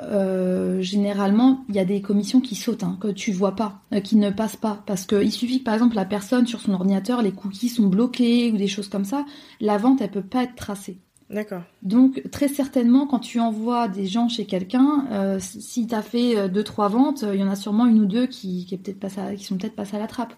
généralement 0.80 1.64
il 1.68 1.76
y 1.76 1.78
a 1.78 1.84
des 1.84 2.00
commissions 2.00 2.40
qui 2.40 2.56
sautent, 2.56 2.82
hein, 2.82 2.98
que 3.00 3.08
tu 3.08 3.30
vois 3.30 3.54
pas, 3.54 3.82
qui 4.02 4.16
ne 4.16 4.30
passent 4.30 4.56
pas, 4.56 4.82
parce 4.86 5.06
que 5.06 5.22
il 5.22 5.30
suffit 5.30 5.60
que 5.60 5.64
par 5.64 5.74
exemple 5.74 5.94
la 5.94 6.04
personne 6.04 6.46
sur 6.46 6.60
son 6.60 6.72
ordinateur 6.74 7.22
les 7.22 7.32
cookies 7.32 7.68
sont 7.68 7.86
bloqués 7.86 8.50
ou 8.52 8.56
des 8.56 8.68
choses 8.68 8.88
comme 8.88 9.04
ça, 9.04 9.24
la 9.60 9.78
vente 9.78 10.00
elle 10.00 10.10
peut 10.10 10.22
pas 10.22 10.42
être 10.42 10.56
tracée. 10.56 10.98
D'accord. 11.30 11.62
Donc 11.82 12.22
très 12.30 12.48
certainement, 12.48 13.06
quand 13.06 13.18
tu 13.18 13.40
envoies 13.40 13.88
des 13.88 14.06
gens 14.06 14.28
chez 14.28 14.44
quelqu'un, 14.44 15.06
euh, 15.10 15.38
si 15.40 15.86
tu 15.86 15.94
as 15.94 16.02
fait 16.02 16.36
euh, 16.36 16.48
deux 16.48 16.64
trois 16.64 16.88
ventes, 16.88 17.24
il 17.32 17.40
y 17.40 17.42
en 17.42 17.50
a 17.50 17.56
sûrement 17.56 17.86
une 17.86 18.00
ou 18.00 18.06
deux 18.06 18.26
qui, 18.26 18.66
qui, 18.66 18.76
peut 18.76 19.08
qui 19.36 19.44
sont 19.44 19.56
peut-être 19.56 19.74
passées 19.74 19.96
à 19.96 20.00
la 20.00 20.06
trappe. 20.06 20.34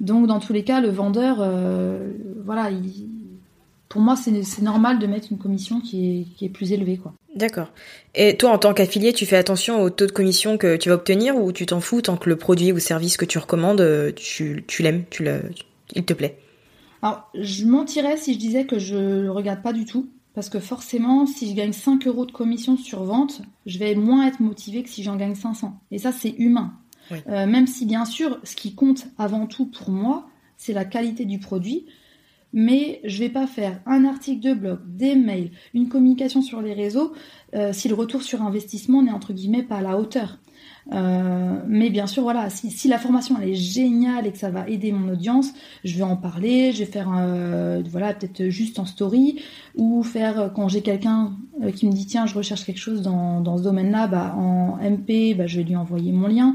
Donc 0.00 0.26
dans 0.26 0.40
tous 0.40 0.52
les 0.52 0.64
cas, 0.64 0.80
le 0.80 0.88
vendeur, 0.88 1.38
euh, 1.40 2.12
voilà, 2.44 2.70
il, 2.70 3.08
pour 3.88 4.00
moi, 4.00 4.16
c'est 4.16 4.62
normal 4.62 4.98
de 4.98 5.06
mettre 5.06 5.28
une 5.30 5.38
commission 5.38 5.80
qui 5.80 6.26
est, 6.40 6.48
plus 6.48 6.72
élevée. 6.72 6.96
quoi. 6.96 7.14
D'accord. 7.34 7.68
Et 8.14 8.36
toi, 8.36 8.50
en 8.50 8.58
tant 8.58 8.74
qu'affilié, 8.74 9.12
tu 9.12 9.26
fais 9.26 9.36
attention 9.36 9.80
au 9.80 9.90
taux 9.90 10.06
de 10.06 10.12
commission 10.12 10.58
que 10.58 10.76
tu 10.76 10.88
vas 10.88 10.96
obtenir 10.96 11.36
ou 11.36 11.52
tu 11.52 11.66
t'en 11.66 11.80
fous 11.80 12.02
tant 12.02 12.16
que 12.16 12.28
le 12.28 12.36
produit 12.36 12.72
ou 12.72 12.78
service 12.78 13.16
que 13.16 13.24
tu 13.24 13.38
recommandes, 13.38 13.80
euh, 13.80 14.12
tu, 14.12 14.64
l'aimes, 14.80 15.04
tu 15.08 15.22
le, 15.24 15.40
il 15.94 16.04
te 16.04 16.12
plaît? 16.12 16.38
Alors, 17.06 17.30
je 17.34 17.64
mentirais 17.66 18.16
si 18.16 18.34
je 18.34 18.38
disais 18.38 18.66
que 18.66 18.80
je 18.80 18.96
le 18.96 19.30
regarde 19.30 19.62
pas 19.62 19.72
du 19.72 19.84
tout. 19.84 20.10
Parce 20.34 20.48
que 20.48 20.58
forcément, 20.58 21.24
si 21.24 21.48
je 21.48 21.54
gagne 21.54 21.72
5 21.72 22.04
euros 22.08 22.26
de 22.26 22.32
commission 22.32 22.76
sur 22.76 23.04
vente, 23.04 23.42
je 23.64 23.78
vais 23.78 23.94
moins 23.94 24.26
être 24.26 24.40
motivée 24.40 24.82
que 24.82 24.88
si 24.88 25.04
j'en 25.04 25.14
gagne 25.14 25.36
500. 25.36 25.78
Et 25.92 25.98
ça, 25.98 26.10
c'est 26.10 26.34
humain. 26.36 26.74
Euh, 27.12 27.46
même 27.46 27.68
si, 27.68 27.86
bien 27.86 28.04
sûr, 28.04 28.40
ce 28.42 28.56
qui 28.56 28.74
compte 28.74 29.06
avant 29.18 29.46
tout 29.46 29.66
pour 29.66 29.90
moi, 29.90 30.26
c'est 30.56 30.72
la 30.72 30.84
qualité 30.84 31.24
du 31.24 31.38
produit 31.38 31.86
mais 32.52 33.00
je 33.04 33.18
vais 33.18 33.28
pas 33.28 33.46
faire 33.46 33.80
un 33.84 34.06
article 34.06 34.40
de 34.40 34.54
blog, 34.54 34.78
des 34.86 35.14
mails, 35.14 35.50
une 35.74 35.90
communication 35.90 36.40
sur 36.40 36.62
les 36.62 36.72
réseaux 36.72 37.12
euh, 37.54 37.74
si 37.74 37.86
le 37.86 37.94
retour 37.94 38.22
sur 38.22 38.40
investissement 38.40 39.02
n'est 39.02 39.12
entre 39.12 39.34
guillemets 39.34 39.62
pas 39.62 39.76
à 39.76 39.82
la 39.82 39.98
hauteur. 39.98 40.38
Euh, 40.92 41.56
mais 41.66 41.90
bien 41.90 42.06
sûr, 42.06 42.22
voilà, 42.22 42.48
si, 42.48 42.88
la 42.88 42.98
formation 42.98 43.36
elle 43.42 43.48
est 43.48 43.54
géniale 43.54 44.26
et 44.26 44.32
que 44.32 44.38
ça 44.38 44.50
va 44.50 44.68
aider 44.68 44.92
mon 44.92 45.12
audience, 45.12 45.52
je 45.84 45.96
vais 45.96 46.04
en 46.04 46.16
parler, 46.16 46.72
je 46.72 46.80
vais 46.80 46.90
faire 46.90 47.12
euh, 47.16 47.82
voilà 47.90 48.14
peut-être 48.14 48.48
juste 48.50 48.78
en 48.78 48.84
story 48.84 49.42
ou 49.74 50.04
faire 50.04 50.52
quand 50.54 50.68
j'ai 50.68 50.82
quelqu'un 50.82 51.32
qui 51.74 51.86
me 51.86 51.92
dit 51.92 52.06
tiens 52.06 52.26
je 52.26 52.34
recherche 52.34 52.64
quelque 52.64 52.78
chose 52.78 53.02
dans, 53.02 53.40
dans 53.40 53.58
ce 53.58 53.64
domaine-là, 53.64 54.06
bah, 54.06 54.34
en 54.36 54.76
MP, 54.76 55.34
bah, 55.36 55.46
je 55.46 55.58
vais 55.58 55.64
lui 55.64 55.76
envoyer 55.76 56.12
mon 56.12 56.28
lien. 56.28 56.54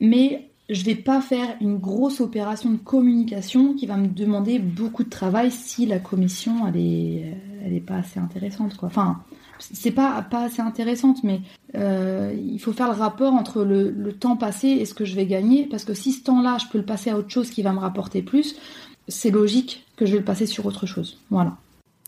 Mais 0.00 0.50
je 0.68 0.84
vais 0.84 0.94
pas 0.94 1.20
faire 1.20 1.56
une 1.60 1.78
grosse 1.78 2.20
opération 2.20 2.70
de 2.70 2.76
communication 2.76 3.74
qui 3.74 3.86
va 3.86 3.96
me 3.96 4.08
demander 4.08 4.58
beaucoup 4.58 5.04
de 5.04 5.10
travail 5.10 5.50
si 5.50 5.86
la 5.86 5.98
commission 5.98 6.66
elle 6.66 6.76
est 6.76 7.34
elle 7.64 7.72
est 7.72 7.80
pas 7.80 7.96
assez 7.96 8.18
intéressante 8.18 8.76
quoi. 8.76 8.88
Enfin 8.88 9.22
c'est 9.58 9.90
pas 9.90 10.22
pas 10.22 10.44
assez 10.44 10.62
intéressante 10.62 11.18
mais 11.24 11.40
euh, 11.74 12.34
il 12.36 12.58
faut 12.58 12.72
faire 12.72 12.88
le 12.88 12.98
rapport 12.98 13.32
entre 13.32 13.64
le, 13.64 13.90
le, 13.90 14.12
temps 14.12 14.36
passé 14.36 14.68
et 14.68 14.84
ce 14.84 14.94
que 14.94 15.04
je 15.04 15.14
vais 15.14 15.26
gagner 15.26 15.66
parce 15.70 15.84
que 15.84 15.94
si 15.94 16.12
ce 16.12 16.22
temps-là 16.24 16.58
je 16.60 16.66
peux 16.70 16.78
le 16.78 16.84
passer 16.84 17.10
à 17.10 17.16
autre 17.16 17.30
chose 17.30 17.50
qui 17.50 17.62
va 17.62 17.72
me 17.72 17.78
rapporter 17.78 18.22
plus 18.22 18.56
c'est 19.08 19.30
logique 19.30 19.84
que 19.96 20.06
je 20.06 20.12
vais 20.12 20.18
le 20.18 20.24
passer 20.24 20.46
sur 20.46 20.66
autre 20.66 20.86
chose. 20.86 21.18
Voilà. 21.30 21.56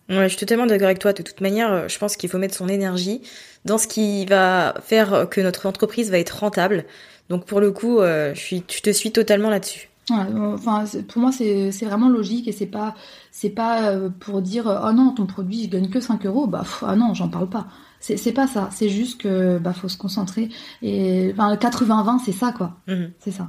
Ouais, 0.08 0.24
je 0.24 0.28
suis 0.28 0.38
totalement 0.38 0.66
d'accord 0.66 0.86
avec 0.86 0.98
toi. 0.98 1.12
De 1.12 1.22
toute 1.22 1.40
manière, 1.40 1.88
je 1.88 1.98
pense 1.98 2.16
qu'il 2.16 2.30
faut 2.30 2.38
mettre 2.38 2.54
son 2.54 2.68
énergie 2.68 3.20
dans 3.64 3.78
ce 3.78 3.86
qui 3.86 4.24
va 4.24 4.74
faire 4.82 5.28
que 5.30 5.40
notre 5.40 5.66
entreprise 5.66 6.10
va 6.10 6.18
être 6.18 6.40
rentable. 6.40 6.86
Donc 7.28 7.44
pour 7.44 7.60
le 7.60 7.72
coup, 7.72 8.00
euh, 8.00 8.34
je, 8.34 8.40
suis, 8.40 8.62
te 8.62 8.90
suis 8.90 9.12
totalement 9.12 9.50
là-dessus. 9.50 9.87
Enfin, 10.10 10.84
pour 11.08 11.22
moi, 11.22 11.32
c'est 11.32 11.84
vraiment 11.84 12.08
logique 12.08 12.48
et 12.48 12.52
c'est 12.52 12.66
pas, 12.66 12.94
c'est 13.30 13.50
pas 13.50 13.90
euh, 13.90 14.10
pour 14.10 14.42
dire 14.42 14.66
oh 14.84 14.92
non, 14.92 15.12
ton 15.12 15.26
produit, 15.26 15.64
je 15.64 15.68
gagne 15.68 15.88
que 15.88 16.00
5 16.00 16.26
euros. 16.26 16.46
Bah, 16.46 16.64
ah 16.82 16.96
non, 16.96 17.14
j'en 17.14 17.28
parle 17.28 17.48
pas. 17.48 17.66
C'est 18.00 18.32
pas 18.32 18.46
ça. 18.46 18.68
C'est 18.72 18.88
juste 18.88 19.20
que 19.20 19.58
bah, 19.58 19.72
faut 19.72 19.88
se 19.88 19.96
concentrer. 19.96 20.50
Et 20.82 21.30
enfin, 21.32 21.54
80-20, 21.54 22.20
c'est 22.24 22.32
ça, 22.32 22.52
quoi. 22.52 22.76
Mhm. 22.86 23.10
C'est 23.18 23.32
ça. 23.32 23.48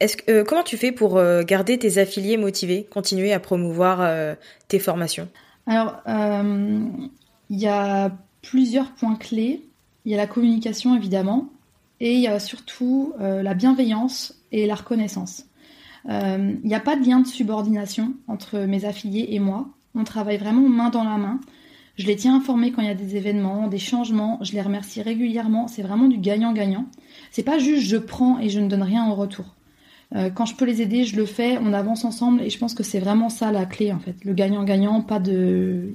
Est-ce 0.00 0.16
que, 0.16 0.30
euh, 0.30 0.44
comment 0.44 0.62
tu 0.62 0.76
fais 0.76 0.92
pour 0.92 1.20
garder 1.44 1.78
tes 1.78 1.98
affiliés 1.98 2.36
motivés, 2.36 2.86
continuer 2.90 3.32
à 3.32 3.40
promouvoir 3.40 4.36
tes 4.68 4.78
formations? 4.78 5.28
Alors, 5.66 6.00
il 6.06 7.58
y 7.58 7.68
a 7.68 8.10
plusieurs 8.42 8.92
points 8.92 9.16
clés. 9.16 9.62
Il 10.04 10.10
y 10.10 10.14
a 10.14 10.18
la 10.18 10.26
communication, 10.26 10.96
évidemment. 10.96 11.48
Et 12.00 12.14
il 12.14 12.20
y 12.20 12.26
a 12.26 12.40
surtout 12.40 13.14
euh, 13.20 13.42
la 13.42 13.54
bienveillance 13.54 14.34
et 14.50 14.66
la 14.66 14.74
reconnaissance. 14.74 15.44
Euh, 16.08 16.54
il 16.62 16.68
n'y 16.68 16.74
a 16.74 16.80
pas 16.80 16.96
de 16.96 17.04
lien 17.04 17.20
de 17.20 17.26
subordination 17.26 18.14
entre 18.28 18.58
mes 18.60 18.84
affiliés 18.84 19.28
et 19.30 19.38
moi. 19.38 19.68
On 19.94 20.04
travaille 20.04 20.38
vraiment 20.38 20.68
main 20.68 20.90
dans 20.90 21.04
la 21.04 21.16
main. 21.18 21.40
Je 21.96 22.06
les 22.06 22.16
tiens 22.16 22.36
informés 22.36 22.72
quand 22.72 22.82
il 22.82 22.88
y 22.88 22.90
a 22.90 22.94
des 22.94 23.16
événements, 23.16 23.68
des 23.68 23.78
changements. 23.78 24.38
Je 24.42 24.52
les 24.52 24.62
remercie 24.62 25.02
régulièrement. 25.02 25.68
C'est 25.68 25.82
vraiment 25.82 26.08
du 26.08 26.18
gagnant-gagnant. 26.18 26.86
C'est 27.30 27.42
pas 27.42 27.58
juste 27.58 27.86
je 27.86 27.98
prends 27.98 28.38
et 28.38 28.48
je 28.48 28.60
ne 28.60 28.68
donne 28.68 28.82
rien 28.82 29.04
en 29.04 29.14
retour. 29.14 29.54
Euh, 30.14 30.30
quand 30.30 30.46
je 30.46 30.56
peux 30.56 30.64
les 30.64 30.82
aider, 30.82 31.04
je 31.04 31.16
le 31.16 31.26
fais. 31.26 31.58
On 31.58 31.72
avance 31.72 32.04
ensemble 32.04 32.42
et 32.42 32.50
je 32.50 32.58
pense 32.58 32.74
que 32.74 32.82
c'est 32.82 33.00
vraiment 33.00 33.28
ça 33.28 33.52
la 33.52 33.66
clé 33.66 33.92
en 33.92 33.98
fait. 33.98 34.16
Le 34.24 34.32
gagnant-gagnant, 34.32 35.02
pas 35.02 35.18
de 35.18 35.92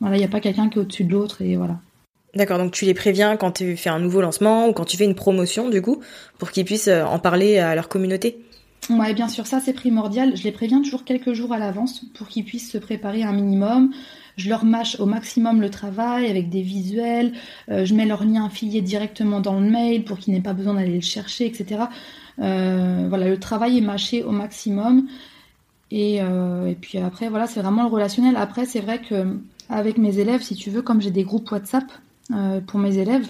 voilà, 0.00 0.16
il 0.16 0.20
n'y 0.20 0.24
a 0.24 0.28
pas 0.28 0.40
quelqu'un 0.40 0.68
qui 0.68 0.78
est 0.78 0.82
au-dessus 0.82 1.04
de 1.04 1.12
l'autre 1.12 1.42
et 1.42 1.56
voilà. 1.56 1.78
D'accord, 2.34 2.58
donc 2.58 2.72
tu 2.72 2.84
les 2.84 2.94
préviens 2.94 3.36
quand 3.36 3.52
tu 3.52 3.76
fais 3.76 3.90
un 3.90 3.98
nouveau 3.98 4.20
lancement 4.20 4.68
ou 4.68 4.72
quand 4.72 4.84
tu 4.84 4.96
fais 4.96 5.04
une 5.04 5.14
promotion 5.14 5.68
du 5.68 5.82
coup, 5.82 6.00
pour 6.38 6.50
qu'ils 6.52 6.64
puissent 6.64 6.88
euh, 6.88 7.04
en 7.04 7.18
parler 7.18 7.58
à 7.58 7.74
leur 7.74 7.88
communauté? 7.88 8.38
Ouais, 8.90 9.14
bien 9.14 9.28
sûr, 9.28 9.46
ça 9.46 9.60
c'est 9.60 9.72
primordial. 9.72 10.36
Je 10.36 10.44
les 10.44 10.52
préviens 10.52 10.82
toujours 10.82 11.04
quelques 11.04 11.32
jours 11.32 11.52
à 11.52 11.58
l'avance 11.58 12.04
pour 12.14 12.28
qu'ils 12.28 12.44
puissent 12.44 12.70
se 12.70 12.78
préparer 12.78 13.22
un 13.22 13.32
minimum. 13.32 13.92
Je 14.36 14.48
leur 14.48 14.64
mâche 14.64 14.98
au 15.00 15.06
maximum 15.06 15.60
le 15.60 15.70
travail 15.70 16.26
avec 16.30 16.48
des 16.48 16.62
visuels. 16.62 17.32
Euh, 17.70 17.84
je 17.84 17.94
mets 17.94 18.06
leur 18.06 18.24
lien 18.24 18.46
affilié 18.46 18.80
directement 18.80 19.40
dans 19.40 19.58
le 19.60 19.68
mail 19.68 20.04
pour 20.04 20.18
qu'ils 20.18 20.34
n'aient 20.34 20.40
pas 20.40 20.54
besoin 20.54 20.74
d'aller 20.74 20.96
le 20.96 21.00
chercher, 21.00 21.46
etc. 21.46 21.84
Euh, 22.40 23.06
voilà, 23.08 23.28
le 23.28 23.38
travail 23.38 23.78
est 23.78 23.82
mâché 23.82 24.22
au 24.22 24.30
maximum. 24.30 25.06
Et, 25.92 26.18
et 26.18 26.76
puis 26.80 26.98
après, 26.98 27.28
voilà, 27.28 27.48
c'est 27.48 27.60
vraiment 27.60 27.82
le 27.82 27.88
relationnel. 27.88 28.36
Après, 28.36 28.64
c'est 28.64 28.78
vrai 28.78 29.00
que 29.00 29.40
avec 29.68 29.98
mes 29.98 30.20
élèves, 30.20 30.40
si 30.40 30.54
tu 30.54 30.70
veux, 30.70 30.82
comme 30.82 31.00
j'ai 31.00 31.10
des 31.10 31.24
groupes 31.24 31.50
WhatsApp, 31.50 31.84
euh, 32.32 32.60
pour 32.60 32.78
mes 32.78 32.98
élèves. 32.98 33.28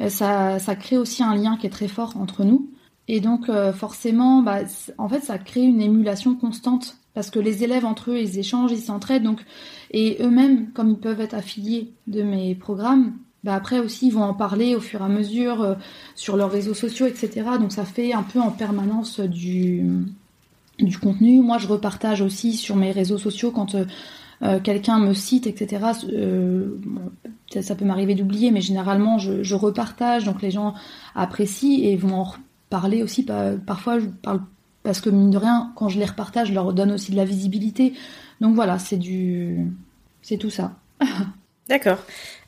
Euh, 0.00 0.10
ça, 0.10 0.58
ça 0.58 0.76
crée 0.76 0.98
aussi 0.98 1.22
un 1.22 1.34
lien 1.34 1.56
qui 1.56 1.66
est 1.66 1.70
très 1.70 1.88
fort 1.88 2.14
entre 2.18 2.44
nous. 2.44 2.68
Et 3.08 3.20
donc 3.20 3.48
euh, 3.48 3.72
forcément, 3.72 4.42
bah, 4.42 4.60
en 4.98 5.08
fait, 5.08 5.20
ça 5.20 5.38
crée 5.38 5.62
une 5.62 5.80
émulation 5.80 6.34
constante 6.34 6.96
parce 7.14 7.30
que 7.30 7.38
les 7.38 7.64
élèves 7.64 7.84
entre 7.84 8.12
eux, 8.12 8.18
ils 8.18 8.38
échangent, 8.38 8.72
ils 8.72 8.80
s'entraident. 8.80 9.24
Donc 9.24 9.40
et 9.90 10.18
eux-mêmes, 10.20 10.70
comme 10.72 10.90
ils 10.90 10.98
peuvent 10.98 11.20
être 11.20 11.34
affiliés 11.34 11.92
de 12.06 12.22
mes 12.22 12.54
programmes, 12.54 13.14
bah 13.44 13.54
après 13.54 13.78
aussi 13.78 14.08
ils 14.08 14.12
vont 14.12 14.24
en 14.24 14.34
parler 14.34 14.74
au 14.74 14.80
fur 14.80 15.00
et 15.00 15.04
à 15.04 15.08
mesure 15.08 15.76
sur 16.16 16.36
leurs 16.36 16.50
réseaux 16.50 16.74
sociaux, 16.74 17.06
etc. 17.06 17.46
Donc 17.58 17.72
ça 17.72 17.84
fait 17.84 18.12
un 18.12 18.24
peu 18.24 18.40
en 18.40 18.50
permanence 18.50 19.20
du 19.20 19.84
du 20.78 20.98
contenu. 20.98 21.40
Moi, 21.40 21.58
je 21.58 21.66
repartage 21.66 22.20
aussi 22.20 22.54
sur 22.54 22.76
mes 22.76 22.92
réseaux 22.92 23.18
sociaux 23.18 23.50
quand 23.50 23.74
euh, 24.42 24.60
quelqu'un 24.60 24.98
me 24.98 25.14
cite, 25.14 25.46
etc. 25.46 25.84
Euh, 26.12 26.76
ça, 27.60 27.74
peut 27.74 27.84
m'arriver 27.84 28.14
d'oublier, 28.14 28.50
mais 28.50 28.60
généralement 28.60 29.18
je, 29.18 29.54
repartage, 29.54 30.24
donc 30.24 30.42
les 30.42 30.50
gens 30.50 30.74
apprécient 31.14 31.82
et 31.82 31.96
vont 31.96 32.20
en 32.20 32.32
parler 32.70 33.02
aussi. 33.02 33.26
Parfois, 33.66 33.98
je 33.98 34.06
parle 34.06 34.40
parce 34.82 35.00
que 35.00 35.10
mine 35.10 35.30
de 35.30 35.38
rien, 35.38 35.72
quand 35.76 35.88
je 35.88 35.98
les 35.98 36.04
repartage, 36.04 36.48
je 36.48 36.54
leur 36.54 36.72
donne 36.72 36.92
aussi 36.92 37.10
de 37.10 37.16
la 37.16 37.24
visibilité. 37.24 37.94
Donc 38.40 38.54
voilà, 38.54 38.78
c'est 38.78 38.96
du, 38.96 39.66
c'est 40.22 40.38
tout 40.38 40.50
ça. 40.50 40.72
D'accord. 41.68 41.98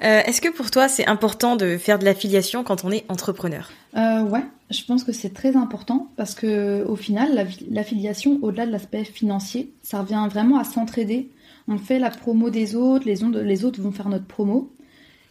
Euh, 0.02 0.22
est-ce 0.24 0.40
que 0.40 0.48
pour 0.48 0.70
toi 0.70 0.88
c'est 0.88 1.06
important 1.06 1.54
de 1.54 1.76
faire 1.76 1.98
de 1.98 2.06
l'affiliation 2.06 2.64
quand 2.64 2.86
on 2.86 2.90
est 2.90 3.04
entrepreneur? 3.10 3.68
Euh, 3.94 4.22
Ouais, 4.22 4.44
je 4.70 4.82
pense 4.84 5.04
que 5.04 5.12
c'est 5.12 5.34
très 5.34 5.56
important 5.56 6.08
parce 6.16 6.34
que 6.34 6.82
au 6.86 6.96
final, 6.96 7.46
l'affiliation, 7.70 8.38
au-delà 8.40 8.64
de 8.64 8.72
l'aspect 8.72 9.04
financier, 9.04 9.74
ça 9.82 10.00
revient 10.00 10.26
vraiment 10.30 10.58
à 10.58 10.64
s'entraider 10.64 11.30
on 11.70 11.78
fait 11.78 12.00
la 12.00 12.10
promo 12.10 12.50
des 12.50 12.74
autres, 12.74 13.06
les, 13.06 13.64
autres 13.64 13.80
vont 13.80 13.92
faire 13.92 14.08
notre 14.08 14.26
promo. 14.26 14.72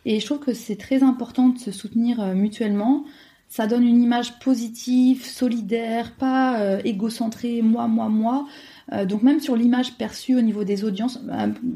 Et 0.05 0.19
je 0.21 0.25
trouve 0.25 0.39
que 0.39 0.53
c'est 0.53 0.77
très 0.77 1.03
important 1.03 1.49
de 1.49 1.59
se 1.59 1.71
soutenir 1.71 2.21
euh, 2.21 2.33
mutuellement. 2.33 3.03
Ça 3.49 3.67
donne 3.67 3.83
une 3.83 4.01
image 4.01 4.39
positive, 4.39 5.25
solidaire, 5.25 6.13
pas 6.15 6.61
euh, 6.61 6.81
égocentrée, 6.85 7.61
moi, 7.61 7.87
moi, 7.87 8.07
moi. 8.07 8.47
Euh, 8.93 9.05
donc 9.05 9.23
même 9.23 9.41
sur 9.41 9.55
l'image 9.55 9.95
perçue 9.95 10.35
au 10.35 10.41
niveau 10.41 10.63
des 10.63 10.85
audiences, 10.85 11.19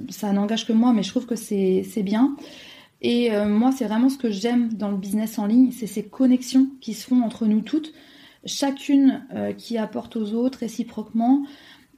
ça 0.09 0.31
n'engage 0.31 0.65
que 0.65 0.73
moi, 0.73 0.93
mais 0.93 1.03
je 1.03 1.09
trouve 1.09 1.25
que 1.25 1.35
c'est 1.35 2.03
bien. 2.03 2.35
Et 3.01 3.31
moi, 3.45 3.73
c'est 3.77 3.85
vraiment 3.85 4.07
ce 4.07 4.17
que 4.17 4.31
j'aime 4.31 4.71
dans 4.71 4.89
le 4.89 4.95
business 4.95 5.37
en 5.37 5.45
ligne, 5.45 5.71
c'est 5.71 5.87
ces 5.87 6.03
connexions 6.03 6.67
qui 6.79 6.93
se 6.93 7.05
font 7.05 7.21
entre 7.21 7.47
nous 7.47 7.59
toutes, 7.59 7.91
chacune 8.45 9.25
qui 9.57 9.77
apporte 9.77 10.15
aux 10.15 10.31
autres 10.31 10.59
réciproquement. 10.59 11.43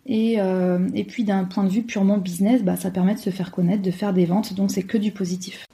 Euh, 0.09 0.87
et, 0.93 1.03
puis 1.03 1.23
d'un 1.23 1.45
point 1.45 1.63
de 1.63 1.69
vue 1.69 1.83
purement 1.83 2.17
business, 2.17 2.63
bah, 2.63 2.75
ça 2.75 2.91
permet 2.91 3.15
de 3.15 3.19
se 3.19 3.31
faire 3.31 3.51
connaître, 3.51 3.81
de 3.81 3.91
faire 3.91 4.13
des 4.13 4.25
ventes, 4.25 4.53
donc 4.53 4.71
c'est 4.71 4.83
que 4.83 4.97
du 4.97 5.11
positif. 5.11 5.65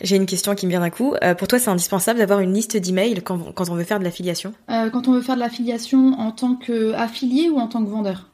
J'ai 0.00 0.16
une 0.16 0.26
question 0.26 0.54
qui 0.54 0.66
me 0.66 0.70
vient 0.70 0.80
d'un 0.80 0.90
coup. 0.90 1.14
Euh, 1.22 1.34
pour 1.34 1.48
toi, 1.48 1.58
c'est 1.58 1.70
indispensable 1.70 2.18
d'avoir 2.18 2.40
une 2.40 2.52
liste 2.52 2.76
d'emails 2.76 3.22
quand, 3.22 3.52
quand 3.52 3.70
on 3.70 3.74
veut 3.74 3.84
faire 3.84 3.98
de 3.98 4.04
l'affiliation 4.04 4.52
euh, 4.70 4.90
Quand 4.90 5.08
on 5.08 5.12
veut 5.12 5.22
faire 5.22 5.36
de 5.36 5.40
l'affiliation 5.40 6.18
en 6.18 6.32
tant 6.32 6.56
qu'affilié 6.56 7.48
ou 7.48 7.58
en 7.58 7.68
tant 7.68 7.84
que 7.84 7.90
vendeur 7.90 8.30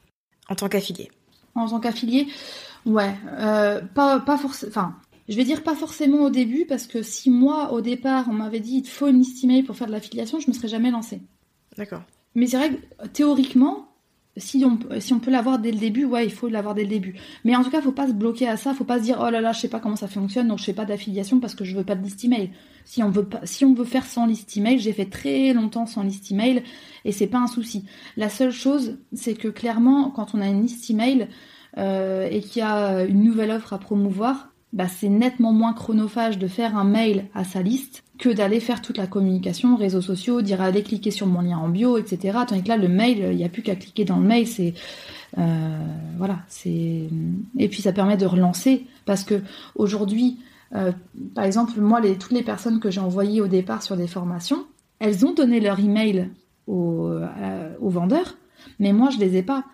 En 0.49 0.55
tant 0.55 0.69
qu'affilié. 0.69 1.11
En 1.55 1.67
tant 1.67 1.79
qu'affilié, 1.79 2.27
ouais. 2.85 3.13
pas 3.93 4.19
pas 4.19 4.37
forcément. 4.37 4.69
Enfin, 4.69 4.95
je 5.27 5.35
vais 5.35 5.43
dire 5.43 5.63
pas 5.63 5.75
forcément 5.75 6.23
au 6.23 6.29
début 6.29 6.65
parce 6.65 6.87
que 6.87 7.03
si 7.03 7.29
moi, 7.29 7.73
au 7.73 7.81
départ, 7.81 8.25
on 8.29 8.33
m'avait 8.33 8.59
dit 8.59 8.81
il 8.83 8.87
faut 8.87 9.07
une 9.07 9.19
liste 9.19 9.43
email 9.43 9.63
pour 9.63 9.75
faire 9.75 9.87
de 9.87 9.91
l'affiliation, 9.91 10.39
je 10.39 10.47
me 10.49 10.53
serais 10.53 10.67
jamais 10.67 10.91
lancée. 10.91 11.21
D'accord. 11.77 12.01
Mais 12.35 12.47
c'est 12.47 12.57
vrai 12.57 12.71
que 12.71 13.07
théoriquement, 13.07 13.90
si 14.37 14.63
on, 14.65 14.77
peut 15.19 15.31
l'avoir 15.31 15.59
dès 15.59 15.71
le 15.71 15.77
début, 15.77 16.05
ouais, 16.05 16.25
il 16.25 16.31
faut 16.31 16.47
l'avoir 16.47 16.73
dès 16.73 16.83
le 16.83 16.87
début. 16.87 17.15
Mais 17.43 17.55
en 17.55 17.63
tout 17.63 17.69
cas, 17.69 17.81
faut 17.81 17.91
pas 17.91 18.07
se 18.07 18.13
bloquer 18.13 18.47
à 18.47 18.55
ça, 18.55 18.73
faut 18.73 18.85
pas 18.85 18.97
se 18.99 19.03
dire 19.03 19.17
oh 19.21 19.29
là 19.29 19.41
là, 19.41 19.51
je 19.51 19.59
sais 19.59 19.67
pas 19.67 19.79
comment 19.79 19.97
ça 19.97 20.07
fonctionne, 20.07 20.47
donc 20.47 20.59
je 20.59 20.63
fais 20.63 20.73
pas 20.73 20.85
d'affiliation 20.85 21.39
parce 21.39 21.53
que 21.53 21.65
je 21.65 21.75
veux 21.75 21.83
pas 21.83 21.95
de 21.95 22.03
liste 22.03 22.23
email. 22.23 22.51
Si 22.85 23.03
on 23.03 23.09
veut 23.09 23.25
pas, 23.25 23.41
si 23.43 23.65
on 23.65 23.73
veut 23.73 23.85
faire 23.85 24.05
sans 24.05 24.25
liste 24.25 24.55
email, 24.55 24.79
j'ai 24.79 24.93
fait 24.93 25.05
très 25.05 25.53
longtemps 25.53 25.85
sans 25.85 26.03
liste 26.03 26.31
email 26.31 26.63
et 27.03 27.11
c'est 27.11 27.27
pas 27.27 27.39
un 27.39 27.47
souci. 27.47 27.85
La 28.15 28.29
seule 28.29 28.51
chose, 28.51 28.97
c'est 29.11 29.33
que 29.33 29.49
clairement, 29.49 30.11
quand 30.11 30.33
on 30.33 30.41
a 30.41 30.47
une 30.47 30.61
liste 30.61 30.89
email, 30.89 31.27
et 31.77 32.41
qu'il 32.41 32.59
y 32.59 32.65
a 32.65 33.05
une 33.05 33.23
nouvelle 33.23 33.49
offre 33.49 33.71
à 33.71 33.79
promouvoir, 33.79 34.51
bah, 34.73 34.87
c'est 34.87 35.09
nettement 35.09 35.51
moins 35.51 35.73
chronophage 35.73 36.37
de 36.37 36.47
faire 36.47 36.77
un 36.77 36.83
mail 36.83 37.27
à 37.33 37.43
sa 37.43 37.61
liste 37.61 38.03
que 38.21 38.29
d'aller 38.29 38.59
faire 38.59 38.83
toute 38.83 38.97
la 38.97 39.07
communication, 39.07 39.75
réseaux 39.75 40.01
sociaux, 40.01 40.43
dire 40.43 40.61
allez 40.61 40.83
cliquer 40.83 41.09
sur 41.09 41.25
mon 41.25 41.41
lien 41.41 41.57
en 41.57 41.67
bio, 41.67 41.97
etc. 41.97 42.37
Tandis 42.47 42.61
que 42.61 42.69
là, 42.69 42.77
le 42.77 42.87
mail, 42.87 43.29
il 43.31 43.35
n'y 43.35 43.43
a 43.43 43.49
plus 43.49 43.63
qu'à 43.63 43.75
cliquer 43.75 44.05
dans 44.05 44.17
le 44.17 44.25
mail, 44.25 44.47
c'est 44.47 44.75
euh, 45.39 45.79
voilà, 46.17 46.39
c'est 46.47 47.09
et 47.57 47.67
puis 47.67 47.81
ça 47.81 47.91
permet 47.91 48.17
de 48.17 48.27
relancer 48.27 48.85
parce 49.05 49.23
que 49.23 49.41
aujourd'hui, 49.73 50.37
euh, 50.75 50.91
par 51.33 51.45
exemple, 51.45 51.81
moi, 51.81 51.99
les, 51.99 52.15
toutes 52.15 52.31
les 52.31 52.43
personnes 52.43 52.79
que 52.79 52.91
j'ai 52.91 53.01
envoyées 53.01 53.41
au 53.41 53.47
départ 53.47 53.81
sur 53.81 53.97
des 53.97 54.07
formations, 54.07 54.67
elles 54.99 55.25
ont 55.25 55.33
donné 55.33 55.59
leur 55.59 55.79
email 55.79 56.29
aux, 56.67 57.07
euh, 57.07 57.73
aux 57.81 57.89
vendeurs, 57.89 58.37
mais 58.79 58.93
moi, 58.93 59.09
je 59.09 59.17
les 59.17 59.35
ai 59.35 59.41
pas. 59.41 59.65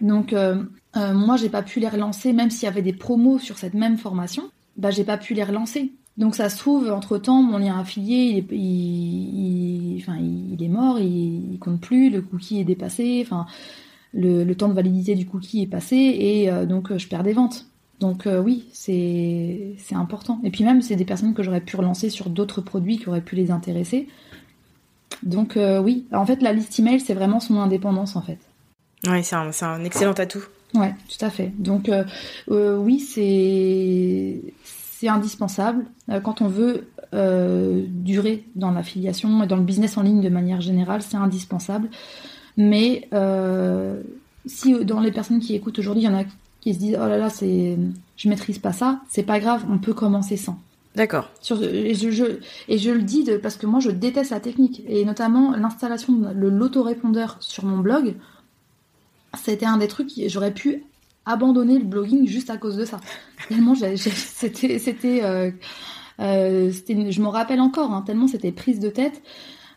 Donc, 0.00 0.32
euh, 0.32 0.62
moi, 0.94 1.36
j'ai 1.36 1.50
pas 1.50 1.62
pu 1.62 1.80
les 1.80 1.88
relancer, 1.88 2.32
même 2.32 2.50
s'il 2.50 2.64
y 2.64 2.68
avait 2.68 2.82
des 2.82 2.94
promos 2.94 3.38
sur 3.38 3.58
cette 3.58 3.74
même 3.74 3.98
formation, 3.98 4.44
bah, 4.76 4.90
j'ai 4.90 5.04
pas 5.04 5.18
pu 5.18 5.34
les 5.34 5.44
relancer. 5.44 5.92
Donc, 6.18 6.34
ça 6.34 6.48
se 6.48 6.58
trouve, 6.58 6.90
entre 6.90 7.18
temps, 7.18 7.42
mon 7.42 7.58
lien 7.58 7.78
affilié, 7.78 8.24
il 8.24 8.38
est, 8.38 8.56
il, 8.56 9.98
enfin, 10.00 10.16
il 10.18 10.62
est 10.62 10.68
mort, 10.68 10.98
il, 10.98 11.52
il, 11.52 11.58
compte 11.58 11.80
plus, 11.80 12.10
le 12.10 12.22
cookie 12.22 12.60
est 12.60 12.64
dépassé, 12.64 13.22
enfin, 13.24 13.46
le, 14.14 14.44
le 14.44 14.54
temps 14.54 14.68
de 14.68 14.74
validité 14.74 15.14
du 15.14 15.26
cookie 15.26 15.62
est 15.62 15.66
passé, 15.66 15.96
et 15.96 16.50
euh, 16.50 16.64
donc, 16.64 16.96
je 16.96 17.06
perds 17.08 17.22
des 17.24 17.34
ventes. 17.34 17.66
Donc 17.98 18.26
euh, 18.26 18.40
oui, 18.42 18.68
c'est 18.72 19.74
c'est 19.78 19.94
important. 19.94 20.38
Et 20.44 20.50
puis 20.50 20.64
même, 20.64 20.82
c'est 20.82 20.96
des 20.96 21.04
personnes 21.04 21.34
que 21.34 21.42
j'aurais 21.42 21.62
pu 21.62 21.76
relancer 21.76 22.10
sur 22.10 22.28
d'autres 22.28 22.60
produits 22.60 22.98
qui 22.98 23.08
auraient 23.08 23.22
pu 23.22 23.36
les 23.36 23.50
intéresser. 23.50 24.06
Donc 25.22 25.56
euh, 25.56 25.80
oui, 25.80 26.06
en 26.12 26.26
fait, 26.26 26.42
la 26.42 26.52
liste 26.52 26.78
email, 26.78 27.00
c'est 27.00 27.14
vraiment 27.14 27.40
son 27.40 27.58
indépendance 27.58 28.16
en 28.16 28.22
fait. 28.22 28.38
Oui, 29.06 29.22
c'est 29.24 29.36
un, 29.36 29.50
un, 29.62 29.84
excellent 29.84 30.12
atout. 30.12 30.44
Ouais, 30.74 30.94
tout 31.08 31.24
à 31.24 31.30
fait. 31.30 31.52
Donc 31.58 31.88
euh, 31.88 32.04
euh, 32.50 32.76
oui, 32.76 33.00
c'est 33.00 34.42
c'est 34.98 35.08
indispensable 35.08 35.84
euh, 36.10 36.20
quand 36.20 36.40
on 36.40 36.48
veut 36.48 36.88
euh, 37.12 37.84
durer 37.88 38.44
dans 38.54 38.70
l'affiliation 38.70 39.42
et 39.42 39.46
dans 39.46 39.56
le 39.56 39.62
business 39.62 39.96
en 39.98 40.02
ligne 40.02 40.22
de 40.22 40.28
manière 40.28 40.60
générale, 40.60 41.02
c'est 41.02 41.16
indispensable. 41.16 41.88
Mais 42.56 43.08
euh, 43.12 44.00
si 44.46 44.84
dans 44.84 45.00
les 45.00 45.12
personnes 45.12 45.40
qui 45.40 45.54
écoutent 45.54 45.78
aujourd'hui, 45.78 46.04
il 46.04 46.06
y 46.06 46.08
en 46.08 46.18
a 46.18 46.24
qui 46.60 46.74
se 46.74 46.78
disent 46.78 46.98
oh 47.00 47.06
là 47.06 47.18
là, 47.18 47.28
c'est 47.28 47.76
je 48.16 48.28
maîtrise 48.28 48.58
pas 48.58 48.72
ça, 48.72 49.00
c'est 49.08 49.22
pas 49.22 49.38
grave, 49.38 49.64
on 49.70 49.78
peut 49.78 49.92
commencer 49.92 50.36
sans. 50.36 50.58
D'accord. 50.94 51.28
Et 51.60 51.94
je, 51.94 52.10
je, 52.10 52.24
et 52.68 52.78
je 52.78 52.90
le 52.90 53.02
dis 53.02 53.22
de, 53.22 53.36
parce 53.36 53.56
que 53.56 53.66
moi 53.66 53.80
je 53.80 53.90
déteste 53.90 54.30
la 54.30 54.40
technique 54.40 54.82
et 54.88 55.04
notamment 55.04 55.54
l'installation 55.54 56.14
de 56.14 56.48
l'autorépondeur 56.48 57.36
sur 57.40 57.66
mon 57.66 57.78
blog 57.78 58.14
c'était 59.36 59.66
un 59.66 59.76
des 59.76 59.88
trucs 59.88 60.10
j'aurais 60.28 60.54
pu 60.54 60.84
abandonner 61.26 61.78
le 61.78 61.84
blogging 61.84 62.26
juste 62.26 62.50
à 62.50 62.56
cause 62.56 62.76
de 62.76 62.84
ça. 62.84 63.00
Tellement 63.48 63.74
c'était 63.74 64.78
c'était 64.78 65.24
euh, 65.24 65.50
euh, 66.20 66.70
je 66.70 67.20
me 67.20 67.28
rappelle 67.28 67.60
encore 67.60 67.92
hein, 67.92 68.02
tellement 68.06 68.28
c'était 68.28 68.52
prise 68.52 68.80
de 68.80 68.88
tête. 68.88 69.22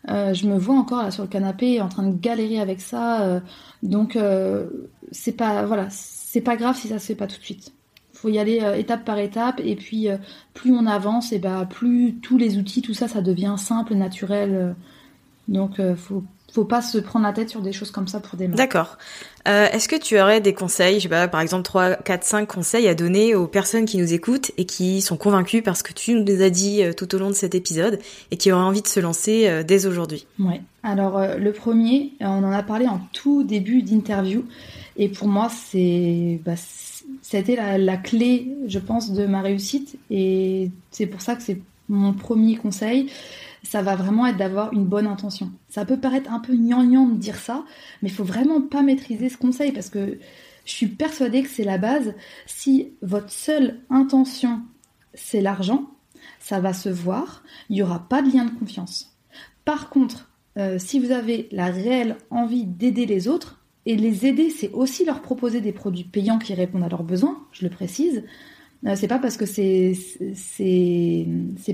Euh, 0.08 0.34
je 0.34 0.48
me 0.48 0.58
vois 0.58 0.76
encore 0.76 1.04
là 1.04 1.12
sur 1.12 1.24
le 1.24 1.30
canapé 1.30 1.82
en 1.82 1.90
train 1.90 2.04
de 2.04 2.16
galérer 2.16 2.60
avec 2.60 2.80
ça. 2.80 3.42
Donc 3.84 4.18
c'est 5.12 5.34
pas 5.34 5.66
voilà, 5.66 5.88
c'est 5.90 6.42
pas 6.42 6.56
grave 6.56 6.78
si 6.78 6.88
ça 6.88 7.00
se 7.00 7.08
fait 7.08 7.16
pas 7.16 7.28
tout 7.28 7.38
de 7.38 7.44
suite. 7.44 7.74
Faut 8.14 8.30
y 8.30 8.38
aller 8.38 8.62
étape 8.78 9.06
par 9.06 9.18
étape 9.18 9.62
et 9.64 9.76
puis 9.76 10.08
plus 10.54 10.72
on 10.72 10.86
avance 10.86 11.32
et 11.32 11.40
bah 11.40 11.68
plus 11.70 12.16
tous 12.22 12.38
les 12.38 12.58
outils 12.58 12.82
tout 12.82 12.94
ça 12.94 13.08
ça 13.08 13.22
devient 13.22 13.56
simple, 13.58 13.96
naturel. 13.96 14.76
donc 15.48 15.82
faut 15.96 16.24
faut 16.52 16.66
pas 16.66 16.82
se 16.82 16.98
prendre 16.98 17.26
la 17.26 17.34
tête 17.34 17.50
sur 17.50 17.62
des 17.62 17.72
choses 17.72 17.92
comme 17.92 18.08
ça 18.08 18.20
pour 18.20 18.38
démarrer. 18.38 18.58
D'accord. 18.58 18.98
Euh, 19.48 19.68
Est-ce 19.72 19.88
que 19.88 19.96
tu 19.96 20.20
aurais 20.20 20.42
des 20.42 20.54
conseils, 20.54 20.96
je 20.96 21.04
sais 21.04 21.10
pas, 21.10 21.28
par 21.28 21.42
exemple 21.42 21.64
3, 21.64 21.96
4, 21.96 22.24
5 22.24 22.48
conseils 22.48 22.88
à 22.88 22.96
donner 22.96 23.36
aux 23.36 23.48
personnes 23.48 23.86
qui 23.86 23.98
nous 23.98 24.14
écoutent 24.14 24.52
et 24.58 24.66
qui 24.66 25.02
sont 25.02 25.18
convaincues 25.18 25.62
parce 25.62 25.84
que 25.84 25.94
tu 25.94 26.14
nous 26.14 26.42
as 26.42 26.50
dit 26.50 26.84
euh, 26.84 26.94
tout 26.94 27.14
au 27.16 27.18
long 27.18 27.30
de 27.30 27.36
cet 27.36 27.56
épisode 27.56 28.00
et 28.32 28.38
qui 28.38 28.52
auraient 28.52 28.64
envie 28.64 28.82
de 28.82 28.88
se 28.88 29.00
lancer 29.00 29.48
euh, 29.48 29.64
dès 29.64 29.86
aujourd'hui? 29.86 30.28
Ouais. 30.40 30.62
Alors 30.84 31.20
le 31.38 31.52
premier, 31.52 32.14
on 32.22 32.44
en 32.44 32.52
a 32.52 32.64
parlé 32.64 32.88
en 32.88 33.02
tout 33.12 33.44
début 33.44 33.82
d'interview 33.82 34.46
et 34.96 35.10
pour 35.10 35.28
moi 35.28 35.50
c'est 35.50 36.40
bah, 36.46 36.54
c'était 37.22 37.58
la, 37.58 37.78
la 37.78 37.98
clé, 37.98 38.48
je 38.68 38.80
pense, 38.80 39.12
de 39.12 39.26
ma 39.26 39.42
réussite 39.42 39.98
et 40.10 40.72
c'est 40.92 41.06
pour 41.06 41.22
ça 41.22 41.36
que 41.36 41.44
c'est 41.44 41.60
mon 41.90 42.14
premier 42.14 42.56
conseil 42.56 43.10
ça 43.64 43.82
va 43.82 43.96
vraiment 43.96 44.26
être 44.26 44.38
d'avoir 44.38 44.74
une 44.74 44.86
bonne 44.86 45.08
intention. 45.08 45.52
Ça 45.68 45.86
peut 45.86 46.00
paraître 46.00 46.32
un 46.32 46.40
peu 46.40 46.54
gnangnan 46.56 47.08
de 47.08 47.18
dire 47.18 47.38
ça, 47.38 47.66
mais 48.02 48.10
il 48.10 48.16
faut 48.16 48.24
vraiment 48.24 48.62
pas 48.62 48.82
maîtriser 48.82 49.30
ce 49.30 49.38
conseil 49.38 49.72
parce 49.72 49.90
que 49.90 50.20
je 50.66 50.72
suis 50.72 50.88
persuadée 50.88 51.44
que 51.44 51.50
c'est 51.50 51.64
la 51.64 51.78
base. 51.78 52.14
Si 52.46 52.94
votre 53.02 53.32
seule 53.32 53.80
intention 53.90 54.62
c'est 55.14 55.42
l'argent, 55.42 55.90
ça 56.40 56.60
va 56.60 56.74
se 56.74 56.90
voir, 56.90 57.44
il 57.70 57.76
n'y 57.76 57.82
aura 57.82 58.08
pas 58.08 58.22
de 58.22 58.32
lien 58.32 58.46
de 58.46 58.58
confiance. 58.58 59.18
Par 59.66 59.90
contre, 59.90 60.30
euh, 60.58 60.78
si 60.80 61.00
vous 61.00 61.12
avez 61.12 61.50
la 61.52 61.68
réelle 61.68 62.18
envie 62.30 62.66
d'aider 62.66 63.06
les 63.06 63.28
autres, 63.28 63.60
et 63.86 63.96
les 63.96 64.26
aider, 64.28 64.50
c'est 64.50 64.72
aussi 64.72 65.06
leur 65.06 65.22
proposer 65.22 65.62
des 65.62 65.72
produits 65.72 66.04
payants 66.04 66.38
qui 66.38 66.54
répondent 66.54 66.84
à 66.84 66.90
leurs 66.90 67.04
besoins, 67.04 67.44
je 67.52 67.64
le 67.64 67.72
précise. 67.72 68.24
Euh, 68.86 68.96
c'est 68.96 69.08
pas 69.08 69.20
parce 69.20 69.36
que 69.36 69.46
c'est 69.46 69.96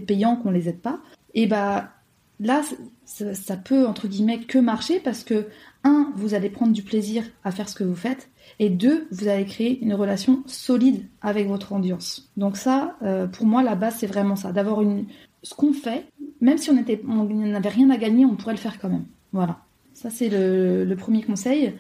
payant 0.08 0.38
qu'on 0.38 0.52
les 0.52 0.70
aide 0.70 0.80
pas 0.80 1.02
et 1.36 1.48
bah 1.48 1.92
là, 2.40 2.64
ça, 3.06 3.34
ça, 3.36 3.58
peut 3.58 3.86
entre 3.86 4.08
guillemets 4.08 4.40
que 4.40 4.58
marcher 4.58 5.00
parce 5.00 5.24
que 5.24 5.48
un, 5.84 6.12
vous 6.16 6.34
allez 6.34 6.50
prendre 6.50 6.74
du 6.74 6.82
plaisir 6.82 7.24
à 7.44 7.52
faire 7.52 7.70
ce 7.70 7.76
que 7.76 7.84
vous 7.84 7.96
faites, 7.96 8.30
et 8.60 8.70
deux, 8.70 9.08
vous 9.12 9.28
allez 9.28 9.46
créer 9.46 9.80
une 9.82 9.94
relation 9.94 10.44
solide 10.48 11.06
avec 11.22 11.48
votre 11.48 11.72
audience. 11.74 12.32
Donc 12.38 12.58
ça, 12.58 12.96
euh, 13.04 13.28
pour 13.28 13.46
moi, 13.46 13.62
la 13.62 13.76
base 13.76 13.98
c'est 14.00 14.08
vraiment 14.08 14.36
ça, 14.36 14.52
d'avoir 14.52 14.82
une 14.82 15.06
ce 15.44 15.54
qu'on 15.54 15.74
fait, 15.74 16.08
même 16.42 16.58
si 16.58 16.72
on 16.72 16.78
était, 16.78 17.02
on 17.08 17.26
n'avait 17.26 17.70
rien 17.70 17.90
à 17.92 17.98
gagner, 17.98 18.26
on 18.26 18.36
pourrait 18.36 18.54
le 18.54 18.60
faire 18.60 18.80
quand 18.80 18.90
même. 18.90 19.06
Voilà. 19.32 19.60
Ça 19.94 20.10
c'est 20.10 20.30
le, 20.30 20.86
le, 20.86 20.96
premier 20.96 21.22
conseil. 21.22 21.74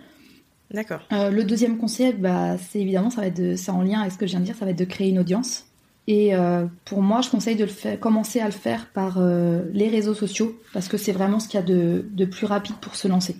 D'accord. 0.72 1.01
Euh, 1.12 1.32
le 1.32 1.43
deuxième 1.43 1.78
conseil, 1.78 2.14
bah, 2.14 2.58
c'est 2.58 2.80
évidemment, 2.80 3.10
ça 3.10 3.22
va 3.22 3.28
être 3.28 3.38
de, 3.38 3.56
c'est 3.56 3.72
en 3.72 3.82
lien 3.82 4.01
avec 4.01 4.14
ce 4.14 4.18
que 4.18 4.26
je 4.26 4.32
viens 4.32 4.39
de 4.39 4.45
dire, 4.45 4.56
ça 4.56 4.66
va 4.66 4.72
être 4.72 4.80
de 4.80 4.86
créer 4.86 5.10
une 5.10 5.20
audience. 5.20 5.66
Et 6.08 6.36
euh, 6.36 6.66
pour 6.86 7.01
moi, 7.01 7.22
je 7.22 7.30
conseille 7.30 7.56
de 7.56 7.64
le 7.64 7.70
faire, 7.70 7.99
commencer 7.99 8.39
à 8.39 8.45
le 8.45 8.51
faire 8.51 8.88
par 8.88 9.18
euh, 9.18 9.64
les 9.74 9.88
réseaux 9.88 10.14
sociaux 10.14 10.60
parce 10.74 10.88
que 10.88 10.97
c'est 10.97 11.12
vraiment 11.12 11.39
ce 11.39 11.47
qu'il 11.47 11.60
y 11.60 11.64
a 11.64 11.66
de, 11.66 12.06
de, 12.12 12.26
plus 12.26 12.45
rapide 12.45 12.76
pour 12.80 12.95
se 12.95 13.08
lancer 13.08 13.36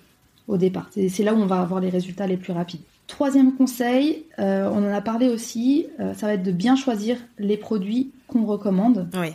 au 0.48 0.58
départ. 0.58 0.90
C'est 0.94 1.24
là 1.24 1.34
où 1.34 1.38
on 1.38 1.46
va 1.46 1.62
avoir 1.62 1.80
les 1.80 1.90
résultats 1.90 2.28
les 2.28 2.38
plus 2.38 2.54
rapides. 2.54 2.82
Troisième 3.08 3.56
conseil, 3.56 4.26
euh, 4.40 4.68
on 4.72 4.78
en 4.78 4.94
a 4.94 5.02
parlé 5.02 5.30
aussi, 5.30 5.86
ça 6.00 6.26
va 6.26 6.34
être 6.34 6.44
de 6.44 6.52
bien 6.52 6.76
choisir 6.76 7.18
les 7.38 7.58
produits 7.58 8.12
qu'on 8.28 8.46
recommande. 8.46 9.10
Oui. 9.14 9.30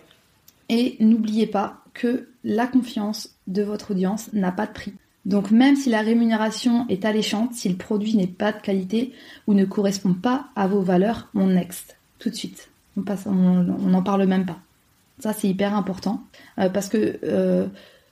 Et 0.68 0.96
n'oubliez 0.98 1.46
pas 1.46 1.84
que 1.94 2.28
la 2.42 2.66
confiance 2.66 3.36
de 3.46 3.62
votre 3.62 3.92
audience 3.92 4.32
n'a 4.32 4.52
pas 4.52 4.66
de 4.66 4.72
prix. 4.72 4.94
Donc 5.24 5.50
même 5.50 5.76
si 5.76 5.90
la 5.90 6.00
rémunération 6.00 6.86
est 6.88 7.04
alléchante, 7.04 7.54
si 7.54 7.68
le 7.68 7.76
produit 7.76 8.16
n'est 8.16 8.26
pas 8.26 8.52
de 8.52 8.60
qualité 8.60 9.12
ou 9.46 9.54
ne 9.54 9.64
correspond 9.64 10.14
pas 10.14 10.46
à 10.56 10.66
vos 10.66 10.80
valeurs, 10.80 11.28
on 11.34 11.46
next 11.46 11.96
tout 12.18 12.30
de 12.30 12.34
suite. 12.34 12.69
On 12.96 13.62
n'en 13.88 14.02
parle 14.02 14.26
même 14.26 14.46
pas. 14.46 14.58
Ça, 15.20 15.32
c'est 15.32 15.48
hyper 15.48 15.74
important. 15.74 16.22
Euh, 16.58 16.68
parce 16.68 16.88
que 16.88 17.18
euh, 17.24 17.66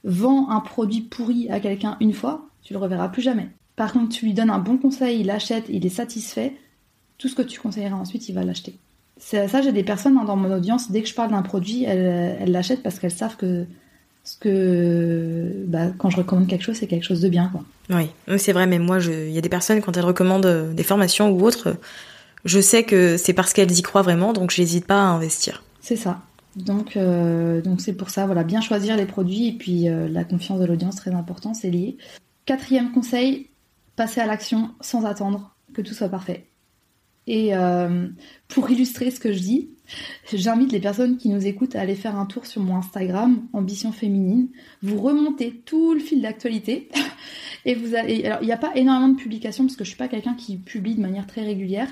vends 0.04 0.50
un 0.50 0.60
produit 0.60 1.00
pourri 1.00 1.48
à 1.50 1.60
quelqu'un 1.60 1.96
une 2.00 2.12
fois, 2.12 2.46
tu 2.62 2.72
le 2.72 2.78
reverras 2.78 3.08
plus 3.08 3.22
jamais. 3.22 3.48
Par 3.76 3.92
contre, 3.92 4.10
tu 4.10 4.26
lui 4.26 4.34
donnes 4.34 4.50
un 4.50 4.58
bon 4.58 4.76
conseil, 4.76 5.20
il 5.20 5.26
l'achète, 5.26 5.64
il 5.68 5.84
est 5.86 5.90
satisfait, 5.90 6.54
tout 7.16 7.28
ce 7.28 7.34
que 7.34 7.42
tu 7.42 7.60
conseilleras 7.60 7.96
ensuite, 7.96 8.28
il 8.28 8.34
va 8.34 8.44
l'acheter. 8.44 8.76
Ça, 9.18 9.62
j'ai 9.62 9.72
des 9.72 9.82
personnes 9.82 10.16
hein, 10.16 10.24
dans 10.24 10.36
mon 10.36 10.52
audience, 10.54 10.90
dès 10.90 11.02
que 11.02 11.08
je 11.08 11.14
parle 11.14 11.30
d'un 11.30 11.42
produit, 11.42 11.84
elles 11.84 12.52
l'achètent 12.52 12.84
parce 12.84 13.00
qu'elles 13.00 13.10
savent 13.10 13.36
que 13.36 13.66
bah, 15.66 15.88
quand 15.98 16.10
je 16.10 16.18
recommande 16.18 16.46
quelque 16.46 16.62
chose, 16.62 16.76
c'est 16.76 16.86
quelque 16.86 17.04
chose 17.04 17.20
de 17.20 17.28
bien. 17.28 17.50
Oui, 17.90 18.10
c'est 18.36 18.52
vrai, 18.52 18.66
mais 18.66 18.78
moi, 18.78 18.98
il 19.00 19.30
y 19.30 19.38
a 19.38 19.40
des 19.40 19.48
personnes, 19.48 19.80
quand 19.80 19.96
elles 19.96 20.04
recommandent 20.04 20.72
des 20.72 20.82
formations 20.84 21.30
ou 21.30 21.44
autres, 21.44 21.76
je 22.48 22.60
sais 22.60 22.84
que 22.84 23.16
c'est 23.16 23.32
parce 23.32 23.52
qu'elles 23.52 23.78
y 23.78 23.82
croient 23.82 24.02
vraiment, 24.02 24.32
donc 24.32 24.50
j'hésite 24.50 24.86
pas 24.86 25.00
à 25.00 25.06
investir. 25.06 25.62
C'est 25.80 25.96
ça. 25.96 26.22
Donc, 26.56 26.96
euh, 26.96 27.62
c'est 27.78 27.92
pour 27.92 28.10
ça, 28.10 28.26
voilà, 28.26 28.42
bien 28.42 28.60
choisir 28.60 28.96
les 28.96 29.06
produits 29.06 29.48
et 29.48 29.52
puis 29.52 29.88
euh, 29.88 30.08
la 30.08 30.24
confiance 30.24 30.58
de 30.60 30.64
l'audience, 30.64 30.96
très 30.96 31.12
important, 31.12 31.54
c'est 31.54 31.70
lié. 31.70 31.96
Quatrième 32.46 32.90
conseil, 32.90 33.50
passer 33.94 34.20
à 34.20 34.26
l'action 34.26 34.70
sans 34.80 35.04
attendre 35.04 35.54
que 35.72 35.82
tout 35.82 35.94
soit 35.94 36.08
parfait. 36.08 36.46
Et 37.26 37.54
euh, 37.54 38.08
pour 38.48 38.70
illustrer 38.70 39.10
ce 39.10 39.20
que 39.20 39.32
je 39.32 39.38
dis, 39.38 39.70
j'invite 40.32 40.72
les 40.72 40.80
personnes 40.80 41.16
qui 41.16 41.28
nous 41.28 41.46
écoutent 41.46 41.76
à 41.76 41.80
aller 41.80 41.94
faire 41.94 42.16
un 42.16 42.26
tour 42.26 42.46
sur 42.46 42.62
mon 42.62 42.76
Instagram, 42.76 43.46
Ambition 43.52 43.92
Féminine. 43.92 44.48
Vous 44.82 45.00
remontez 45.00 45.62
tout 45.64 45.94
le 45.94 46.00
fil 46.00 46.22
d'actualité 46.22 46.88
et 47.64 47.74
vous 47.74 47.94
allez. 47.94 48.24
Alors, 48.24 48.38
il 48.42 48.46
n'y 48.46 48.52
a 48.52 48.58
pas 48.58 48.72
énormément 48.74 49.12
de 49.12 49.18
publications 49.18 49.64
parce 49.64 49.76
que 49.76 49.84
je 49.84 49.90
suis 49.90 49.98
pas 49.98 50.08
quelqu'un 50.08 50.34
qui 50.34 50.56
publie 50.56 50.94
de 50.94 51.00
manière 51.00 51.26
très 51.26 51.42
régulière. 51.42 51.88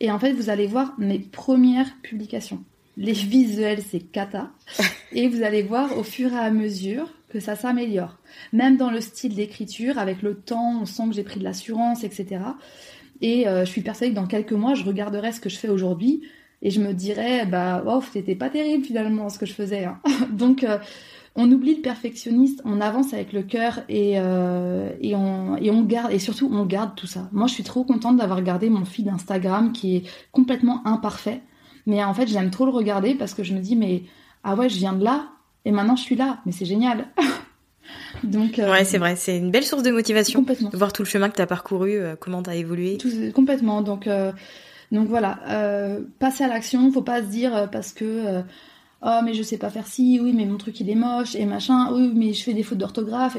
Et 0.00 0.10
en 0.10 0.18
fait, 0.18 0.32
vous 0.32 0.50
allez 0.50 0.66
voir 0.66 0.94
mes 0.98 1.18
premières 1.18 1.94
publications. 2.02 2.62
Les 2.96 3.12
visuels, 3.12 3.82
c'est 3.82 4.00
cata. 4.00 4.50
Et 5.12 5.28
vous 5.28 5.42
allez 5.42 5.62
voir 5.62 5.96
au 5.98 6.02
fur 6.02 6.32
et 6.32 6.38
à 6.38 6.50
mesure 6.50 7.12
que 7.28 7.38
ça 7.38 7.54
s'améliore. 7.54 8.18
Même 8.52 8.76
dans 8.78 8.90
le 8.90 9.00
style 9.00 9.34
d'écriture, 9.34 9.98
avec 9.98 10.22
le 10.22 10.34
temps, 10.34 10.80
on 10.80 10.86
sent 10.86 11.04
que 11.08 11.14
j'ai 11.14 11.22
pris 11.22 11.38
de 11.38 11.44
l'assurance, 11.44 12.02
etc. 12.02 12.40
Et 13.20 13.44
je 13.46 13.64
suis 13.66 13.82
persuadée 13.82 14.12
que 14.12 14.16
dans 14.16 14.26
quelques 14.26 14.52
mois, 14.52 14.74
je 14.74 14.84
regarderai 14.84 15.32
ce 15.32 15.40
que 15.40 15.50
je 15.50 15.56
fais 15.56 15.68
aujourd'hui 15.68 16.22
et 16.62 16.70
je 16.70 16.80
me 16.80 16.92
dirais, 16.92 17.46
bah, 17.46 17.82
wow, 17.84 18.02
c'était 18.12 18.34
pas 18.34 18.48
terrible 18.48 18.84
finalement 18.84 19.28
ce 19.28 19.38
que 19.38 19.46
je 19.46 19.52
faisais. 19.52 19.84
Hein. 19.84 19.98
Donc, 20.32 20.64
on 21.34 21.50
oublie 21.50 21.76
le 21.76 21.82
perfectionniste, 21.82 22.62
on 22.64 22.80
avance 22.80 23.12
avec 23.12 23.32
le 23.32 23.42
cœur 23.42 23.80
et, 23.88 24.12
et, 24.12 25.16
on, 25.16 25.56
et 25.56 25.70
on 25.70 25.82
garde, 25.82 26.12
et 26.12 26.18
surtout 26.18 26.48
on 26.52 26.64
garde 26.64 26.94
tout 26.94 27.06
ça. 27.06 27.28
Moi, 27.32 27.46
je 27.46 27.54
suis 27.54 27.64
trop 27.64 27.84
contente 27.84 28.16
d'avoir 28.16 28.42
gardé 28.42 28.70
mon 28.70 28.84
feed 28.84 29.08
Instagram 29.08 29.72
qui 29.72 29.96
est 29.96 30.02
complètement 30.30 30.86
imparfait. 30.86 31.40
Mais 31.86 32.02
en 32.04 32.14
fait, 32.14 32.26
j'aime 32.26 32.50
trop 32.50 32.64
le 32.64 32.70
regarder 32.70 33.14
parce 33.14 33.34
que 33.34 33.42
je 33.42 33.54
me 33.54 33.60
dis, 33.60 33.76
mais 33.76 34.02
ah 34.44 34.54
ouais, 34.54 34.68
je 34.68 34.76
viens 34.76 34.92
de 34.92 35.04
là 35.04 35.28
et 35.64 35.70
maintenant 35.70 35.96
je 35.96 36.02
suis 36.02 36.16
là. 36.16 36.40
Mais 36.46 36.52
c'est 36.52 36.64
génial. 36.64 37.06
Donc, 38.24 38.58
euh, 38.58 38.70
ouais, 38.70 38.84
c'est 38.84 38.98
vrai, 38.98 39.16
c'est 39.16 39.36
une 39.36 39.50
belle 39.50 39.64
source 39.64 39.82
de 39.82 39.90
motivation. 39.90 40.40
Complètement. 40.40 40.70
De 40.70 40.76
voir 40.76 40.92
tout 40.92 41.02
le 41.02 41.08
chemin 41.08 41.28
que 41.28 41.36
tu 41.36 41.42
as 41.42 41.46
parcouru, 41.46 41.94
euh, 41.94 42.14
comment 42.18 42.42
tu 42.42 42.50
as 42.50 42.54
évolué. 42.54 42.96
Tout, 42.98 43.10
complètement. 43.34 43.82
Donc, 43.82 44.06
euh, 44.06 44.32
donc 44.92 45.08
voilà, 45.08 45.40
passer 46.20 46.44
à 46.44 46.48
l'action, 46.48 46.92
faut 46.92 47.02
pas 47.02 47.22
se 47.22 47.26
dire 47.26 47.68
parce 47.72 47.92
que 47.92 48.42
oh 49.02 49.20
mais 49.24 49.34
je 49.34 49.42
sais 49.42 49.58
pas 49.58 49.70
faire 49.70 49.86
ci, 49.86 50.20
oui 50.22 50.32
mais 50.32 50.44
mon 50.44 50.58
truc 50.58 50.78
il 50.78 50.88
est 50.88 50.94
moche 50.94 51.34
et 51.34 51.44
machin, 51.46 51.92
oui 51.92 52.12
mais 52.14 52.32
je 52.32 52.44
fais 52.44 52.54
des 52.54 52.62
fautes 52.62 52.78
d'orthographe. 52.78 53.36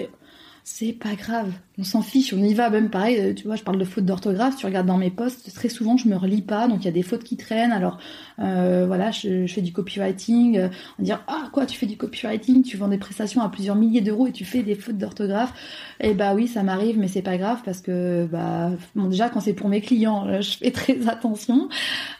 C'est 0.65 0.93
pas 0.93 1.15
grave, 1.15 1.51
on 1.77 1.83
s'en 1.83 2.01
fiche, 2.01 2.33
on 2.33 2.41
y 2.41 2.53
va. 2.53 2.69
Même 2.69 2.89
pareil, 2.89 3.19
euh, 3.19 3.33
tu 3.33 3.47
vois, 3.47 3.57
je 3.57 3.63
parle 3.63 3.77
de 3.77 3.83
fautes 3.83 4.05
d'orthographe, 4.05 4.55
tu 4.55 4.65
regardes 4.65 4.87
dans 4.87 4.97
mes 4.97 5.09
posts, 5.09 5.53
très 5.53 5.67
souvent 5.67 5.97
je 5.97 6.07
me 6.07 6.15
relis 6.15 6.41
pas, 6.41 6.69
donc 6.69 6.83
il 6.83 6.85
y 6.85 6.87
a 6.87 6.91
des 6.91 7.03
fautes 7.03 7.25
qui 7.25 7.35
traînent. 7.35 7.73
Alors 7.73 7.97
euh, 8.39 8.85
voilà, 8.87 9.11
je, 9.11 9.45
fais 9.47 9.61
du 9.61 9.73
copywriting, 9.73 10.57
euh, 10.57 10.69
on 10.99 11.03
dire 11.03 11.21
ah 11.27 11.49
quoi, 11.51 11.65
tu 11.65 11.77
fais 11.77 11.85
du 11.85 11.97
copywriting, 11.97 12.63
tu 12.63 12.77
vends 12.77 12.87
des 12.87 12.97
prestations 12.97 13.41
à 13.41 13.49
plusieurs 13.49 13.75
milliers 13.75 13.99
d'euros 13.99 14.27
et 14.27 14.31
tu 14.31 14.45
fais 14.45 14.63
des 14.63 14.75
fautes 14.75 14.97
d'orthographe. 14.97 15.53
Et 15.99 16.11
eh 16.11 16.13
bah 16.13 16.33
oui, 16.33 16.47
ça 16.47 16.63
m'arrive, 16.63 16.97
mais 16.97 17.09
c'est 17.09 17.21
pas 17.21 17.37
grave 17.37 17.61
parce 17.65 17.81
que 17.81 18.25
bah 18.31 18.71
bon 18.95 19.09
déjà 19.09 19.27
quand 19.27 19.41
c'est 19.41 19.53
pour 19.53 19.67
mes 19.67 19.81
clients, 19.81 20.41
je 20.41 20.57
fais 20.57 20.71
très 20.71 21.07
attention. 21.09 21.67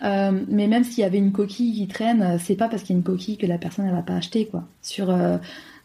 mais 0.01 0.67
même 0.67 0.83
s'il 0.83 0.99
y 0.99 1.05
avait 1.05 1.17
une 1.17 1.31
coquille 1.31 1.73
qui 1.75 1.87
traîne, 1.87 2.37
c'est 2.39 2.55
pas 2.55 2.67
parce 2.67 2.83
qu'il 2.83 2.93
y 2.93 2.97
a 2.97 2.99
une 2.99 3.05
coquille 3.05 3.37
que 3.37 3.45
la 3.45 3.57
personne 3.57 3.85
elle 3.85 3.95
va 3.95 4.01
pas 4.01 4.15
acheter 4.15 4.47
quoi. 4.47 4.65
Sur 4.81 5.15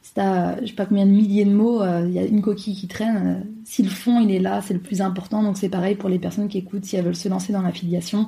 si 0.08 0.14
t'as, 0.14 0.58
je 0.62 0.68
sais 0.68 0.72
pas 0.72 0.86
combien 0.86 1.04
de 1.04 1.10
milliers 1.10 1.44
de 1.44 1.52
mots, 1.52 1.82
euh, 1.82 2.04
il 2.06 2.14
y 2.14 2.18
a 2.18 2.24
une 2.24 2.40
coquille 2.40 2.74
qui 2.74 2.88
traîne. 2.88 3.16
Euh, 3.26 3.46
si 3.64 3.82
le 3.82 3.90
fond 3.90 4.20
il 4.20 4.30
est 4.30 4.38
là, 4.38 4.62
c'est 4.62 4.72
le 4.72 4.80
plus 4.80 5.02
important. 5.02 5.42
Donc 5.42 5.58
c'est 5.58 5.68
pareil 5.68 5.96
pour 5.96 6.08
les 6.08 6.18
personnes 6.18 6.48
qui 6.48 6.56
écoutent, 6.56 6.86
si 6.86 6.96
elles 6.96 7.04
veulent 7.04 7.14
se 7.14 7.28
lancer 7.28 7.52
dans 7.52 7.60
l'affiliation. 7.60 8.26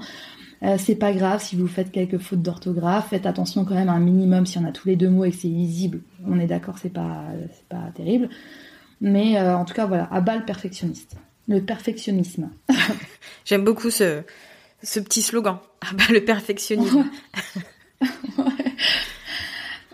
Euh, 0.63 0.77
c'est 0.79 0.95
pas 0.95 1.15
grave 1.15 1.43
si 1.43 1.57
vous 1.57 1.67
faites 1.67 1.91
quelques 1.91 2.19
fautes 2.19 2.43
d'orthographe. 2.43 3.09
Faites 3.09 3.25
attention 3.25 3.65
quand 3.65 3.75
même 3.75 3.89
à 3.89 3.93
un 3.93 4.01
minimum 4.01 4.45
si 4.45 4.59
on 4.59 4.65
a 4.67 4.73
tous 4.73 4.89
les 4.89 4.97
deux 4.97 5.09
mots 5.09 5.25
et 5.25 5.31
que 5.31 5.37
c'est 5.39 5.49
lisible. 5.49 6.03
On 6.27 6.39
est 6.39 6.47
d'accord, 6.47 6.77
c'est 6.77 6.93
pas, 6.93 7.25
c'est 7.51 7.67
pas 7.71 7.91
terrible. 7.95 8.29
Mais 9.01 9.41
en 9.41 9.65
tout 9.65 9.73
cas, 9.73 9.87
voilà, 9.87 10.07
à 10.13 10.21
bas 10.21 10.37
le 10.37 10.45
perfectionniste. 10.45 11.17
Le 11.49 11.63
perfectionnisme. 11.63 12.51
J'aime 13.47 13.65
beaucoup 13.65 13.89
ce, 13.89 14.21
ce 14.83 15.01
petit 15.01 15.23
slogan. 15.23 15.57
À 15.81 15.95
bas 15.95 16.13
le 16.13 16.23
perfectionnisme. 16.23 17.07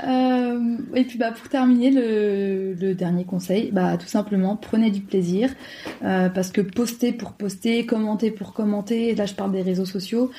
Euh, 0.05 0.77
et 0.95 1.05
puis 1.05 1.17
bah 1.19 1.33
pour 1.33 1.49
terminer 1.49 1.91
le, 1.91 2.95
dernier 2.95 3.25
conseil, 3.25 3.71
bah 3.73 3.97
tout 3.97 4.07
simplement 4.07 4.57
prenez 4.57 4.91
du 4.91 5.01
plaisir 5.01 5.51
euh, 6.05 6.29
parce 6.29 6.51
que 6.51 6.61
poster 6.61 7.13
pour 7.13 7.33
poster, 7.33 7.87
commenter 7.87 8.31
pour 8.31 8.53
commenter, 8.53 9.15
là 9.15 9.25
je 9.25 9.35
parle 9.35 9.53
des 9.53 9.63
réseaux 9.63 9.87
sociaux, 9.87 10.31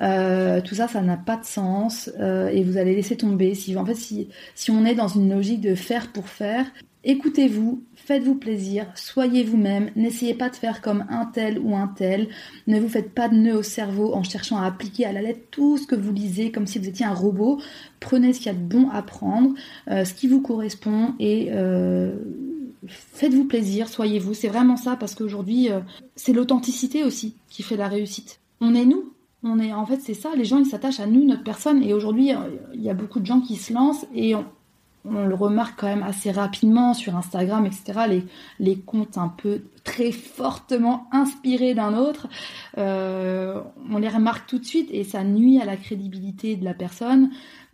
euh, 0.00 0.62
tout 0.62 0.76
ça 0.76 0.88
ça 0.88 1.02
n'a 1.02 1.18
pas 1.18 1.36
de 1.36 1.44
sens 1.44 2.10
et 2.18 2.64
vous 2.64 2.78
allez 2.78 2.94
laisser 2.94 3.16
tomber. 3.16 3.54
Si 3.54 3.76
en 3.76 3.84
fait 3.84 3.94
si 3.94 4.28
si 4.54 4.70
on 4.70 4.84
est 4.86 4.94
dans 4.94 5.08
une 5.08 5.32
logique 5.32 5.60
de 5.60 5.74
faire 5.74 6.10
pour 6.12 6.28
faire, 6.28 6.64
Écoutez-vous, 7.04 7.82
faites-vous 7.96 8.36
plaisir, 8.36 8.86
soyez 8.94 9.42
vous-même, 9.42 9.90
n'essayez 9.96 10.34
pas 10.34 10.48
de 10.48 10.54
faire 10.54 10.80
comme 10.80 11.04
un 11.10 11.26
tel 11.26 11.58
ou 11.58 11.74
un 11.74 11.88
tel, 11.88 12.28
ne 12.68 12.78
vous 12.78 12.88
faites 12.88 13.12
pas 13.12 13.28
de 13.28 13.34
nœud 13.34 13.56
au 13.56 13.62
cerveau 13.64 14.14
en 14.14 14.22
cherchant 14.22 14.58
à 14.58 14.66
appliquer 14.66 15.04
à 15.04 15.12
la 15.12 15.20
lettre 15.20 15.40
tout 15.50 15.78
ce 15.78 15.86
que 15.88 15.96
vous 15.96 16.12
lisez 16.12 16.52
comme 16.52 16.68
si 16.68 16.78
vous 16.78 16.88
étiez 16.88 17.04
un 17.04 17.12
robot. 17.12 17.60
Prenez 17.98 18.32
ce 18.32 18.38
qu'il 18.38 18.52
y 18.52 18.54
a 18.54 18.58
de 18.58 18.64
bon 18.64 18.88
à 18.90 19.02
prendre, 19.02 19.52
euh, 19.90 20.04
ce 20.04 20.14
qui 20.14 20.28
vous 20.28 20.40
correspond 20.40 21.14
et 21.18 21.48
euh, 21.50 22.14
faites-vous 22.86 23.46
plaisir, 23.46 23.88
soyez 23.88 24.20
vous. 24.20 24.32
C'est 24.32 24.46
vraiment 24.46 24.76
ça 24.76 24.94
parce 24.94 25.16
qu'aujourd'hui, 25.16 25.72
euh, 25.72 25.80
c'est 26.14 26.32
l'authenticité 26.32 27.02
aussi 27.02 27.34
qui 27.48 27.64
fait 27.64 27.76
la 27.76 27.88
réussite. 27.88 28.38
On 28.60 28.76
est 28.76 28.84
nous. 28.84 29.12
On 29.42 29.58
est, 29.58 29.72
en 29.72 29.84
fait, 29.86 29.98
c'est 30.00 30.14
ça. 30.14 30.30
Les 30.36 30.44
gens, 30.44 30.58
ils 30.58 30.66
s'attachent 30.66 31.00
à 31.00 31.06
nous, 31.06 31.24
notre 31.24 31.42
personne. 31.42 31.82
Et 31.82 31.92
aujourd'hui, 31.94 32.30
il 32.74 32.80
y 32.80 32.88
a 32.88 32.94
beaucoup 32.94 33.18
de 33.18 33.26
gens 33.26 33.40
qui 33.40 33.56
se 33.56 33.72
lancent 33.72 34.06
et 34.14 34.36
on 35.04 35.26
le 35.26 35.34
remarque 35.34 35.80
quand 35.80 35.88
même 35.88 36.02
assez 36.02 36.30
rapidement 36.30 36.94
sur 36.94 37.16
Instagram, 37.16 37.66
etc. 37.66 38.00
Les, 38.08 38.24
les 38.60 38.78
comptes 38.78 39.18
un 39.18 39.28
peu 39.28 39.62
très 39.84 40.12
fortement 40.12 41.08
inspirés 41.10 41.74
d'un 41.74 41.94
autre, 41.94 42.28
euh, 42.78 43.60
on 43.90 43.98
les 43.98 44.08
remarque 44.08 44.46
tout 44.46 44.58
de 44.58 44.64
suite 44.64 44.88
et 44.92 45.04
ça 45.04 45.24
nuit 45.24 45.60
à 45.60 45.64
la 45.64 45.76
crédibilité 45.76 46.56
de 46.56 46.64
la 46.64 46.74
personne 46.74 47.30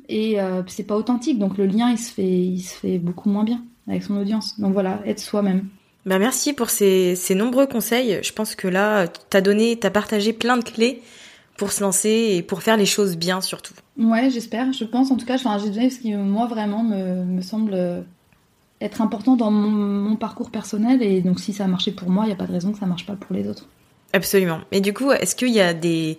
et 0.09 0.41
euh, 0.41 0.62
c'est 0.66 0.87
pas 0.87 0.97
authentique. 0.97 1.39
Donc 1.39 1.59
le 1.59 1.66
lien 1.66 1.91
il 1.91 1.99
se 1.99 2.12
fait, 2.12 2.39
il 2.41 2.61
se 2.61 2.74
fait 2.74 2.99
beaucoup 2.99 3.29
moins 3.29 3.45
bien 3.45 3.62
avec 3.87 4.03
son 4.03 4.16
audience. 4.16 4.59
Donc 4.59 4.72
voilà, 4.72 5.01
être 5.05 5.20
soi-même. 5.20 5.68
Bah 6.07 6.18
merci 6.18 6.55
pour 6.55 6.70
ces, 6.70 7.16
ces 7.16 7.35
nombreux 7.35 7.66
conseils. 7.66 8.20
Je 8.22 8.33
pense 8.33 8.55
que 8.55 8.68
là, 8.68 9.07
t'as 9.29 9.43
donné, 9.43 9.76
t'as 9.76 9.91
partagé 9.91 10.33
plein 10.33 10.57
de 10.57 10.64
clés 10.64 11.03
pour 11.59 11.73
se 11.73 11.83
lancer 11.83 12.29
et 12.31 12.43
pour 12.43 12.63
faire 12.63 12.79
les 12.79 12.87
choses 12.87 13.17
bien 13.17 13.43
surtout. 13.43 13.75
Ouais, 13.99 14.31
j'espère, 14.31 14.73
je 14.73 14.85
pense. 14.85 15.11
En 15.11 15.17
tout 15.17 15.27
cas, 15.27 15.37
j'ai 15.37 15.71
donné 15.71 15.91
ce 15.91 15.99
qui, 15.99 16.15
moi, 16.15 16.47
vraiment, 16.47 16.83
me, 16.83 17.25
me 17.25 17.43
semble 17.43 18.05
être 18.81 19.03
important 19.03 19.37
dans 19.37 19.51
mon, 19.51 20.17
parcours 20.17 20.51
personnel. 20.51 21.03
Et 21.03 21.21
donc, 21.21 21.41
si 21.41 21.53
ça 21.53 21.65
a 21.65 21.67
marché 21.67 21.93
pour 21.93 22.09
moi, 22.09 22.25
il 22.25 22.29
n'y 22.29 22.33
a 22.33 22.37
pas 22.37 22.47
de 22.47 22.53
raison 22.53 22.73
que 22.73 22.79
ça 22.79 22.87
ne 22.87 22.91
marche 22.91 23.07
pas 23.07 23.15
pour 23.15 23.35
les 23.35 23.47
autres. 23.49 23.67
Absolument. 24.13 24.61
Et 24.73 24.81
du 24.81 24.95
coup, 24.95 25.11
est-ce 25.13 25.37
qu'il 25.37 25.51
y 25.51 25.61
a 25.61 25.75
des, 25.75 26.19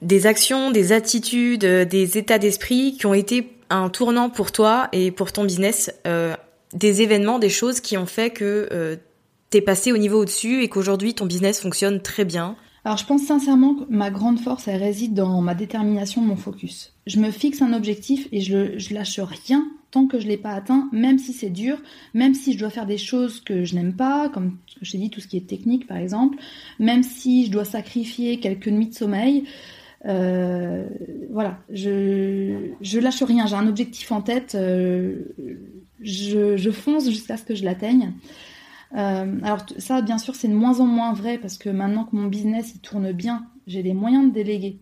des 0.00 0.26
actions, 0.26 0.70
des 0.70 0.92
attitudes, 0.92 1.64
des 1.64 2.18
états 2.18 2.38
d'esprit 2.38 2.96
qui 2.96 3.06
ont 3.06 3.14
été 3.14 3.50
un 3.70 3.88
tournant 3.88 4.30
pour 4.30 4.52
toi 4.52 4.88
et 4.92 5.10
pour 5.10 5.32
ton 5.32 5.44
business 5.44 5.92
euh, 6.06 6.34
Des 6.72 7.02
événements, 7.02 7.38
des 7.38 7.50
choses 7.50 7.80
qui 7.80 7.98
ont 7.98 8.06
fait 8.06 8.30
que 8.30 8.68
euh, 8.72 8.96
tu 9.50 9.58
es 9.58 9.60
passé 9.60 9.92
au 9.92 9.98
niveau 9.98 10.20
au-dessus 10.20 10.62
et 10.62 10.68
qu'aujourd'hui, 10.68 11.14
ton 11.14 11.26
business 11.26 11.60
fonctionne 11.60 12.00
très 12.00 12.24
bien? 12.24 12.56
Alors 12.84 12.98
je 12.98 13.06
pense 13.06 13.22
sincèrement 13.22 13.74
que 13.74 13.84
ma 13.88 14.10
grande 14.10 14.38
force, 14.38 14.68
elle 14.68 14.82
réside 14.82 15.14
dans 15.14 15.40
ma 15.40 15.54
détermination, 15.54 16.20
mon 16.20 16.36
focus. 16.36 16.92
Je 17.06 17.18
me 17.18 17.30
fixe 17.30 17.62
un 17.62 17.72
objectif 17.72 18.28
et 18.30 18.40
je, 18.40 18.78
je 18.78 18.94
lâche 18.94 19.20
rien 19.20 19.66
tant 19.90 20.06
que 20.06 20.18
je 20.18 20.26
l'ai 20.26 20.36
pas 20.36 20.50
atteint, 20.50 20.88
même 20.92 21.18
si 21.18 21.32
c'est 21.32 21.50
dur, 21.50 21.78
même 22.14 22.34
si 22.34 22.52
je 22.52 22.58
dois 22.58 22.68
faire 22.68 22.84
des 22.84 22.98
choses 22.98 23.40
que 23.40 23.64
je 23.64 23.76
n'aime 23.76 23.94
pas, 23.94 24.28
comme 24.28 24.58
je 24.82 24.90
t'ai 24.90 24.98
dit, 24.98 25.08
tout 25.08 25.20
ce 25.20 25.28
qui 25.28 25.36
est 25.36 25.46
technique 25.46 25.86
par 25.86 25.96
exemple, 25.96 26.36
même 26.80 27.04
si 27.04 27.46
je 27.46 27.52
dois 27.52 27.64
sacrifier 27.64 28.40
quelques 28.40 28.68
nuits 28.68 28.88
de 28.88 28.94
sommeil. 28.94 29.44
Euh, 30.06 30.86
voilà, 31.30 31.58
je, 31.70 32.72
je 32.80 32.98
lâche 32.98 33.22
rien, 33.22 33.46
j'ai 33.46 33.54
un 33.54 33.68
objectif 33.68 34.12
en 34.12 34.20
tête, 34.20 34.56
euh, 34.56 35.22
je 36.02 36.70
fonce 36.70 37.08
jusqu'à 37.08 37.36
ce 37.36 37.44
que 37.44 37.54
je 37.54 37.64
l'atteigne. 37.64 38.12
Euh, 38.94 39.38
alors 39.42 39.64
ça, 39.78 40.02
bien 40.02 40.18
sûr, 40.18 40.34
c'est 40.34 40.48
de 40.48 40.54
moins 40.54 40.80
en 40.80 40.86
moins 40.86 41.12
vrai 41.12 41.38
parce 41.38 41.58
que 41.58 41.68
maintenant 41.68 42.04
que 42.04 42.14
mon 42.14 42.26
business 42.26 42.72
il 42.74 42.80
tourne 42.80 43.12
bien, 43.12 43.46
j'ai 43.66 43.82
les 43.82 43.94
moyens 43.94 44.26
de 44.26 44.30
déléguer. 44.30 44.78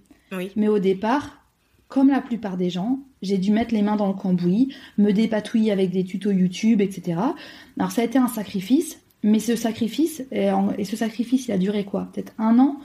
Mais 0.57 0.69
au 0.69 0.79
départ, 0.79 1.43
comme 1.89 2.09
la 2.09 2.23
plupart 2.23 2.57
des 2.57 2.71
gens, 2.71 3.01
j'ai 3.21 3.37
dû 3.37 3.53
mettre 3.53 3.75
les 3.75 3.83
mains 3.83 3.97
dans 3.97 4.09
le 4.09 4.15
cambouis, 4.15 4.75
me 4.97 5.13
dépatouiller 5.13 5.73
avec 5.73 5.91
des 5.91 6.05
tutos 6.05 6.31
YouTube, 6.31 6.81
etc. 6.81 7.21
Alors 7.79 7.91
ça 7.91 8.01
a 8.01 8.05
été 8.07 8.19
un 8.19 8.29
sacrifice, 8.29 8.99
mais 9.23 9.39
ce 9.39 9.57
sacrifice, 9.57 10.25
et, 10.33 10.51
ce 10.85 10.97
sacrifice, 10.97 11.49
il 11.49 11.53
a 11.53 11.59
duré 11.59 11.85
quoi? 11.85 12.09
Peut-être 12.13 12.33
un 12.39 12.59
an. 12.59 12.79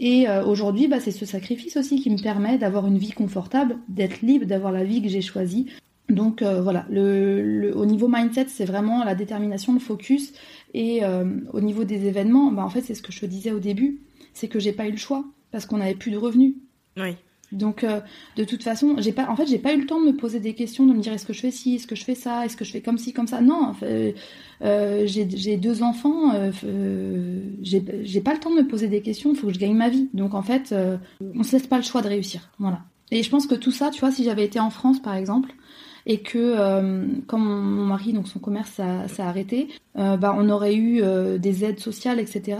Et 0.00 0.28
euh, 0.28 0.44
aujourd'hui, 0.44 0.88
bah, 0.88 0.98
c'est 0.98 1.12
ce 1.12 1.24
sacrifice 1.24 1.76
aussi 1.76 2.00
qui 2.00 2.10
me 2.10 2.20
permet 2.20 2.58
d'avoir 2.58 2.88
une 2.88 2.98
vie 2.98 3.12
confortable, 3.12 3.78
d'être 3.88 4.22
libre, 4.22 4.46
d'avoir 4.46 4.72
la 4.72 4.82
vie 4.82 5.00
que 5.00 5.08
j'ai 5.08 5.22
choisie, 5.22 5.66
donc 6.12 6.42
euh, 6.42 6.60
voilà, 6.60 6.86
le, 6.90 7.72
au 7.74 7.86
niveau 7.86 8.06
mindset, 8.08 8.46
c'est 8.48 8.64
vraiment 8.64 9.02
la 9.02 9.14
détermination, 9.14 9.72
le 9.72 9.80
focus. 9.80 10.32
Et 10.74 11.04
euh, 11.04 11.24
au 11.52 11.60
niveau 11.60 11.84
des 11.84 12.06
événements, 12.06 12.52
bah, 12.52 12.64
en 12.64 12.68
fait, 12.68 12.82
c'est 12.82 12.94
ce 12.94 13.02
que 13.02 13.12
je 13.12 13.20
te 13.20 13.26
disais 13.26 13.50
au 13.50 13.58
début, 13.58 14.00
c'est 14.34 14.48
que 14.48 14.58
j'ai 14.58 14.72
pas 14.72 14.86
eu 14.86 14.92
le 14.92 14.98
choix 14.98 15.24
parce 15.50 15.66
qu'on 15.66 15.78
n'avait 15.78 15.94
plus 15.94 16.10
de 16.10 16.18
revenus. 16.18 16.54
Oui. 16.96 17.16
Donc 17.50 17.84
euh, 17.84 18.00
de 18.36 18.44
toute 18.44 18.62
façon, 18.62 18.96
j'ai 18.98 19.12
pas, 19.12 19.28
en 19.28 19.36
fait, 19.36 19.46
j'ai 19.46 19.58
pas 19.58 19.74
eu 19.74 19.80
le 19.80 19.86
temps 19.86 20.00
de 20.00 20.06
me 20.06 20.16
poser 20.16 20.40
des 20.40 20.54
questions, 20.54 20.86
de 20.86 20.94
me 20.94 21.00
dire 21.00 21.12
est-ce 21.12 21.26
que 21.26 21.34
je 21.34 21.40
fais 21.40 21.50
ci, 21.50 21.74
est-ce 21.74 21.86
que 21.86 21.94
je 21.94 22.04
fais 22.04 22.14
ça, 22.14 22.46
est-ce 22.46 22.56
que 22.56 22.64
je 22.64 22.72
fais 22.72 22.80
comme 22.80 22.96
ci, 22.96 23.12
comme 23.12 23.26
ça. 23.26 23.42
Non, 23.42 23.74
j'ai 24.62 25.56
deux 25.58 25.82
enfants, 25.82 26.32
j'ai 27.60 28.20
pas 28.22 28.32
le 28.32 28.40
temps 28.40 28.50
de 28.50 28.62
me 28.62 28.66
poser 28.66 28.88
des 28.88 29.02
questions. 29.02 29.32
Il 29.32 29.36
faut 29.36 29.48
que 29.48 29.52
je 29.52 29.58
gagne 29.58 29.76
ma 29.76 29.90
vie. 29.90 30.08
Donc 30.14 30.32
en 30.32 30.42
fait, 30.42 30.74
on 31.20 31.42
se 31.42 31.52
laisse 31.52 31.66
pas 31.66 31.76
le 31.76 31.82
choix 31.82 32.00
de 32.00 32.08
réussir. 32.08 32.50
Voilà. 32.58 32.80
Et 33.12 33.22
je 33.22 33.28
pense 33.28 33.46
que 33.46 33.54
tout 33.54 33.70
ça, 33.70 33.90
tu 33.90 34.00
vois, 34.00 34.10
si 34.10 34.24
j'avais 34.24 34.46
été 34.46 34.58
en 34.58 34.70
France, 34.70 35.02
par 35.02 35.14
exemple, 35.14 35.52
et 36.06 36.20
que 36.20 36.38
euh, 36.38 37.06
comme 37.26 37.44
mon 37.44 37.84
mari 37.86 38.12
donc 38.12 38.28
son 38.28 38.38
commerce 38.38 38.80
s'est 39.08 39.22
arrêté, 39.22 39.68
euh, 39.98 40.16
bah, 40.16 40.34
on 40.36 40.48
aurait 40.48 40.74
eu 40.74 41.02
euh, 41.02 41.38
des 41.38 41.64
aides 41.64 41.80
sociales 41.80 42.18
etc. 42.18 42.58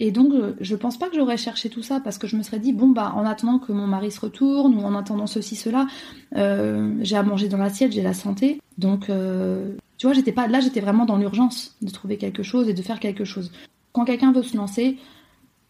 Et 0.00 0.10
donc 0.10 0.32
je 0.60 0.74
pense 0.74 0.98
pas 0.98 1.08
que 1.08 1.14
j'aurais 1.14 1.36
cherché 1.36 1.68
tout 1.68 1.82
ça 1.82 2.00
parce 2.00 2.18
que 2.18 2.26
je 2.26 2.36
me 2.36 2.42
serais 2.42 2.58
dit 2.58 2.72
bon 2.72 2.88
bah 2.88 3.12
en 3.14 3.24
attendant 3.24 3.58
que 3.60 3.72
mon 3.72 3.86
mari 3.86 4.10
se 4.10 4.20
retourne 4.20 4.74
ou 4.74 4.80
en 4.80 4.96
attendant 4.96 5.28
ceci 5.28 5.54
cela, 5.54 5.86
j'ai 6.34 7.16
à 7.16 7.22
manger 7.22 7.48
dans 7.48 7.58
l'assiette, 7.58 7.92
j'ai 7.92 8.02
la 8.02 8.14
santé. 8.14 8.60
Donc 8.78 9.06
tu 9.06 10.06
vois 10.06 10.12
j'étais 10.12 10.32
pas 10.32 10.48
là 10.48 10.58
j'étais 10.58 10.80
vraiment 10.80 11.04
dans 11.04 11.18
l'urgence 11.18 11.76
de 11.82 11.90
trouver 11.90 12.16
quelque 12.16 12.42
chose 12.42 12.68
et 12.68 12.74
de 12.74 12.82
faire 12.82 12.98
quelque 12.98 13.24
chose. 13.24 13.52
Quand 13.92 14.04
quelqu'un 14.04 14.32
veut 14.32 14.42
se 14.42 14.56
lancer, 14.56 14.98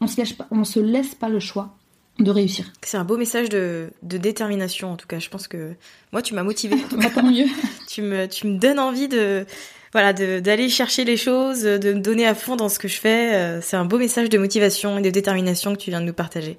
on 0.00 0.06
se, 0.06 0.24
se 0.24 0.80
laisse 0.80 1.14
pas 1.14 1.28
le 1.28 1.40
choix 1.40 1.76
de 2.18 2.30
réussir. 2.30 2.66
C'est 2.82 2.96
un 2.96 3.04
beau 3.04 3.16
message 3.16 3.48
de, 3.48 3.90
de, 4.02 4.18
détermination 4.18 4.92
en 4.92 4.96
tout 4.96 5.06
cas. 5.06 5.18
Je 5.18 5.28
pense 5.28 5.48
que 5.48 5.74
moi 6.12 6.22
tu 6.22 6.34
m'as 6.34 6.42
motivé. 6.42 6.76
Bah, 6.92 7.10
tant 7.14 7.22
mieux. 7.22 7.46
tu 7.88 8.02
me 8.02 8.26
tu 8.26 8.46
me 8.46 8.58
donnes 8.58 8.78
envie 8.78 9.08
de 9.08 9.46
voilà 9.92 10.12
d'aller 10.12 10.68
chercher 10.68 11.04
les 11.04 11.16
choses, 11.16 11.62
de 11.62 11.92
me 11.92 12.00
donner 12.00 12.26
à 12.26 12.34
fond 12.34 12.56
dans 12.56 12.68
ce 12.68 12.78
que 12.78 12.88
je 12.88 12.98
fais. 12.98 13.34
Euh, 13.34 13.60
c'est 13.60 13.76
un 13.76 13.84
beau 13.84 13.98
message 13.98 14.28
de 14.28 14.38
motivation 14.38 14.98
et 14.98 15.02
de 15.02 15.10
détermination 15.10 15.74
que 15.74 15.80
tu 15.80 15.90
viens 15.90 16.00
de 16.00 16.06
nous 16.06 16.12
partager. 16.12 16.58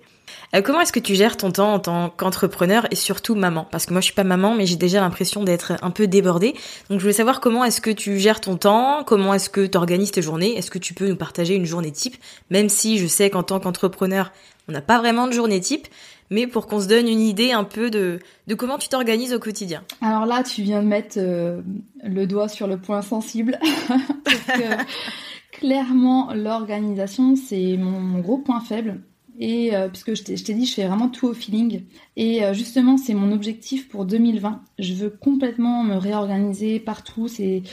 Euh, 0.56 0.62
comment 0.62 0.82
est-ce 0.82 0.92
que 0.92 1.00
tu 1.00 1.16
gères 1.16 1.38
ton 1.38 1.52
temps 1.52 1.74
en 1.74 1.80
tant 1.80 2.10
qu'entrepreneur 2.10 2.88
et 2.92 2.96
surtout 2.96 3.36
maman? 3.36 3.68
Parce 3.72 3.86
que 3.86 3.94
moi 3.94 4.02
je 4.02 4.06
suis 4.06 4.14
pas 4.14 4.24
maman, 4.24 4.56
mais 4.56 4.66
j'ai 4.66 4.76
déjà 4.76 5.02
l'impression 5.02 5.44
d'être 5.44 5.74
un 5.82 5.92
peu 5.92 6.08
débordée. 6.08 6.54
Donc 6.90 7.00
je 7.00 7.04
voulais 7.04 7.14
savoir 7.14 7.42
comment 7.42 7.64
est-ce 7.64 7.82
que 7.82 7.90
tu 7.90 8.20
gères 8.20 8.42
ton 8.42 8.58
temps, 8.58 9.04
comment 9.04 9.34
est-ce 9.34 9.50
que 9.50 9.66
tu 9.66 9.78
organises 9.78 10.12
tes 10.12 10.22
journées? 10.22 10.58
Est-ce 10.58 10.72
que 10.72 10.80
tu 10.80 10.94
peux 10.94 11.08
nous 11.08 11.16
partager 11.16 11.56
une 11.56 11.66
journée 11.66 11.92
type? 11.92 12.16
Même 12.50 12.70
si 12.70 12.98
je 12.98 13.08
sais 13.08 13.30
qu'en 13.30 13.44
tant 13.44 13.60
qu'entrepreneur, 13.60 14.32
on 14.68 14.72
n'a 14.72 14.82
pas 14.82 15.00
vraiment 15.00 15.28
de 15.28 15.34
journée 15.34 15.60
type, 15.60 15.88
mais 16.30 16.48
pour 16.48 16.68
qu'on 16.68 16.80
se 16.80 16.88
donne 16.88 17.08
une 17.08 17.20
idée 17.20 17.52
un 17.52 17.64
peu 17.64 17.90
de, 17.90 18.20
de 18.48 18.56
comment 18.56 18.78
tu 18.78 18.90
t'organises 18.90 19.34
au 19.34 19.40
quotidien. 19.40 19.84
Alors 20.02 20.26
là, 20.26 20.44
tu 20.44 20.62
viens 20.62 20.82
de 20.82 20.88
mettre 20.88 21.18
euh, 21.18 21.62
le 22.04 22.26
doigt 22.26 22.48
sur 22.48 22.68
le 22.68 22.78
point 22.78 23.02
sensible. 23.02 23.60
Clairement, 25.52 26.34
l'organisation, 26.34 27.36
c'est 27.36 27.78
mon, 27.78 28.20
gros 28.20 28.40
point 28.40 28.60
faible. 28.60 29.02
Et 29.40 29.76
euh, 29.76 29.90
puisque 29.90 30.16
je 30.16 30.24
t'ai 30.24 30.54
dit, 30.54 30.66
je 30.66 30.74
fais 30.74 30.88
vraiment 30.88 31.10
tout 31.10 31.28
au 31.28 31.34
feeling. 31.34 31.84
Et 32.16 32.44
euh, 32.44 32.54
justement, 32.54 32.98
c'est 32.98 33.14
mon 33.14 33.32
objectif 33.32 33.90
pour 33.90 34.06
2020. 34.06 34.62
Je 34.80 34.94
veux 34.94 35.10
complètement 35.10 35.84
me 35.84 35.96
réorganiser 35.96 36.80
partout. 36.80 37.28
C'est 37.28 37.64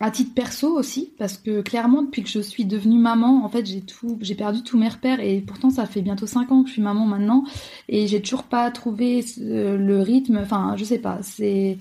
à 0.00 0.10
titre 0.10 0.34
perso 0.34 0.76
aussi, 0.76 1.12
parce 1.16 1.36
que 1.36 1.60
clairement, 1.60 2.02
depuis 2.02 2.24
que 2.24 2.28
je 2.28 2.40
suis 2.40 2.64
devenue 2.64 2.98
maman, 2.98 3.44
en 3.44 3.48
fait, 3.48 3.64
j'ai 3.64 3.82
tout, 3.82 4.18
j'ai 4.20 4.34
perdu 4.34 4.64
tous 4.64 4.76
mes 4.76 4.88
repères 4.88 5.20
et 5.20 5.40
pourtant, 5.40 5.70
ça 5.70 5.86
fait 5.86 6.02
bientôt 6.02 6.26
5 6.26 6.50
ans 6.50 6.62
que 6.64 6.68
je 6.68 6.72
suis 6.72 6.82
maman 6.82 7.06
maintenant 7.06 7.44
et 7.88 8.08
j'ai 8.08 8.20
toujours 8.20 8.42
pas 8.42 8.68
trouvé 8.72 9.24
le 9.38 10.00
rythme. 10.00 10.38
Enfin, 10.42 10.74
je 10.76 10.82
sais 10.82 10.98
pas, 10.98 11.20
c'est 11.22 11.78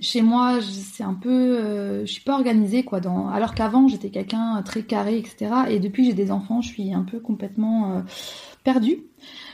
chez 0.00 0.20
moi, 0.20 0.58
c'est 0.60 1.04
un 1.04 1.14
peu, 1.14 1.30
euh, 1.30 2.04
je 2.04 2.12
suis 2.12 2.22
pas 2.22 2.34
organisée 2.34 2.84
quoi. 2.84 3.00
Dans, 3.00 3.28
alors 3.28 3.54
qu'avant, 3.54 3.88
j'étais 3.88 4.10
quelqu'un 4.10 4.62
très 4.62 4.82
carré, 4.82 5.18
etc. 5.18 5.50
Et 5.70 5.80
depuis 5.80 6.02
que 6.02 6.08
j'ai 6.10 6.14
des 6.14 6.30
enfants, 6.30 6.60
je 6.60 6.68
suis 6.68 6.92
un 6.92 7.02
peu 7.02 7.18
complètement 7.18 7.92
euh, 7.92 8.00
perdue. 8.62 9.04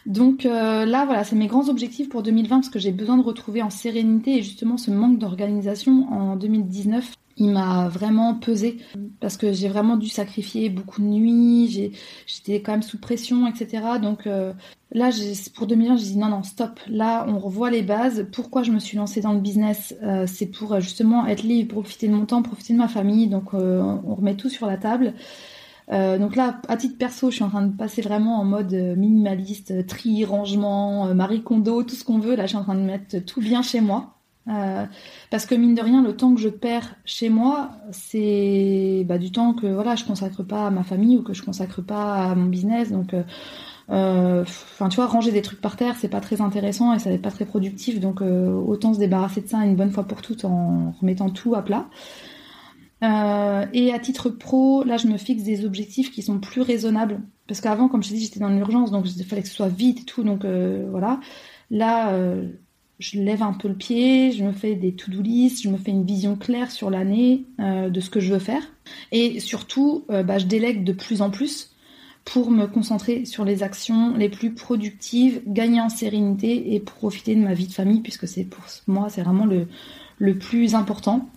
Donc 0.05 0.45
euh, 0.45 0.85
là, 0.85 1.05
voilà, 1.05 1.23
c'est 1.23 1.37
mes 1.37 1.47
grands 1.47 1.69
objectifs 1.69 2.09
pour 2.09 2.23
2020 2.23 2.57
parce 2.57 2.69
que 2.71 2.81
j'ai 2.81 2.93
besoin 2.93 3.17
de 3.17 3.23
retrouver 3.23 3.63
en 3.63 3.71
sérénité 3.71 4.39
et 4.39 4.43
justement 4.43 4.77
ce 4.77 4.91
manque 4.91 5.19
d'organisation 5.19 6.13
en 6.13 6.37
2019 6.37 7.13
il 7.43 7.51
m'a 7.51 7.89
vraiment 7.89 8.35
pesé 8.35 8.79
parce 9.19 9.37
que 9.37 9.53
j'ai 9.53 9.69
vraiment 9.69 9.97
dû 9.97 10.09
sacrifier 10.09 10.69
beaucoup 10.69 11.01
de 11.01 11.07
nuits, 11.07 11.93
j'étais 12.27 12.63
quand 12.63 12.71
même 12.71 12.83
sous 12.83 12.99
pression, 12.99 13.49
etc. 13.49 13.83
Donc 14.01 14.29
euh, 14.29 14.53
là, 14.93 15.11
pour 15.55 15.67
2020, 15.67 15.97
j'ai 15.97 16.05
dit 16.05 16.19
non, 16.19 16.29
non, 16.29 16.45
stop. 16.45 16.79
Là, 16.87 17.27
on 17.29 17.41
revoit 17.41 17.71
les 17.71 17.83
bases. 17.83 18.27
Pourquoi 18.33 18.63
je 18.63 18.71
me 18.71 18.79
suis 18.79 18.97
lancée 18.97 19.21
dans 19.21 19.33
le 19.33 19.41
business 19.41 19.97
euh, 20.05 20.27
C'est 20.29 20.47
pour 20.47 20.75
euh, 20.75 20.81
justement 20.81 21.27
être 21.27 21.43
libre, 21.43 21.73
profiter 21.73 22.07
de 22.07 22.15
mon 22.15 22.27
temps, 22.27 22.43
profiter 22.43 22.75
de 22.75 22.79
ma 22.79 22.89
famille. 22.89 23.27
Donc 23.27 23.55
on 23.55 24.15
remet 24.15 24.37
tout 24.37 24.49
sur 24.49 24.67
la 24.67 24.77
table. 24.77 25.13
donc 25.91 26.37
là, 26.37 26.61
à 26.69 26.77
titre 26.77 26.97
perso, 26.97 27.31
je 27.31 27.37
suis 27.37 27.45
en 27.45 27.51
train 27.51 27.67
de 27.67 27.77
passer 27.77 28.03
vraiment 28.03 28.39
en 28.39 28.45
mode 28.45 28.73
minimaliste, 28.73 29.85
tri, 29.89 30.25
rangement, 30.25 31.13
Marie 31.13 31.43
Kondo, 31.43 31.83
tout 31.83 31.97
ce 31.97 32.05
qu'on 32.05 32.21
veut. 32.21 32.37
Là, 32.37 32.45
je 32.45 32.51
suis 32.51 32.57
en 32.57 32.63
train 32.63 32.77
de 32.77 32.81
mettre 32.81 33.19
tout 33.19 33.41
bien 33.41 33.63
chez 33.63 33.81
moi. 33.81 34.22
Euh, 34.49 34.87
parce 35.31 35.47
que 35.47 35.55
mine 35.55 35.75
de 35.75 35.83
rien, 35.83 36.03
le 36.03 36.17
temps 36.17 36.35
que 36.35 36.41
je 36.41 36.49
perds 36.49 36.97
chez 37.05 37.29
moi, 37.29 37.71
c'est 37.93 39.05
bah, 39.07 39.19
du 39.19 39.31
temps 39.31 39.55
que 39.55 39.67
voilà, 39.67 39.95
je 39.95 40.05
consacre 40.05 40.43
pas 40.43 40.67
à 40.67 40.71
ma 40.71 40.83
famille 40.83 41.17
ou 41.17 41.23
que 41.23 41.33
je 41.33 41.43
consacre 41.43 41.81
pas 41.83 42.31
à 42.31 42.35
mon 42.35 42.47
business. 42.47 42.91
Donc, 42.91 43.15
euh, 43.15 43.23
euh, 43.91 44.43
enfin, 44.43 44.89
tu 44.89 44.97
vois, 44.97 45.07
ranger 45.07 45.33
des 45.33 45.43
trucs 45.43 45.61
par 45.61 45.77
terre, 45.77 45.97
c'est 45.99 46.09
pas 46.09 46.21
très 46.21 46.41
intéressant 46.41 46.93
et 46.95 46.99
ça 46.99 47.11
n'est 47.11 47.19
pas 47.19 47.31
très 47.31 47.45
productif. 47.45 48.01
Donc, 48.01 48.21
autant 48.21 48.95
se 48.95 48.99
débarrasser 48.99 49.43
de 49.43 49.49
ça 49.49 49.59
une 49.59 49.77
bonne 49.77 49.93
fois 49.93 50.05
pour 50.05 50.23
toutes 50.23 50.45
en 50.45 50.93
remettant 51.01 51.31
tout 51.31 51.55
à 51.55 51.63
plat. 51.63 51.89
et 53.03 53.93
à 53.93 53.99
titre 54.01 54.29
pro, 54.31 54.85
là, 54.85 54.97
je 54.97 55.07
me 55.07 55.19
fixe 55.19 55.45
des 55.45 55.65
objectifs 55.65 56.11
qui 56.11 56.23
sont 56.23 56.39
plus 56.39 56.63
raisonnables. 56.63 57.21
Parce 57.49 57.61
qu'avant, 57.61 57.89
comme 57.89 58.03
je 58.03 58.09
t'ai 58.09 58.15
dit, 58.15 58.25
j'étais 58.25 58.41
dans 58.41 58.49
l'urgence, 58.49 58.91
donc 58.91 59.07
il 59.15 59.25
fallait 59.25 59.43
que 59.43 59.49
ce 59.49 59.55
soit 59.55 59.69
vite 59.69 60.01
et 60.01 60.05
tout. 60.05 60.25
Donc 60.25 60.45
voilà. 60.45 61.21
Là, 61.71 62.13
je 63.03 63.19
lève 63.19 63.43
un 63.43 63.53
peu 63.53 63.67
le 63.69 63.75
pied, 63.75 64.31
je 64.31 64.45
me 64.45 64.53
fais 64.53 64.77
des 64.77 64.93
to-do 64.93 65.21
list, 65.23 65.63
je 65.63 65.69
me 65.69 65.77
fais 65.77 65.91
une 65.91 66.05
vision 66.05 66.37
claire 66.37 66.71
sur 66.71 66.89
l'année 66.89 67.45
euh, 67.59 67.91
de 67.91 68.01
ce 68.01 68.11
que 68.11 68.21
je 68.21 68.33
veux 68.33 68.39
faire. 68.39 68.63
Et 69.11 69.41
surtout, 69.41 70.05
euh, 70.11 70.23
bah, 70.23 70.39
je 70.39 70.47
délègue 70.47 70.85
de 70.85 70.93
plus 70.93 71.21
en 71.21 71.31
plus 71.31 71.75
pour 72.25 72.53
me 72.53 72.67
concentrer 72.67 73.25
sur 73.25 73.45
les 73.45 73.65
actions 73.65 74.17
les 74.17 74.29
plus 74.29 74.55
productives, 74.55 75.43
gagner 75.49 75.81
en 75.81 75.89
sérénité 75.89 76.75
et 76.75 76.81
profiter 76.81 77.35
de 77.35 77.41
ma 77.41 77.55
vie 77.55 77.67
de 77.67 77.73
famille, 77.73 78.01
puisque 78.01 78.29
c'est 78.29 78.45
pour 78.45 78.63
moi, 78.87 79.09
c'est 79.09 79.23
vraiment 79.23 79.47
le, 79.47 80.39
plus 80.39 80.77
important. 80.77 81.29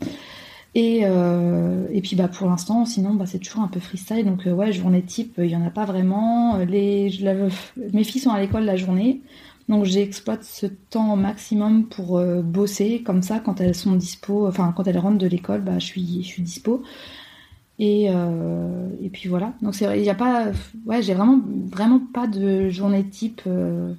Et, 0.76 1.00
euh, 1.06 1.88
et 1.92 2.02
puis 2.02 2.16
bah 2.16 2.28
pour 2.28 2.48
l'instant, 2.48 2.86
sinon 2.86 3.16
bah 3.16 3.26
c'est 3.26 3.40
toujours 3.40 3.64
un 3.64 3.68
peu 3.68 3.80
freestyle. 3.80 4.26
Donc 4.26 4.46
ouais, 4.46 4.72
journée 4.72 5.02
type, 5.02 5.36
il 5.40 5.50
y 5.50 5.56
en 5.56 5.66
a 5.66 5.72
pas 5.72 5.86
vraiment. 5.86 6.60
Mes 6.60 7.10
filles 8.04 8.22
sont 8.22 8.30
à 8.30 8.40
l'école 8.40 8.66
la 8.66 8.76
journée. 8.76 9.22
Donc 9.68 9.86
j'exploite 9.86 10.44
ce 10.44 10.68
temps 10.68 11.14
au 11.14 11.16
maximum 11.16 11.86
pour 11.86 12.20
euh, 12.20 12.42
bosser, 12.42 13.02
comme 13.04 13.24
ça 13.24 13.40
quand 13.40 13.60
elles 13.60 13.74
sont 13.74 13.94
dispo, 13.94 14.48
enfin 14.48 14.74
quand 14.76 14.88
elles 14.88 15.00
rentrent 15.00 15.18
de 15.18 15.28
l'école, 15.28 15.62
bah, 15.62 15.80
je, 15.80 15.86
suis, 15.86 16.22
je 16.22 16.28
suis 16.28 16.44
dispo. 16.44 16.84
Et, 17.80 18.08
euh, 18.10 18.88
et 19.02 19.10
puis 19.10 19.28
voilà. 19.28 19.54
Donc 19.62 19.74
c'est 19.74 19.98
il 19.98 20.04
n'y 20.04 20.10
a 20.10 20.16
pas, 20.16 20.48
ouais, 20.86 21.02
j'ai 21.02 21.16
vraiment, 21.16 21.42
vraiment 21.72 22.00
pas 22.14 22.28
de 22.28 22.70
journée 22.70 23.04
type 23.04 23.42
euh, 23.48 23.92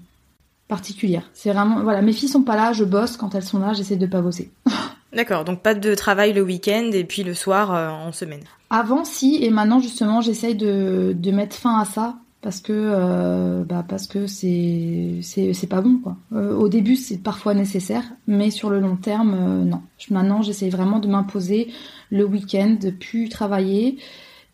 particulière. 0.69 1.29
C'est 1.35 1.53
vraiment, 1.53 1.83
voilà, 1.83 2.01
mes 2.01 2.13
filles 2.13 2.29
sont 2.29 2.45
pas 2.45 2.57
là, 2.57 2.73
je 2.73 2.85
bosse. 2.85 3.17
Quand 3.17 3.35
elles 3.35 3.43
sont 3.43 3.59
là, 3.59 3.73
j'essaie 3.73 3.97
de 3.97 4.07
pas 4.07 4.23
bosser. 4.23 4.53
D'accord, 5.13 5.45
donc 5.45 5.63
pas 5.63 5.75
de 5.75 5.95
travail 5.95 6.33
le 6.33 6.43
week-end 6.43 6.91
et 6.93 7.05
puis 7.05 7.25
le 7.25 7.35
soir 7.35 7.71
en 7.71 8.13
semaine. 8.13 8.43
Avant 8.71 9.05
si, 9.05 9.39
et 9.43 9.51
maintenant 9.51 9.81
justement 9.81 10.21
j'essaye 10.21 10.55
de, 10.55 11.15
de 11.17 11.31
mettre 11.31 11.57
fin 11.57 11.79
à 11.79 11.85
ça 11.85 12.17
parce 12.47 12.61
que 12.61 12.73
euh, 12.73 13.65
bah 13.65 13.85
parce 13.89 14.07
que 14.07 14.29
c'est 14.29 15.19
c'est 15.21 15.67
pas 15.67 15.81
bon 15.81 15.99
quoi. 15.99 16.17
Euh, 16.33 16.55
au 16.55 16.69
début 16.69 16.95
c'est 16.95 17.19
parfois 17.19 17.55
nécessaire, 17.55 18.05
mais 18.29 18.53
sur 18.53 18.71
le 18.71 18.79
long 18.79 18.95
terme 18.95 19.35
euh, 19.35 19.65
non. 19.65 19.83
Maintenant 20.11 20.43
j'essaie 20.43 20.69
vraiment 20.69 21.01
de 21.01 21.09
m'imposer 21.09 21.73
le 22.11 22.25
week-end 22.25 22.77
de 22.81 22.91
plus 22.91 23.29
travailler 23.29 23.99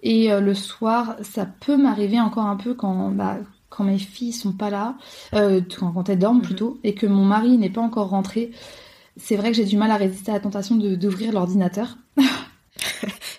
et 0.02 0.30
le 0.30 0.54
soir 0.54 1.16
ça 1.20 1.44
peut 1.44 1.76
m'arriver 1.76 2.18
encore 2.18 2.46
un 2.46 2.56
peu 2.56 2.72
quand 2.72 3.10
bah, 3.10 3.36
quand 3.68 3.84
mes 3.84 3.98
filles 3.98 4.32
sont 4.32 4.52
pas 4.52 4.70
là, 4.70 4.96
quand, 5.32 6.08
elles 6.08 6.18
dorment 6.18 6.38
mhm. 6.38 6.44
plutôt, 6.44 6.80
et 6.84 6.94
que 6.94 7.06
mon 7.06 7.26
mari 7.26 7.58
n'est 7.58 7.68
pas 7.68 7.82
encore 7.82 8.08
rentré. 8.08 8.52
C'est 9.18 9.36
vrai 9.36 9.50
que 9.50 9.56
j'ai 9.58 9.66
du 9.66 9.76
mal 9.76 9.90
à 9.90 9.96
résister 9.96 10.30
à 10.30 10.34
la 10.34 10.40
tentation 10.40 10.76
d'ouvrir 10.76 11.32
l'ordinateur. 11.32 11.98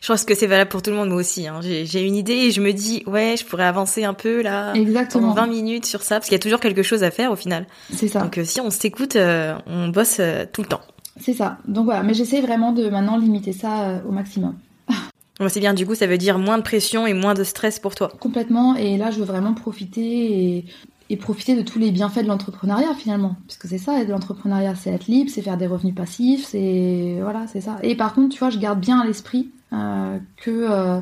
je 0.03 0.09
pense 0.09 0.25
que 0.25 0.35
c'est 0.35 0.47
valable 0.47 0.69
pour 0.69 0.81
tout 0.81 0.89
le 0.89 0.97
monde, 0.97 1.07
moi 1.07 1.19
aussi. 1.19 1.47
Hein. 1.47 1.61
J'ai 1.61 2.05
une 2.05 2.15
idée 2.15 2.33
et 2.33 2.51
je 2.51 2.59
me 2.59 2.73
dis, 2.73 3.03
ouais, 3.07 3.35
je 3.39 3.45
pourrais 3.45 3.63
avancer 3.63 4.03
un 4.03 4.13
peu 4.13 4.41
là, 4.41 4.73
Exactement. 4.73 5.29
pendant 5.29 5.33
20 5.33 5.47
minutes 5.47 5.85
sur 5.85 6.01
ça, 6.01 6.15
parce 6.15 6.25
qu'il 6.25 6.33
y 6.33 6.35
a 6.35 6.39
toujours 6.39 6.59
quelque 6.59 6.83
chose 6.83 7.03
à 7.03 7.11
faire 7.11 7.31
au 7.31 7.37
final. 7.37 7.67
C'est 7.89 8.09
ça. 8.09 8.19
Donc 8.19 8.37
euh, 8.37 8.43
si 8.43 8.59
on 8.59 8.69
s'écoute, 8.69 9.15
euh, 9.15 9.55
on 9.65 9.87
bosse 9.87 10.17
euh, 10.19 10.43
tout 10.51 10.61
le 10.61 10.67
temps. 10.67 10.81
C'est 11.21 11.31
ça. 11.31 11.57
Donc 11.69 11.85
voilà, 11.85 12.03
mais 12.03 12.13
j'essaie 12.13 12.41
vraiment 12.41 12.73
de 12.73 12.89
maintenant 12.89 13.15
limiter 13.15 13.53
ça 13.53 14.01
au 14.05 14.11
maximum. 14.11 14.55
c'est 15.47 15.61
bien, 15.61 15.73
du 15.73 15.87
coup, 15.87 15.95
ça 15.95 16.05
veut 16.05 16.17
dire 16.17 16.37
moins 16.37 16.57
de 16.57 16.63
pression 16.63 17.07
et 17.07 17.13
moins 17.13 17.33
de 17.33 17.45
stress 17.45 17.79
pour 17.79 17.95
toi. 17.95 18.11
Complètement, 18.19 18.75
et 18.75 18.97
là, 18.97 19.09
je 19.09 19.19
veux 19.19 19.25
vraiment 19.25 19.53
profiter 19.53 20.57
et, 20.57 20.65
et 21.09 21.17
profiter 21.17 21.55
de 21.55 21.61
tous 21.61 21.79
les 21.79 21.91
bienfaits 21.91 22.23
de 22.23 22.27
l'entrepreneuriat 22.27 22.93
finalement. 22.95 23.35
Parce 23.47 23.57
que 23.57 23.67
c'est 23.67 23.77
ça, 23.77 24.03
l'entrepreneuriat, 24.03 24.75
c'est 24.75 24.91
être 24.91 25.07
libre, 25.07 25.29
c'est 25.33 25.41
faire 25.41 25.57
des 25.57 25.67
revenus 25.67 25.95
passifs, 25.95 26.45
c'est. 26.47 27.19
Voilà, 27.21 27.45
c'est 27.47 27.61
ça. 27.61 27.77
Et 27.83 27.95
par 27.95 28.13
contre, 28.13 28.33
tu 28.33 28.39
vois, 28.39 28.49
je 28.49 28.59
garde 28.59 28.79
bien 28.79 28.99
à 28.99 29.05
l'esprit 29.05 29.51
euh, 29.73 30.17
que 30.37 30.51
euh, 30.51 31.01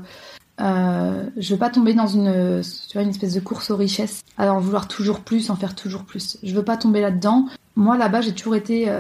euh, 0.59 1.29
je 1.37 1.53
veux 1.53 1.59
pas 1.59 1.69
tomber 1.69 1.93
dans 1.93 2.07
une, 2.07 2.61
tu 2.89 2.93
vois, 2.93 3.03
une 3.03 3.09
espèce 3.09 3.33
de 3.33 3.39
course 3.39 3.71
aux 3.71 3.77
richesses, 3.77 4.21
alors 4.37 4.57
en 4.57 4.59
vouloir 4.59 4.87
toujours 4.87 5.21
plus, 5.21 5.49
en 5.49 5.55
faire 5.55 5.75
toujours 5.75 6.03
plus. 6.03 6.37
Je 6.43 6.53
veux 6.53 6.63
pas 6.63 6.77
tomber 6.77 7.01
là-dedans. 7.01 7.47
Moi, 7.75 7.97
là-bas, 7.97 8.21
j'ai 8.21 8.33
toujours 8.33 8.55
été. 8.55 8.91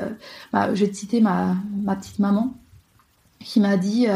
Bah, 0.53 0.73
je 0.73 0.85
vais 0.85 0.91
te 0.91 0.95
citer 0.95 1.21
ma, 1.21 1.55
ma 1.83 1.95
petite 1.95 2.19
maman 2.19 2.53
qui 3.39 3.59
m'a 3.59 3.75
dit 3.75 4.07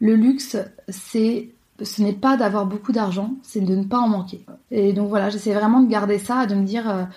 le 0.00 0.14
luxe, 0.14 0.56
c'est 0.88 1.48
ce 1.82 2.02
n'est 2.02 2.12
pas 2.12 2.36
d'avoir 2.36 2.66
beaucoup 2.66 2.92
d'argent, 2.92 3.34
c'est 3.42 3.60
de 3.60 3.74
ne 3.74 3.84
pas 3.84 3.98
en 3.98 4.08
manquer. 4.08 4.44
Et 4.70 4.92
donc 4.92 5.08
voilà, 5.08 5.30
j'essaie 5.30 5.54
vraiment 5.54 5.80
de 5.80 5.88
garder 5.88 6.18
ça, 6.18 6.46
de 6.46 6.54
me 6.54 6.64
dire, 6.64 7.08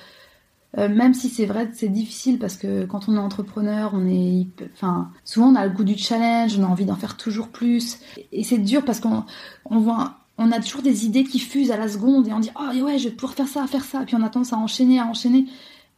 euh, 0.77 0.87
même 0.87 1.13
si 1.13 1.29
c'est 1.29 1.45
vrai, 1.45 1.69
c'est 1.73 1.89
difficile 1.89 2.39
parce 2.39 2.57
que 2.57 2.85
quand 2.85 3.09
on 3.09 3.15
est 3.15 3.19
entrepreneur, 3.19 3.91
on 3.93 4.07
est, 4.07 4.47
enfin, 4.73 5.09
souvent 5.25 5.47
on 5.47 5.55
a 5.55 5.65
le 5.65 5.71
goût 5.71 5.83
du 5.83 5.97
challenge, 5.97 6.57
on 6.57 6.63
a 6.63 6.67
envie 6.67 6.85
d'en 6.85 6.95
faire 6.95 7.17
toujours 7.17 7.49
plus, 7.49 7.99
et 8.31 8.43
c'est 8.43 8.57
dur 8.57 8.85
parce 8.85 8.99
qu'on 8.99 9.25
on 9.65 9.79
voit, 9.79 10.15
on 10.37 10.51
a 10.51 10.59
toujours 10.59 10.81
des 10.81 11.05
idées 11.05 11.23
qui 11.23 11.39
fusent 11.39 11.71
à 11.71 11.77
la 11.77 11.87
seconde 11.87 12.27
et 12.27 12.33
on 12.33 12.39
dit, 12.39 12.51
oh 12.55 12.83
ouais, 12.83 12.99
je 12.99 13.09
vais 13.09 13.15
pouvoir 13.15 13.33
faire 13.33 13.47
ça, 13.47 13.67
faire 13.67 13.83
ça, 13.83 14.03
et 14.03 14.05
puis 14.05 14.15
on 14.15 14.23
a 14.23 14.29
tendance 14.29 14.53
à 14.53 14.57
enchaîner, 14.57 14.99
à 14.99 15.05
enchaîner. 15.05 15.47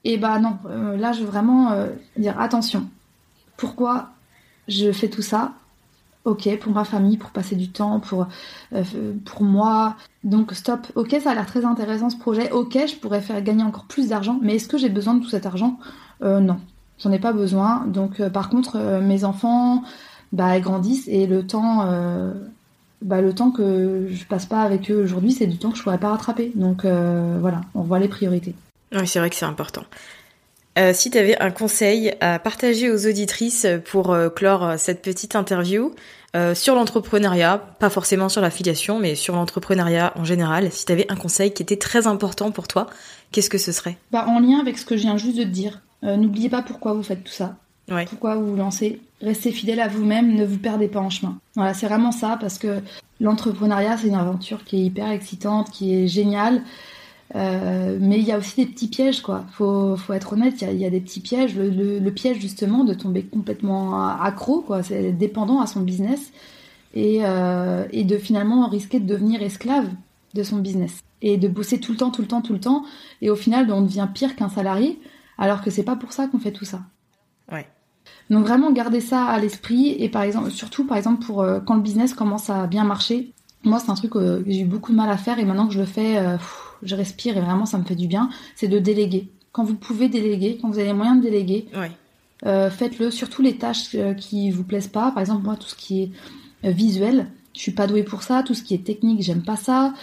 Et 0.05 0.17
bah 0.17 0.39
non, 0.39 0.57
euh, 0.65 0.97
là 0.97 1.13
je 1.13 1.21
veux 1.21 1.27
vraiment 1.27 1.71
euh, 1.71 1.89
dire 2.17 2.39
attention. 2.39 2.89
Pourquoi 3.57 4.09
je 4.67 4.91
fais 4.91 5.09
tout 5.09 5.21
ça? 5.21 5.53
Ok, 6.25 6.57
pour 6.59 6.71
ma 6.71 6.83
famille, 6.85 7.17
pour 7.17 7.31
passer 7.31 7.55
du 7.55 7.69
temps, 7.69 7.99
pour, 7.99 8.27
euh, 8.73 8.83
pour 9.25 9.43
moi. 9.43 9.95
Donc 10.23 10.53
stop, 10.53 10.87
ok, 10.95 11.15
ça 11.21 11.31
a 11.31 11.35
l'air 11.35 11.45
très 11.45 11.65
intéressant 11.65 12.09
ce 12.09 12.17
projet, 12.17 12.51
ok, 12.51 12.77
je 12.87 12.95
pourrais 12.95 13.21
faire 13.21 13.41
gagner 13.41 13.63
encore 13.63 13.85
plus 13.85 14.09
d'argent, 14.09 14.39
mais 14.41 14.55
est-ce 14.55 14.67
que 14.67 14.77
j'ai 14.77 14.89
besoin 14.89 15.15
de 15.15 15.23
tout 15.23 15.29
cet 15.29 15.45
argent? 15.45 15.79
Euh, 16.23 16.39
Non, 16.39 16.57
j'en 16.99 17.11
ai 17.11 17.19
pas 17.19 17.33
besoin. 17.33 17.85
Donc 17.87 18.19
euh, 18.19 18.29
par 18.29 18.49
contre, 18.49 18.77
mes 19.01 19.25
enfants, 19.25 19.83
bah, 20.31 20.59
grandissent 20.59 21.07
et 21.07 21.27
le 21.27 21.45
temps, 21.45 21.85
bah, 23.01 23.21
le 23.21 23.35
temps 23.35 23.51
que 23.51 24.07
je 24.09 24.25
passe 24.25 24.45
pas 24.45 24.61
avec 24.61 24.89
eux 24.89 25.03
aujourd'hui, 25.03 25.31
c'est 25.31 25.47
du 25.47 25.57
temps 25.57 25.71
que 25.71 25.77
je 25.77 25.83
pourrais 25.83 25.99
pas 25.99 26.09
rattraper. 26.09 26.51
Donc 26.55 26.85
voilà, 26.85 27.61
on 27.75 27.81
voit 27.81 27.99
les 27.99 28.07
priorités. 28.07 28.55
Oui, 28.95 29.07
c'est 29.07 29.19
vrai 29.19 29.29
que 29.29 29.35
c'est 29.35 29.45
important. 29.45 29.83
Euh, 30.77 30.91
si 30.93 31.11
tu 31.11 31.17
avais 31.17 31.39
un 31.39 31.51
conseil 31.51 32.13
à 32.19 32.39
partager 32.39 32.89
aux 32.89 33.05
auditrices 33.05 33.67
pour 33.85 34.11
euh, 34.11 34.29
clore 34.29 34.63
euh, 34.63 34.75
cette 34.77 35.01
petite 35.01 35.35
interview 35.35 35.93
sur 36.55 36.73
l'entrepreneuriat, 36.73 37.59
pas 37.77 37.91
forcément 37.91 38.27
sur 38.27 38.41
l'affiliation, 38.41 38.97
mais 38.97 39.13
sur 39.13 39.35
l'entrepreneuriat 39.35 40.13
en 40.15 40.25
général, 40.25 40.71
si 40.71 40.83
tu 40.83 40.91
avais 40.91 41.05
un 41.11 41.15
conseil 41.15 41.53
qui 41.53 41.61
était 41.61 41.77
très 41.77 42.07
important 42.07 42.49
pour 42.49 42.67
toi, 42.67 42.87
qu'est-ce 43.31 43.51
que 43.51 43.59
ce 43.59 43.71
serait? 43.71 43.97
Bah, 44.11 44.25
En 44.27 44.39
lien 44.39 44.59
avec 44.59 44.79
ce 44.79 44.85
que 44.87 44.97
je 44.97 45.03
viens 45.03 45.17
juste 45.17 45.37
de 45.37 45.43
te 45.43 45.49
dire, 45.49 45.83
n'oubliez 46.01 46.49
pas 46.49 46.63
pourquoi 46.63 46.93
vous 46.93 47.03
faites 47.03 47.23
tout 47.23 47.31
ça. 47.31 47.57
Pourquoi 48.09 48.33
vous 48.33 48.47
vous 48.47 48.55
lancez 48.55 48.99
Restez 49.21 49.51
fidèle 49.51 49.79
à 49.79 49.87
vous-même, 49.87 50.33
ne 50.33 50.43
vous 50.43 50.57
perdez 50.57 50.87
pas 50.87 51.01
en 51.01 51.11
chemin. 51.11 51.37
Voilà, 51.55 51.75
c'est 51.75 51.85
vraiment 51.85 52.11
ça, 52.11 52.35
parce 52.41 52.57
que 52.57 52.81
l'entrepreneuriat, 53.19 53.97
c'est 53.97 54.07
une 54.07 54.15
aventure 54.15 54.63
qui 54.63 54.77
est 54.77 54.85
hyper 54.85 55.11
excitante, 55.11 55.69
qui 55.69 55.93
est 55.93 56.07
géniale. 56.07 56.63
Euh, 57.35 57.97
mais 57.99 58.19
il 58.19 58.25
y 58.25 58.31
a 58.31 58.37
aussi 58.37 58.63
des 58.63 58.71
petits 58.71 58.87
pièges, 58.87 59.21
quoi. 59.21 59.45
Faut, 59.51 59.95
faut 59.95 60.13
être 60.13 60.33
honnête, 60.33 60.61
il 60.61 60.77
y, 60.77 60.85
a, 60.85 60.89
des 60.89 61.01
petits 61.01 61.19
pièges. 61.19 61.55
Le, 61.55 62.09
piège, 62.11 62.39
justement, 62.39 62.83
de 62.83 62.93
tomber 62.93 63.23
complètement 63.23 64.07
accro, 64.07 64.61
quoi. 64.61 64.83
C'est 64.83 65.11
dépendant 65.11 65.59
à 65.59 65.67
son 65.67 65.81
business. 65.81 66.31
Et, 66.95 67.21
euh, 67.23 67.85
et 67.91 68.03
de 68.03 68.17
finalement 68.17 68.67
risquer 68.67 68.99
de 68.99 69.07
devenir 69.07 69.41
esclave 69.41 69.87
de 70.35 70.43
son 70.43 70.57
business. 70.57 70.99
Et 71.23 71.37
de 71.37 71.47
bosser 71.47 71.79
tout 71.79 71.91
le 71.91 71.97
temps, 71.97 72.11
tout 72.11 72.21
le 72.21 72.27
temps, 72.27 72.41
tout 72.41 72.53
le 72.53 72.59
temps. 72.59 72.83
Et 73.21 73.31
au 73.31 73.35
final, 73.35 73.71
on 73.71 73.81
devient 73.81 74.07
pire 74.13 74.35
qu'un 74.35 74.49
salarié. 74.49 74.99
Alors 75.39 75.61
que 75.61 75.71
c'est 75.71 75.83
pas 75.83 75.95
pour 75.95 76.13
ça 76.13 76.27
qu'on 76.27 76.37
fait 76.37 76.51
tout 76.51 76.65
ça. 76.65 76.81
Ouais. 77.51 77.67
Donc 78.29 78.45
vraiment 78.45 78.71
garder 78.71 79.01
ça 79.01 79.25
à 79.25 79.39
l'esprit. 79.39 79.95
Et 79.97 80.09
par 80.09 80.21
exemple, 80.21 80.51
surtout, 80.51 80.85
par 80.85 80.97
exemple, 80.97 81.25
pour 81.25 81.41
euh, 81.41 81.59
quand 81.59 81.75
le 81.75 81.81
business 81.81 82.13
commence 82.13 82.51
à 82.51 82.67
bien 82.67 82.83
marcher. 82.83 83.33
Moi, 83.63 83.79
c'est 83.79 83.89
un 83.89 83.95
truc 83.95 84.11
que 84.11 84.43
j'ai 84.45 84.59
eu 84.59 84.65
beaucoup 84.65 84.91
de 84.91 84.97
mal 84.97 85.09
à 85.09 85.17
faire. 85.17 85.39
Et 85.39 85.45
maintenant 85.45 85.65
que 85.65 85.73
je 85.73 85.79
le 85.79 85.85
fais 85.85 86.17
je 86.85 86.95
respire 86.95 87.37
et 87.37 87.41
vraiment 87.41 87.65
ça 87.65 87.77
me 87.77 87.83
fait 87.83 87.95
du 87.95 88.07
bien, 88.07 88.29
c'est 88.55 88.67
de 88.67 88.79
déléguer. 88.79 89.29
Quand 89.51 89.63
vous 89.63 89.75
pouvez 89.75 90.09
déléguer, 90.09 90.57
quand 90.61 90.69
vous 90.69 90.79
avez 90.79 90.87
les 90.87 90.93
moyens 90.93 91.17
de 91.17 91.23
déléguer, 91.23 91.67
euh, 92.45 92.69
faites-le. 92.69 93.11
Surtout 93.11 93.41
les 93.41 93.57
tâches 93.57 93.95
euh, 93.95 94.13
qui 94.13 94.51
vous 94.51 94.63
plaisent 94.63 94.87
pas. 94.87 95.11
Par 95.11 95.19
exemple, 95.19 95.43
moi, 95.43 95.55
tout 95.55 95.67
ce 95.67 95.75
qui 95.75 96.03
est 96.03 96.11
euh, 96.65 96.71
visuel, 96.71 97.27
je 97.55 97.61
suis 97.61 97.71
pas 97.71 97.87
douée 97.87 98.03
pour 98.03 98.23
ça. 98.23 98.43
Tout 98.43 98.53
ce 98.53 98.63
qui 98.63 98.73
est 98.73 98.83
technique, 98.83 99.21
j'aime 99.21 99.43
pas 99.43 99.55
ça. 99.55 99.93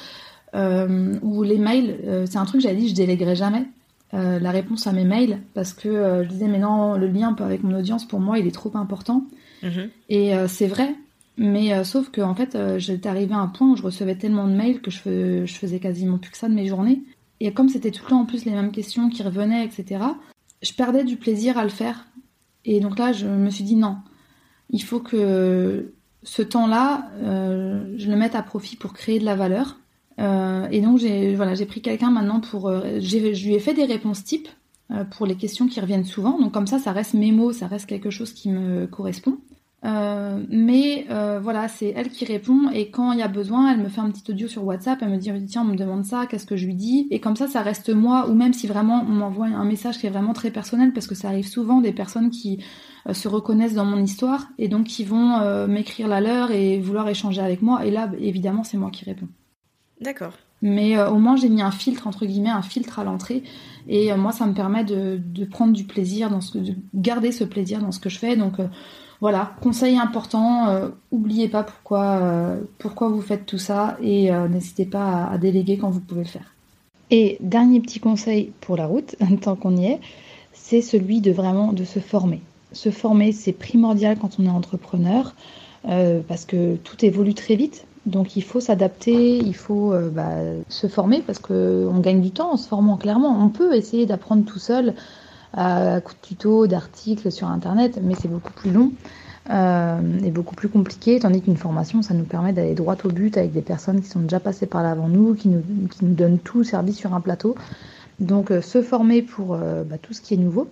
ou 0.54 1.42
les 1.42 1.58
mails, 1.58 2.26
c'est 2.26 2.38
un 2.38 2.44
truc 2.44 2.60
j'avais 2.60 2.76
dit, 2.76 2.88
je 2.88 2.94
déléguerai 2.94 3.36
jamais. 3.36 3.66
la 4.12 4.50
réponse 4.50 4.86
à 4.86 4.92
mes 4.92 5.04
mails 5.04 5.40
parce 5.54 5.72
que 5.72 6.22
je 6.24 6.28
disais 6.28 6.48
mais 6.48 6.58
non 6.58 6.96
le 6.96 7.06
lien 7.06 7.36
avec 7.38 7.62
mon 7.62 7.78
audience 7.78 8.04
pour 8.04 8.18
moi 8.18 8.40
il 8.40 8.46
est 8.48 8.56
trop 8.62 8.72
important 8.74 9.22
mm-hmm. 9.62 9.88
et 10.08 10.32
c'est 10.48 10.66
vrai 10.66 10.96
mais 11.36 11.72
euh, 11.72 11.84
sauf 11.84 12.10
que 12.10 12.20
en 12.20 12.34
fait, 12.34 12.54
euh, 12.54 12.78
j'étais 12.78 13.08
arrivée 13.08 13.34
à 13.34 13.38
un 13.38 13.48
point 13.48 13.70
où 13.70 13.76
je 13.76 13.82
recevais 13.82 14.14
tellement 14.14 14.46
de 14.46 14.52
mails 14.52 14.80
que 14.80 14.90
je, 14.90 15.46
faisais 15.46 15.80
quasiment 15.80 16.18
plus 16.18 16.30
que 16.30 16.36
ça 16.36 16.48
de 16.48 16.54
mes 16.54 16.66
journées. 16.66 17.02
Et 17.40 17.52
comme 17.52 17.68
c'était 17.68 17.90
tout 17.90 18.04
le 18.04 18.10
temps 18.10 18.20
en 18.20 18.26
plus 18.26 18.44
les 18.44 18.52
mêmes 18.52 18.72
questions 18.72 19.08
qui 19.08 19.22
revenaient, 19.22 19.64
etc., 19.64 20.04
je 20.62 20.72
perdais 20.74 21.04
du 21.04 21.16
plaisir 21.16 21.56
à 21.56 21.62
le 21.62 21.70
faire. 21.70 22.06
Et 22.66 22.80
donc 22.80 22.98
là, 22.98 23.12
je 23.12 23.26
me 23.26 23.48
suis 23.48 23.64
dit 23.64 23.76
non, 23.76 23.96
il 24.68 24.82
faut 24.82 25.00
que 25.00 25.94
ce 26.22 26.42
temps-là, 26.42 27.10
euh, 27.22 27.94
je 27.96 28.10
le 28.10 28.16
mette 28.16 28.34
à 28.34 28.42
profit 28.42 28.76
pour 28.76 28.92
créer 28.92 29.18
de 29.18 29.24
la 29.24 29.36
valeur. 29.36 29.78
et 30.18 30.80
donc 30.82 30.98
j'ai 30.98 31.34
voilà, 31.34 31.54
j'ai 31.54 31.64
pris 31.64 31.80
quelqu'un 31.80 32.10
maintenant 32.10 32.40
pour, 32.40 32.70
je 32.70 33.46
lui 33.46 33.54
ai 33.54 33.60
fait 33.60 33.72
des 33.72 33.86
réponses 33.86 34.22
types 34.22 34.48
pour 35.12 35.24
les 35.24 35.36
questions 35.36 35.66
qui 35.66 35.80
reviennent 35.80 36.04
souvent. 36.04 36.38
Donc 36.38 36.52
comme 36.52 36.66
ça, 36.66 36.78
ça 36.78 36.92
reste 36.92 37.14
mes 37.14 37.32
mots, 37.32 37.52
ça 37.52 37.66
reste 37.66 37.86
quelque 37.86 38.10
chose 38.10 38.34
qui 38.34 38.50
me 38.50 38.86
correspond. 38.86 39.38
Euh, 39.82 40.44
mais 40.50 41.06
euh, 41.10 41.40
voilà, 41.42 41.66
c'est 41.68 41.94
elle 41.96 42.10
qui 42.10 42.26
répond 42.26 42.68
et 42.70 42.90
quand 42.90 43.12
il 43.12 43.18
y 43.18 43.22
a 43.22 43.28
besoin, 43.28 43.72
elle 43.72 43.80
me 43.80 43.88
fait 43.88 44.02
un 44.02 44.10
petit 44.10 44.30
audio 44.30 44.46
sur 44.46 44.64
WhatsApp, 44.64 44.98
elle 45.00 45.08
me 45.08 45.16
dit 45.16 45.30
tiens, 45.46 45.62
on 45.62 45.72
me 45.72 45.76
demande 45.76 46.04
ça, 46.04 46.26
qu'est-ce 46.26 46.44
que 46.44 46.56
je 46.56 46.66
lui 46.66 46.74
dis? 46.74 47.08
Et 47.10 47.18
comme 47.18 47.34
ça, 47.36 47.48
ça 47.48 47.62
reste 47.62 47.88
moi, 47.88 48.28
ou 48.28 48.34
même 48.34 48.52
si 48.52 48.66
vraiment 48.66 49.02
on 49.08 49.12
m'envoie 49.12 49.46
un 49.46 49.64
message 49.64 49.98
qui 49.98 50.06
est 50.06 50.10
vraiment 50.10 50.34
très 50.34 50.50
personnel, 50.50 50.92
parce 50.92 51.06
que 51.06 51.14
ça 51.14 51.28
arrive 51.28 51.48
souvent 51.48 51.80
des 51.80 51.92
personnes 51.92 52.30
qui 52.30 52.62
euh, 53.08 53.14
se 53.14 53.26
reconnaissent 53.26 53.74
dans 53.74 53.86
mon 53.86 54.02
histoire 54.02 54.48
et 54.58 54.68
donc 54.68 54.84
qui 54.84 55.04
vont 55.04 55.66
m'écrire 55.66 56.08
la 56.08 56.20
leur 56.20 56.50
et 56.50 56.78
vouloir 56.78 57.08
échanger 57.08 57.40
avec 57.40 57.62
moi. 57.62 57.86
Et 57.86 57.90
là, 57.90 58.10
évidemment, 58.20 58.64
c'est 58.64 58.76
moi 58.76 58.90
qui 58.90 59.04
réponds. 59.04 59.28
D'accord. 60.00 60.34
Mais 60.62 61.00
au 61.02 61.16
moins, 61.16 61.36
j'ai 61.36 61.48
mis 61.48 61.62
un 61.62 61.70
filtre, 61.70 62.06
entre 62.06 62.26
guillemets, 62.26 62.50
un 62.50 62.60
filtre 62.60 62.98
à 62.98 63.04
l'entrée. 63.04 63.42
Et 63.88 64.12
moi, 64.14 64.32
ça 64.32 64.46
me 64.46 64.52
permet 64.52 64.84
de, 64.84 65.18
de, 65.24 65.44
prendre 65.46 65.72
du 65.72 65.84
plaisir, 65.84 66.28
dans 66.28 66.42
ce, 66.42 66.58
de 66.58 66.74
garder 66.94 67.32
ce 67.32 67.44
plaisir 67.44 67.80
dans 67.80 67.92
ce 67.92 68.00
que 68.00 68.10
je 68.10 68.18
fais. 68.18 68.36
Donc 68.36 68.58
voilà, 69.20 69.52
conseil 69.60 69.98
important, 69.98 70.68
euh, 70.68 70.88
oubliez 71.10 71.48
pas 71.48 71.62
pourquoi, 71.62 72.04
euh, 72.22 72.60
pourquoi 72.78 73.08
vous 73.08 73.20
faites 73.20 73.44
tout 73.44 73.58
ça 73.58 73.98
et 74.02 74.32
euh, 74.32 74.48
n'hésitez 74.48 74.86
pas 74.86 75.26
à, 75.26 75.36
déléguer 75.36 75.76
quand 75.76 75.90
vous 75.90 76.00
pouvez 76.00 76.22
le 76.22 76.26
faire. 76.26 76.54
Et 77.10 77.36
dernier 77.40 77.80
petit 77.80 78.00
conseil 78.00 78.52
pour 78.62 78.76
la 78.76 78.86
route, 78.86 79.16
tant 79.42 79.56
qu'on 79.56 79.76
y 79.76 79.86
est, 79.86 80.00
c'est 80.54 80.80
celui 80.80 81.20
de 81.20 81.32
vraiment 81.32 81.72
de 81.72 81.84
se 81.84 81.98
former. 81.98 82.40
Se 82.72 82.90
former, 82.90 83.32
c'est 83.32 83.52
primordial 83.52 84.16
quand 84.18 84.38
on 84.38 84.46
est 84.46 84.50
entrepreneur 84.50 85.34
parce 86.28 86.44
que 86.44 86.76
tout 86.76 87.04
évolue 87.04 87.32
très 87.32 87.56
vite. 87.56 87.86
Donc 88.04 88.36
il 88.36 88.42
faut 88.42 88.60
s'adapter, 88.60 89.38
il 89.38 89.54
faut 89.56 89.94
bah, 90.12 90.34
se 90.68 90.86
former 90.86 91.22
parce 91.22 91.38
qu'on 91.38 91.98
gagne 92.00 92.20
du 92.20 92.30
temps 92.30 92.52
en 92.52 92.56
se 92.56 92.68
formant 92.68 92.96
clairement. 92.96 93.42
On 93.42 93.48
peut 93.48 93.74
essayer 93.74 94.04
d'apprendre 94.04 94.44
tout 94.44 94.58
seul 94.58 94.94
à 95.52 96.00
coup 96.00 96.12
de 96.12 96.26
tutos, 96.26 96.66
d'articles 96.66 97.30
sur 97.30 97.48
Internet, 97.48 97.98
mais 98.02 98.14
c'est 98.14 98.28
beaucoup 98.28 98.52
plus 98.52 98.70
long 98.70 98.92
euh, 99.48 100.00
et 100.22 100.30
beaucoup 100.30 100.54
plus 100.54 100.68
compliqué, 100.68 101.18
tandis 101.18 101.40
qu'une 101.40 101.56
formation, 101.56 102.02
ça 102.02 102.14
nous 102.14 102.24
permet 102.24 102.52
d'aller 102.52 102.74
droit 102.74 102.96
au 103.04 103.08
but 103.08 103.36
avec 103.36 103.52
des 103.52 103.62
personnes 103.62 104.00
qui 104.00 104.08
sont 104.08 104.20
déjà 104.20 104.38
passées 104.38 104.66
par 104.66 104.82
là 104.82 104.92
avant 104.92 105.08
nous, 105.08 105.34
qui 105.34 105.48
nous, 105.48 105.62
qui 105.90 106.04
nous 106.04 106.14
donnent 106.14 106.38
tout 106.38 106.62
service 106.62 106.96
sur 106.96 107.14
un 107.14 107.20
plateau. 107.20 107.56
Donc 108.20 108.50
euh, 108.50 108.60
se 108.60 108.82
former 108.82 109.22
pour 109.22 109.54
euh, 109.54 109.82
bah, 109.82 109.96
tout 110.00 110.12
ce 110.12 110.20
qui 110.20 110.34
est 110.34 110.36
nouveau, 110.36 110.68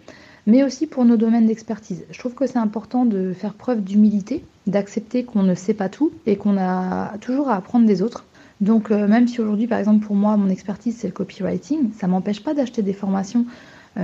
mais 0.47 0.63
aussi 0.63 0.87
pour 0.87 1.05
nos 1.05 1.17
domaines 1.17 1.47
d'expertise. 1.47 2.05
Je 2.11 2.19
trouve 2.19 2.35
que 2.35 2.47
c'est 2.47 2.59
important 2.59 3.05
de 3.05 3.33
faire 3.33 3.55
preuve 3.55 3.83
d'humilité, 3.83 4.45
d'accepter 4.67 5.25
qu'on 5.25 5.43
ne 5.43 5.55
sait 5.55 5.75
pas 5.75 5.89
tout 5.89 6.13
et 6.27 6.37
qu'on 6.37 6.57
a 6.59 7.17
toujours 7.21 7.49
à 7.49 7.57
apprendre 7.57 7.87
des 7.87 8.03
autres. 8.03 8.25
Donc 8.61 8.91
même 8.91 9.29
si 9.29 9.41
aujourd'hui, 9.41 9.69
par 9.69 9.79
exemple, 9.79 10.05
pour 10.05 10.17
moi, 10.17 10.37
mon 10.37 10.49
expertise, 10.49 10.97
c'est 10.99 11.07
le 11.07 11.13
copywriting, 11.13 11.93
ça 11.93 12.09
m'empêche 12.09 12.43
pas 12.43 12.55
d'acheter 12.55 12.83
des 12.83 12.93
formations 12.93 13.47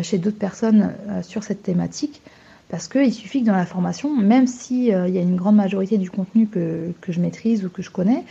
chez 0.03 0.19
d'autres 0.19 0.39
personnes 0.39 0.93
euh, 1.09 1.23
sur 1.23 1.45
cette 1.45 1.63
thématique. 1.63 2.23
Parce 2.69 2.89
qu'il 2.89 3.13
suffit 3.13 3.43
que 3.43 3.47
dans 3.47 3.57
la 3.57 3.67
formation, 3.67 4.15
même 4.17 4.47
s'il 4.47 4.93
euh, 4.93 5.07
il 5.09 5.15
y 5.15 5.19
a 5.19 5.23
une 5.23 5.37
grande 5.37 5.57
majorité 5.57 5.99
du 5.99 6.11
contenu 6.11 6.47
que, 6.47 6.93
que 7.01 7.13
je 7.13 7.21
maîtrise 7.21 7.65
ou 7.65 7.69
que 7.69 7.83
je 7.83 7.91
connais, 7.91 8.25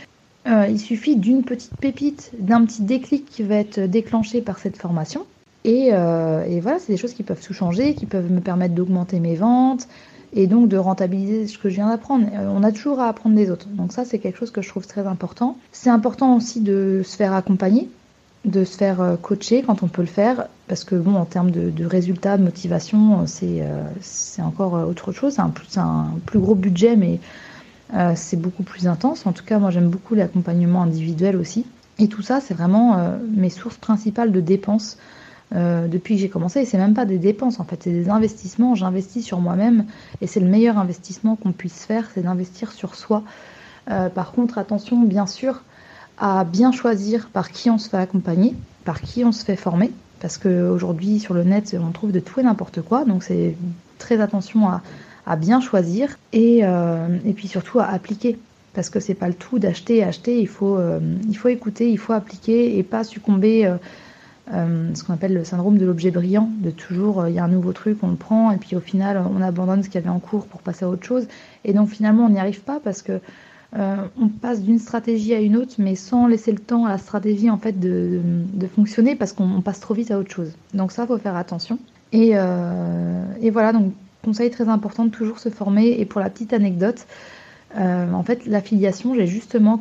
il 0.68 0.78
suffit 0.78 1.16
d'une 1.16 1.42
petite 1.42 1.74
pépite, 1.80 2.30
d'un 2.38 2.66
petit 2.66 2.82
déclic 2.82 3.24
qui 3.24 3.42
va 3.42 3.54
être 3.54 3.80
déclenché 3.80 4.42
par 4.42 4.58
cette 4.58 4.76
formation. 4.76 5.24
Et, 5.64 5.86
et 5.86 6.60
voilà, 6.60 6.78
c'est 6.78 6.92
des 6.92 6.98
choses 6.98 7.14
qui 7.14 7.22
peuvent 7.22 7.40
tout 7.40 7.54
changer, 7.54 7.94
qui 7.94 8.04
peuvent 8.04 8.30
me 8.30 8.40
permettre 8.40 8.74
d'augmenter 8.74 9.20
mes 9.20 9.36
ventes 9.36 9.88
et 10.34 10.46
donc 10.46 10.68
de 10.68 10.76
rentabiliser 10.76 11.46
ce 11.46 11.56
que 11.56 11.70
je 11.70 11.76
viens 11.76 11.88
d'apprendre. 11.88 12.26
On 12.34 12.62
a 12.62 12.72
toujours 12.72 13.00
à 13.00 13.08
apprendre 13.08 13.36
des 13.36 13.50
autres. 13.50 13.68
Donc 13.68 13.94
ça, 13.94 14.04
c'est 14.04 14.18
quelque 14.18 14.38
chose 14.38 14.50
que 14.50 14.60
je 14.60 14.68
trouve 14.68 14.86
très 14.86 15.06
important. 15.06 15.56
C'est 15.72 15.88
important 15.88 16.36
aussi 16.36 16.60
de 16.60 17.00
se 17.02 17.16
faire 17.16 17.32
accompagner 17.32 17.88
de 18.44 18.64
se 18.64 18.76
faire 18.76 19.00
euh, 19.00 19.16
coacher 19.16 19.62
quand 19.62 19.82
on 19.82 19.88
peut 19.88 20.02
le 20.02 20.08
faire, 20.08 20.48
parce 20.68 20.84
que 20.84 20.94
bon, 20.94 21.14
en 21.16 21.24
termes 21.24 21.50
de, 21.50 21.84
résultats, 21.84 22.36
de 22.36 22.42
motivation, 22.42 23.20
euh, 23.20 23.22
c'est 23.26 23.62
euh, 23.62 23.82
c'est 24.00 24.42
encore 24.42 24.74
autre 24.74 25.12
chose. 25.12 25.34
C'est 25.34 25.40
un, 25.40 25.52
un, 25.82 26.10
plus 26.26 26.38
gros 26.38 26.54
budget, 26.54 26.96
mais 26.96 27.20
c'est 28.16 28.40
beaucoup 28.40 28.64
plus 28.64 28.88
intense. 28.88 29.24
En 29.26 29.32
tout 29.32 29.44
cas, 29.44 29.58
moi, 29.58 29.70
j'aime 29.70 29.88
beaucoup 29.88 30.14
l'accompagnement 30.14 30.82
individuel 30.82 31.36
aussi. 31.36 31.64
Et 31.98 32.08
tout 32.08 32.22
ça, 32.22 32.40
c'est 32.40 32.54
vraiment 32.54 33.16
mes 33.30 33.50
sources 33.50 33.76
principales 33.76 34.32
de 34.32 34.40
dépenses 34.40 34.98
depuis 35.52 36.16
que 36.16 36.20
j'ai 36.20 36.28
commencé. 36.28 36.60
Et 36.60 36.64
c'est 36.64 36.78
même 36.78 36.94
pas 36.94 37.04
des 37.04 37.18
dépenses, 37.18 37.60
en 37.60 37.64
fait, 37.64 37.84
c'est 37.84 37.92
des 37.92 38.08
investissements. 38.08 38.74
J'investis 38.74 39.24
sur 39.24 39.38
moi-même, 39.38 39.84
et 40.20 40.26
c'est 40.26 40.40
le 40.40 40.48
meilleur 40.48 40.76
investissement 40.76 41.36
qu'on 41.36 41.52
puisse 41.52 41.84
faire, 41.84 42.08
c'est 42.12 42.22
d'investir 42.22 42.72
sur 42.72 42.96
soi. 42.96 43.22
par 43.86 44.32
contre, 44.32 44.58
attention, 44.58 45.00
bien 45.02 45.26
sûr, 45.26 45.62
à 46.18 46.44
bien 46.44 46.72
choisir 46.72 47.28
par 47.28 47.50
qui 47.50 47.70
on 47.70 47.78
se 47.78 47.88
fait 47.88 47.96
accompagner, 47.96 48.54
par 48.84 49.00
qui 49.00 49.24
on 49.24 49.32
se 49.32 49.44
fait 49.44 49.56
former, 49.56 49.90
parce 50.20 50.38
qu'aujourd'hui 50.38 51.18
sur 51.18 51.34
le 51.34 51.44
net 51.44 51.76
on 51.80 51.90
trouve 51.90 52.12
de 52.12 52.20
tout 52.20 52.40
et 52.40 52.42
n'importe 52.42 52.82
quoi, 52.82 53.04
donc 53.04 53.22
c'est 53.22 53.56
très 53.98 54.20
attention 54.20 54.68
à, 54.68 55.36
bien 55.36 55.60
choisir 55.60 56.18
et, 56.32 56.60
euh, 56.62 57.18
et, 57.24 57.32
puis 57.32 57.48
surtout 57.48 57.80
à 57.80 57.86
appliquer. 57.86 58.38
Parce 58.74 58.90
que 58.90 59.00
c'est 59.00 59.14
pas 59.14 59.28
le 59.28 59.34
tout 59.34 59.58
d'acheter, 59.58 60.02
acheter, 60.02 60.40
il 60.40 60.48
faut, 60.48 60.76
euh, 60.76 60.98
écouter, 61.46 61.90
il 61.90 61.98
faut 61.98 62.12
appliquer 62.12 62.76
et 62.76 62.82
pas 62.82 63.04
succomber 63.04 63.72
euh, 64.52 64.94
ce 64.94 65.04
qu'on 65.04 65.14
appelle 65.14 65.32
le 65.32 65.44
syndrome 65.44 65.78
de 65.78 65.86
l'objet 65.86 66.10
brillant, 66.10 66.50
de 66.58 66.70
toujours 66.70 67.26
il 67.28 67.34
y 67.34 67.38
a 67.38 67.44
un 67.44 67.48
nouveau 67.48 67.72
truc, 67.72 67.98
on 68.02 68.08
le 68.08 68.16
prend 68.16 68.50
et 68.50 68.56
puis 68.56 68.76
au 68.76 68.80
final 68.80 69.22
on 69.34 69.40
abandonne 69.40 69.82
ce 69.82 69.88
qu'il 69.88 70.00
y 70.00 70.04
avait 70.04 70.14
en 70.14 70.18
cours 70.18 70.46
pour 70.46 70.60
passer 70.60 70.84
à 70.84 70.88
autre 70.88 71.04
chose. 71.04 71.26
Et 71.64 71.72
donc 71.72 71.88
finalement 71.88 72.26
on 72.26 72.30
n'y 72.30 72.40
arrive 72.40 72.60
pas 72.60 72.80
parce 72.82 73.00
que 73.00 73.20
on 73.76 74.28
passe 74.28 74.62
d'une 74.62 74.78
stratégie 74.78 75.34
à 75.34 75.40
une 75.40 75.56
autre, 75.56 75.74
mais 75.78 75.96
sans 75.96 76.26
laisser 76.26 76.52
le 76.52 76.58
temps 76.58 76.86
à 76.86 76.88
la 76.90 76.98
stratégie 76.98 77.50
en 77.50 77.58
fait 77.58 77.78
de, 77.80 78.20
fonctionner 78.74 79.16
parce 79.16 79.32
qu'on 79.32 79.60
passe 79.62 79.80
trop 79.80 79.94
vite 79.94 80.10
à 80.10 80.18
autre 80.18 80.30
chose. 80.30 80.52
Donc 80.74 80.92
ça, 80.92 81.06
faut 81.06 81.18
faire 81.18 81.36
attention. 81.36 81.78
Et, 82.12 82.34
et 83.40 83.50
voilà, 83.50 83.72
donc 83.72 83.92
conseil 84.24 84.50
très 84.50 84.68
important 84.68 85.04
de 85.04 85.10
toujours 85.10 85.38
se 85.38 85.48
former. 85.48 85.96
Et 85.98 86.04
pour 86.04 86.20
la 86.20 86.30
petite 86.30 86.52
anecdote, 86.52 87.06
euh, 87.76 88.12
en 88.12 88.22
fait, 88.22 88.46
l'affiliation, 88.46 89.14
j'ai 89.14 89.26
justement 89.26 89.80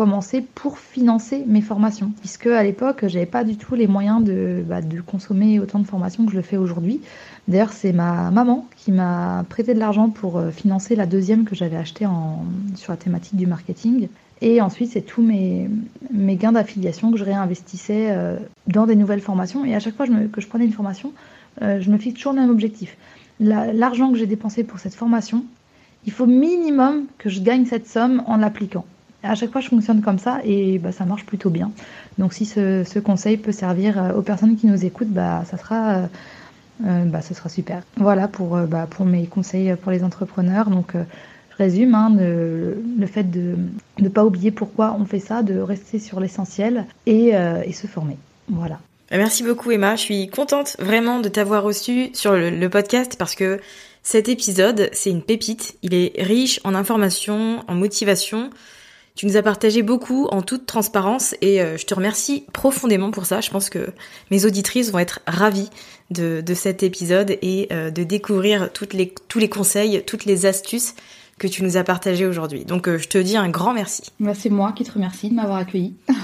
euh, 0.00 0.04
commencé 0.04 0.42
pour 0.54 0.78
financer 0.78 1.44
mes 1.46 1.60
formations, 1.60 2.12
puisque 2.20 2.46
à 2.46 2.62
l'époque, 2.62 3.04
j'avais 3.06 3.26
pas 3.26 3.44
du 3.44 3.56
tout 3.56 3.74
les 3.74 3.86
moyens 3.86 4.22
de, 4.22 4.64
bah, 4.66 4.82
de, 4.82 5.00
consommer 5.00 5.58
autant 5.60 5.78
de 5.78 5.86
formations 5.86 6.24
que 6.26 6.32
je 6.32 6.36
le 6.36 6.42
fais 6.42 6.56
aujourd'hui. 6.56 7.00
D'ailleurs, 7.48 7.72
c'est 7.72 7.92
ma 7.92 8.30
maman 8.30 8.66
qui 8.76 8.92
m'a 8.92 9.44
prêté 9.48 9.74
de 9.74 9.78
l'argent 9.78 10.08
pour 10.08 10.38
euh, 10.38 10.50
financer 10.50 10.96
la 10.96 11.06
deuxième 11.06 11.44
que 11.44 11.54
j'avais 11.54 11.76
achetée 11.76 12.06
en, 12.06 12.44
sur 12.74 12.92
la 12.92 12.96
thématique 12.96 13.36
du 13.36 13.46
marketing. 13.46 14.08
Et 14.42 14.60
ensuite, 14.60 14.92
c'est 14.92 15.02
tous 15.02 15.22
mes, 15.22 15.70
mes 16.12 16.36
gains 16.36 16.52
d'affiliation 16.52 17.10
que 17.10 17.16
je 17.16 17.24
réinvestissais 17.24 18.14
dans 18.66 18.84
des 18.84 18.94
nouvelles 18.94 19.22
formations. 19.22 19.64
Et 19.64 19.74
à 19.74 19.80
chaque 19.80 19.96
fois 19.96 20.06
que 20.06 20.42
je 20.42 20.46
prenais 20.46 20.66
une 20.66 20.74
formation, 20.74 21.14
je 21.62 21.90
me 21.90 21.96
fixe 21.96 22.16
toujours 22.16 22.34
le 22.34 22.40
même 22.42 22.50
objectif 22.50 22.98
l'argent 23.40 24.12
que 24.12 24.18
j'ai 24.18 24.26
dépensé 24.26 24.64
pour 24.64 24.78
cette 24.78 24.94
formation, 24.94 25.44
il 26.04 26.12
faut 26.12 26.26
minimum 26.26 27.06
que 27.18 27.28
je 27.28 27.40
gagne 27.40 27.66
cette 27.66 27.86
somme 27.86 28.22
en 28.26 28.36
l'appliquant. 28.36 28.84
À 29.28 29.34
chaque 29.34 29.50
fois, 29.50 29.60
je 29.60 29.68
fonctionne 29.68 30.02
comme 30.02 30.18
ça 30.18 30.40
et 30.44 30.78
bah, 30.78 30.92
ça 30.92 31.04
marche 31.04 31.26
plutôt 31.26 31.50
bien. 31.50 31.70
Donc, 32.18 32.32
si 32.32 32.46
ce, 32.46 32.98
conseil 32.98 33.36
peut 33.36 33.52
servir 33.52 34.02
euh, 34.02 34.12
aux 34.14 34.22
personnes 34.22 34.56
qui 34.56 34.66
nous 34.66 34.84
écoutent, 34.84 35.12
bah, 35.12 35.44
ça 35.50 35.56
sera, 35.56 35.90
euh, 35.90 36.06
euh, 36.86 37.04
bah, 37.04 37.22
ce 37.22 37.34
sera 37.34 37.48
super. 37.48 37.82
Voilà 37.96 38.28
pour, 38.28 38.56
bah, 38.58 38.86
pour 38.88 39.06
mes 39.06 39.26
conseils 39.26 39.74
pour 39.76 39.92
les 39.92 40.02
entrepreneurs. 40.04 40.70
Donc, 40.70 40.92
je 40.94 41.56
résume 41.56 41.94
hein, 41.94 42.14
le, 42.18 43.06
fait 43.06 43.24
de 43.24 43.56
ne 43.98 44.08
pas 44.08 44.24
oublier 44.24 44.50
pourquoi 44.50 44.96
on 44.98 45.04
fait 45.04 45.20
ça, 45.20 45.42
de 45.42 45.58
rester 45.58 45.98
sur 45.98 46.20
l'essentiel 46.20 46.84
et, 47.06 47.32
et 47.64 47.72
se 47.72 47.86
former. 47.86 48.16
Voilà. 48.48 48.78
Euh, 49.12 49.18
merci 49.18 49.44
beaucoup 49.44 49.70
Emma, 49.70 49.94
je 49.94 50.00
suis 50.00 50.28
contente 50.28 50.76
vraiment 50.80 51.20
de 51.20 51.28
t'avoir 51.28 51.62
reçu 51.62 52.10
sur 52.12 52.32
le, 52.32 52.68
podcast 52.68 53.14
parce 53.16 53.36
que 53.36 53.60
cet 54.02 54.28
épisode, 54.28 54.88
c'est 54.92 55.10
une 55.10 55.22
pépite, 55.22 55.76
il 55.82 55.94
est 55.94 56.12
riche 56.20 56.60
en 56.64 56.74
informations, 56.74 57.64
en 57.68 57.74
motivation. 57.74 58.50
Tu 59.16 59.26
nous 59.26 59.36
as 59.36 59.42
partagé 59.42 59.82
beaucoup 59.82 60.26
en 60.26 60.42
toute 60.42 60.66
transparence 60.66 61.34
et 61.40 61.60
euh, 61.60 61.76
je 61.76 61.86
te 61.86 61.94
remercie 61.94 62.44
profondément 62.52 63.10
pour 63.10 63.26
ça. 63.26 63.40
Je 63.40 63.50
pense 63.50 63.70
que 63.70 63.88
mes 64.30 64.44
auditrices 64.44 64.92
vont 64.92 64.98
être 64.98 65.20
ravies 65.26 65.70
de, 66.10 66.42
cet 66.54 66.82
épisode 66.82 67.36
et 67.42 67.68
euh, 67.72 67.90
de 67.90 68.04
découvrir 68.04 68.70
toutes 68.72 68.92
les, 68.92 69.12
tous 69.28 69.38
les 69.38 69.48
conseils, 69.48 70.02
toutes 70.06 70.26
les 70.26 70.46
astuces 70.46 70.94
que 71.38 71.48
tu 71.48 71.64
nous 71.64 71.76
as 71.76 71.84
partagées 71.84 72.26
aujourd'hui. 72.26 72.64
Donc 72.64 72.88
je 72.88 73.08
te 73.08 73.18
dis 73.18 73.36
un 73.36 73.48
grand 73.48 73.72
merci. 73.72 74.02
Bah, 74.20 74.34
c'est 74.34 74.50
moi 74.50 74.72
qui 74.72 74.84
te 74.84 74.92
remercie 74.92 75.30
de 75.30 75.34
m'avoir 75.34 75.58
accueilli. 75.58 75.94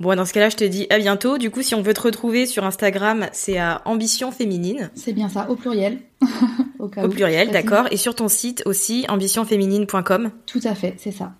Bon, 0.00 0.14
dans 0.14 0.24
ce 0.24 0.32
cas-là, 0.32 0.48
je 0.48 0.56
te 0.56 0.62
dis 0.62 0.86
à 0.90 0.98
bientôt. 0.98 1.38
Du 1.38 1.50
coup, 1.50 1.60
si 1.60 1.74
on 1.74 1.82
veut 1.82 1.92
te 1.92 2.00
retrouver 2.00 2.46
sur 2.46 2.64
Instagram, 2.64 3.26
c'est 3.32 3.58
à 3.58 3.82
Ambition 3.84 4.30
Féminine. 4.30 4.90
C'est 4.94 5.12
bien 5.12 5.28
ça, 5.28 5.50
au 5.50 5.56
pluriel. 5.56 5.98
au, 6.78 6.86
pluriel, 6.86 7.50
d'accord. 7.50 7.86
Et 7.90 7.96
sur 7.96 8.14
ton 8.14 8.28
site 8.28 8.62
aussi, 8.64 9.06
ambitionféminine.com. 9.08 10.30
Tout 10.46 10.60
à 10.62 10.76
fait, 10.76 10.94
c'est 10.98 11.10
ça. 11.10 11.32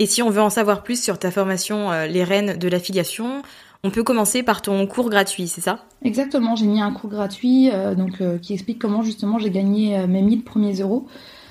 Et 0.00 0.06
si 0.06 0.22
on 0.22 0.30
veut 0.30 0.40
en 0.40 0.48
savoir 0.48 0.82
plus 0.82 1.00
sur 1.00 1.18
ta 1.18 1.30
formation 1.30 1.92
euh, 1.92 2.06
Les 2.06 2.24
Reines 2.24 2.56
de 2.56 2.68
l'affiliation, 2.68 3.42
on 3.84 3.90
peut 3.90 4.02
commencer 4.02 4.42
par 4.42 4.62
ton 4.62 4.86
cours 4.86 5.10
gratuit, 5.10 5.46
c'est 5.46 5.60
ça? 5.60 5.84
Exactement, 6.02 6.56
j'ai 6.56 6.64
mis 6.64 6.80
un 6.80 6.90
cours 6.90 7.10
gratuit 7.10 7.70
euh, 7.70 7.94
donc, 7.94 8.22
euh, 8.22 8.38
qui 8.38 8.54
explique 8.54 8.78
comment 8.78 9.02
justement 9.02 9.38
j'ai 9.38 9.50
gagné 9.50 10.06
mes 10.06 10.22
1000 10.22 10.42
premiers 10.42 10.80
euros 10.80 11.06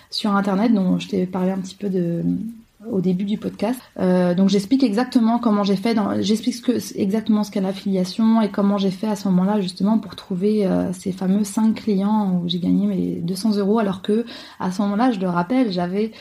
sur 0.09 0.35
Internet, 0.35 0.73
dont 0.73 0.97
je 0.97 1.09
t'ai 1.09 1.27
parlé 1.27 1.51
un 1.51 1.59
petit 1.59 1.75
peu 1.75 1.89
de, 1.89 2.23
au 2.91 3.01
début 3.01 3.25
du 3.25 3.37
podcast. 3.37 3.79
Donc 3.99 4.49
j'explique 4.49 4.81
exactement 4.81 5.37
comment 5.37 5.63
j'ai 5.63 5.75
fait, 5.75 5.95
j'explique 6.21 6.55
ce 6.55 6.97
exactement 6.97 7.43
ce 7.43 7.51
qu'est 7.51 7.61
l'affiliation 7.61 8.41
et 8.41 8.49
comment 8.49 8.79
j'ai 8.79 8.89
fait 8.89 9.05
à 9.05 9.15
ce 9.15 9.27
moment-là 9.27 9.61
justement 9.61 9.99
pour 9.99 10.15
trouver 10.15 10.67
ces 10.93 11.11
fameux 11.11 11.43
5 11.43 11.75
clients 11.75 12.41
où 12.41 12.49
j'ai 12.49 12.57
gagné 12.57 12.87
mes 12.87 13.21
200 13.21 13.57
euros 13.57 13.77
alors 13.77 14.01
que 14.01 14.25
à 14.59 14.71
ce 14.71 14.81
moment-là, 14.81 15.11
je 15.11 15.19
le 15.19 15.29
rappelle, 15.29 15.71
j'avais 15.71 16.11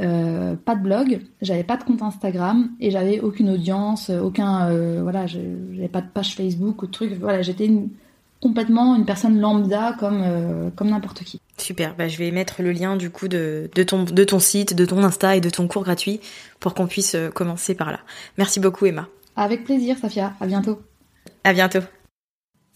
euh, 0.00 0.54
pas 0.56 0.74
de 0.74 0.82
blog, 0.82 1.20
j'avais 1.40 1.64
pas 1.64 1.76
de 1.76 1.84
compte 1.84 2.02
Instagram 2.02 2.70
et 2.80 2.90
j'avais 2.90 3.20
aucune 3.20 3.50
audience, 3.50 4.10
aucun 4.10 4.70
voilà, 5.02 5.26
j'avais 5.26 5.88
pas 5.88 6.00
de 6.00 6.08
page 6.08 6.34
Facebook 6.34 6.82
ou 6.82 6.86
de 6.86 6.92
truc. 6.92 7.12
Voilà, 7.18 7.42
j'étais 7.42 7.70
complètement 8.40 8.94
une 8.94 9.04
personne 9.04 9.40
lambda 9.40 9.96
comme, 9.98 10.22
euh, 10.24 10.70
comme 10.74 10.90
n'importe 10.90 11.24
qui. 11.24 11.40
Super, 11.58 11.94
bah, 11.96 12.08
je 12.08 12.18
vais 12.18 12.30
mettre 12.30 12.62
le 12.62 12.72
lien 12.72 12.96
du 12.96 13.10
coup 13.10 13.28
de, 13.28 13.70
de, 13.74 13.82
ton, 13.82 14.04
de 14.04 14.24
ton 14.24 14.38
site, 14.38 14.74
de 14.74 14.84
ton 14.84 15.02
Insta 15.02 15.36
et 15.36 15.40
de 15.40 15.50
ton 15.50 15.68
cours 15.68 15.84
gratuit 15.84 16.20
pour 16.60 16.74
qu'on 16.74 16.86
puisse 16.86 17.14
euh, 17.14 17.30
commencer 17.30 17.74
par 17.74 17.90
là. 17.90 18.00
Merci 18.38 18.60
beaucoup 18.60 18.86
Emma. 18.86 19.08
Avec 19.36 19.64
plaisir 19.64 19.96
Safia, 19.98 20.34
à 20.40 20.46
bientôt. 20.46 20.80
À 21.44 21.52
bientôt. 21.52 21.80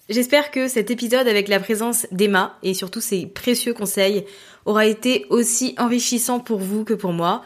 J'espère 0.08 0.50
que 0.50 0.66
cet 0.66 0.90
épisode 0.90 1.28
avec 1.28 1.46
la 1.46 1.60
présence 1.60 2.06
d'Emma 2.10 2.58
et 2.64 2.74
surtout 2.74 3.00
ses 3.00 3.26
précieux 3.26 3.72
conseils 3.72 4.24
aura 4.64 4.86
été 4.86 5.26
aussi 5.30 5.74
enrichissant 5.78 6.40
pour 6.40 6.58
vous 6.58 6.84
que 6.84 6.94
pour 6.94 7.12
moi. 7.12 7.42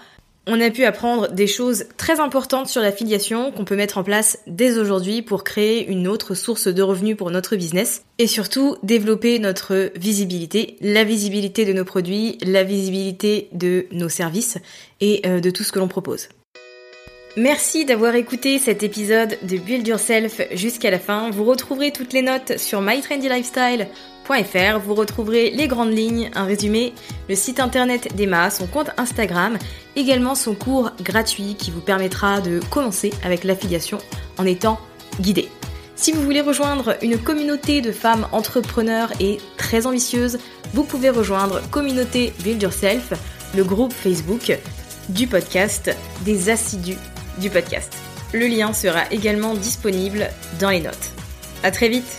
On 0.46 0.60
a 0.60 0.70
pu 0.70 0.84
apprendre 0.84 1.32
des 1.32 1.46
choses 1.46 1.86
très 1.96 2.20
importantes 2.20 2.68
sur 2.68 2.82
l'affiliation 2.82 3.50
qu'on 3.50 3.64
peut 3.64 3.76
mettre 3.76 3.96
en 3.96 4.04
place 4.04 4.38
dès 4.46 4.76
aujourd'hui 4.76 5.22
pour 5.22 5.42
créer 5.42 5.86
une 5.88 6.06
autre 6.06 6.34
source 6.34 6.68
de 6.68 6.82
revenus 6.82 7.16
pour 7.16 7.30
notre 7.30 7.56
business 7.56 8.04
et 8.18 8.26
surtout 8.26 8.76
développer 8.82 9.38
notre 9.38 9.90
visibilité, 9.96 10.76
la 10.82 11.04
visibilité 11.04 11.64
de 11.64 11.72
nos 11.72 11.86
produits, 11.86 12.36
la 12.42 12.62
visibilité 12.62 13.48
de 13.52 13.86
nos 13.90 14.10
services 14.10 14.58
et 15.00 15.22
euh, 15.24 15.40
de 15.40 15.48
tout 15.48 15.62
ce 15.62 15.72
que 15.72 15.78
l'on 15.78 15.88
propose. 15.88 16.28
Merci 17.36 17.84
d'avoir 17.84 18.14
écouté 18.14 18.58
cet 18.58 18.82
épisode 18.82 19.38
de 19.42 19.56
Build 19.56 19.88
Yourself 19.88 20.42
jusqu'à 20.52 20.90
la 20.90 21.00
fin. 21.00 21.30
Vous 21.30 21.44
retrouverez 21.44 21.90
toutes 21.90 22.12
les 22.12 22.22
notes 22.22 22.58
sur 22.58 22.80
vous 24.82 24.94
retrouverez 24.94 25.50
les 25.50 25.68
grandes 25.68 25.92
lignes, 25.92 26.30
un 26.34 26.44
résumé, 26.44 26.94
le 27.28 27.34
site 27.34 27.60
internet 27.60 28.14
d'Emma, 28.16 28.50
son 28.50 28.66
compte 28.66 28.90
Instagram, 28.96 29.58
également 29.96 30.34
son 30.34 30.54
cours 30.54 30.90
gratuit 31.02 31.56
qui 31.58 31.70
vous 31.70 31.80
permettra 31.80 32.40
de 32.40 32.60
commencer 32.70 33.12
avec 33.22 33.44
l'affiliation 33.44 33.98
en 34.38 34.46
étant 34.46 34.80
guidé. 35.20 35.48
Si 35.96 36.10
vous 36.10 36.22
voulez 36.22 36.40
rejoindre 36.40 36.96
une 37.02 37.18
communauté 37.18 37.80
de 37.80 37.92
femmes 37.92 38.26
entrepreneurs 38.32 39.12
et 39.20 39.38
très 39.56 39.86
ambitieuses, 39.86 40.38
vous 40.72 40.84
pouvez 40.84 41.10
rejoindre 41.10 41.60
Communauté 41.70 42.32
Build 42.42 42.60
Yourself, 42.62 43.12
le 43.54 43.62
groupe 43.62 43.92
Facebook 43.92 44.58
du 45.08 45.26
podcast, 45.26 45.94
des 46.24 46.50
assidus 46.50 46.98
du 47.38 47.50
podcast. 47.50 47.92
Le 48.32 48.46
lien 48.46 48.72
sera 48.72 49.02
également 49.12 49.54
disponible 49.54 50.28
dans 50.58 50.70
les 50.70 50.80
notes. 50.80 51.12
À 51.62 51.70
très 51.70 51.88
vite 51.88 52.18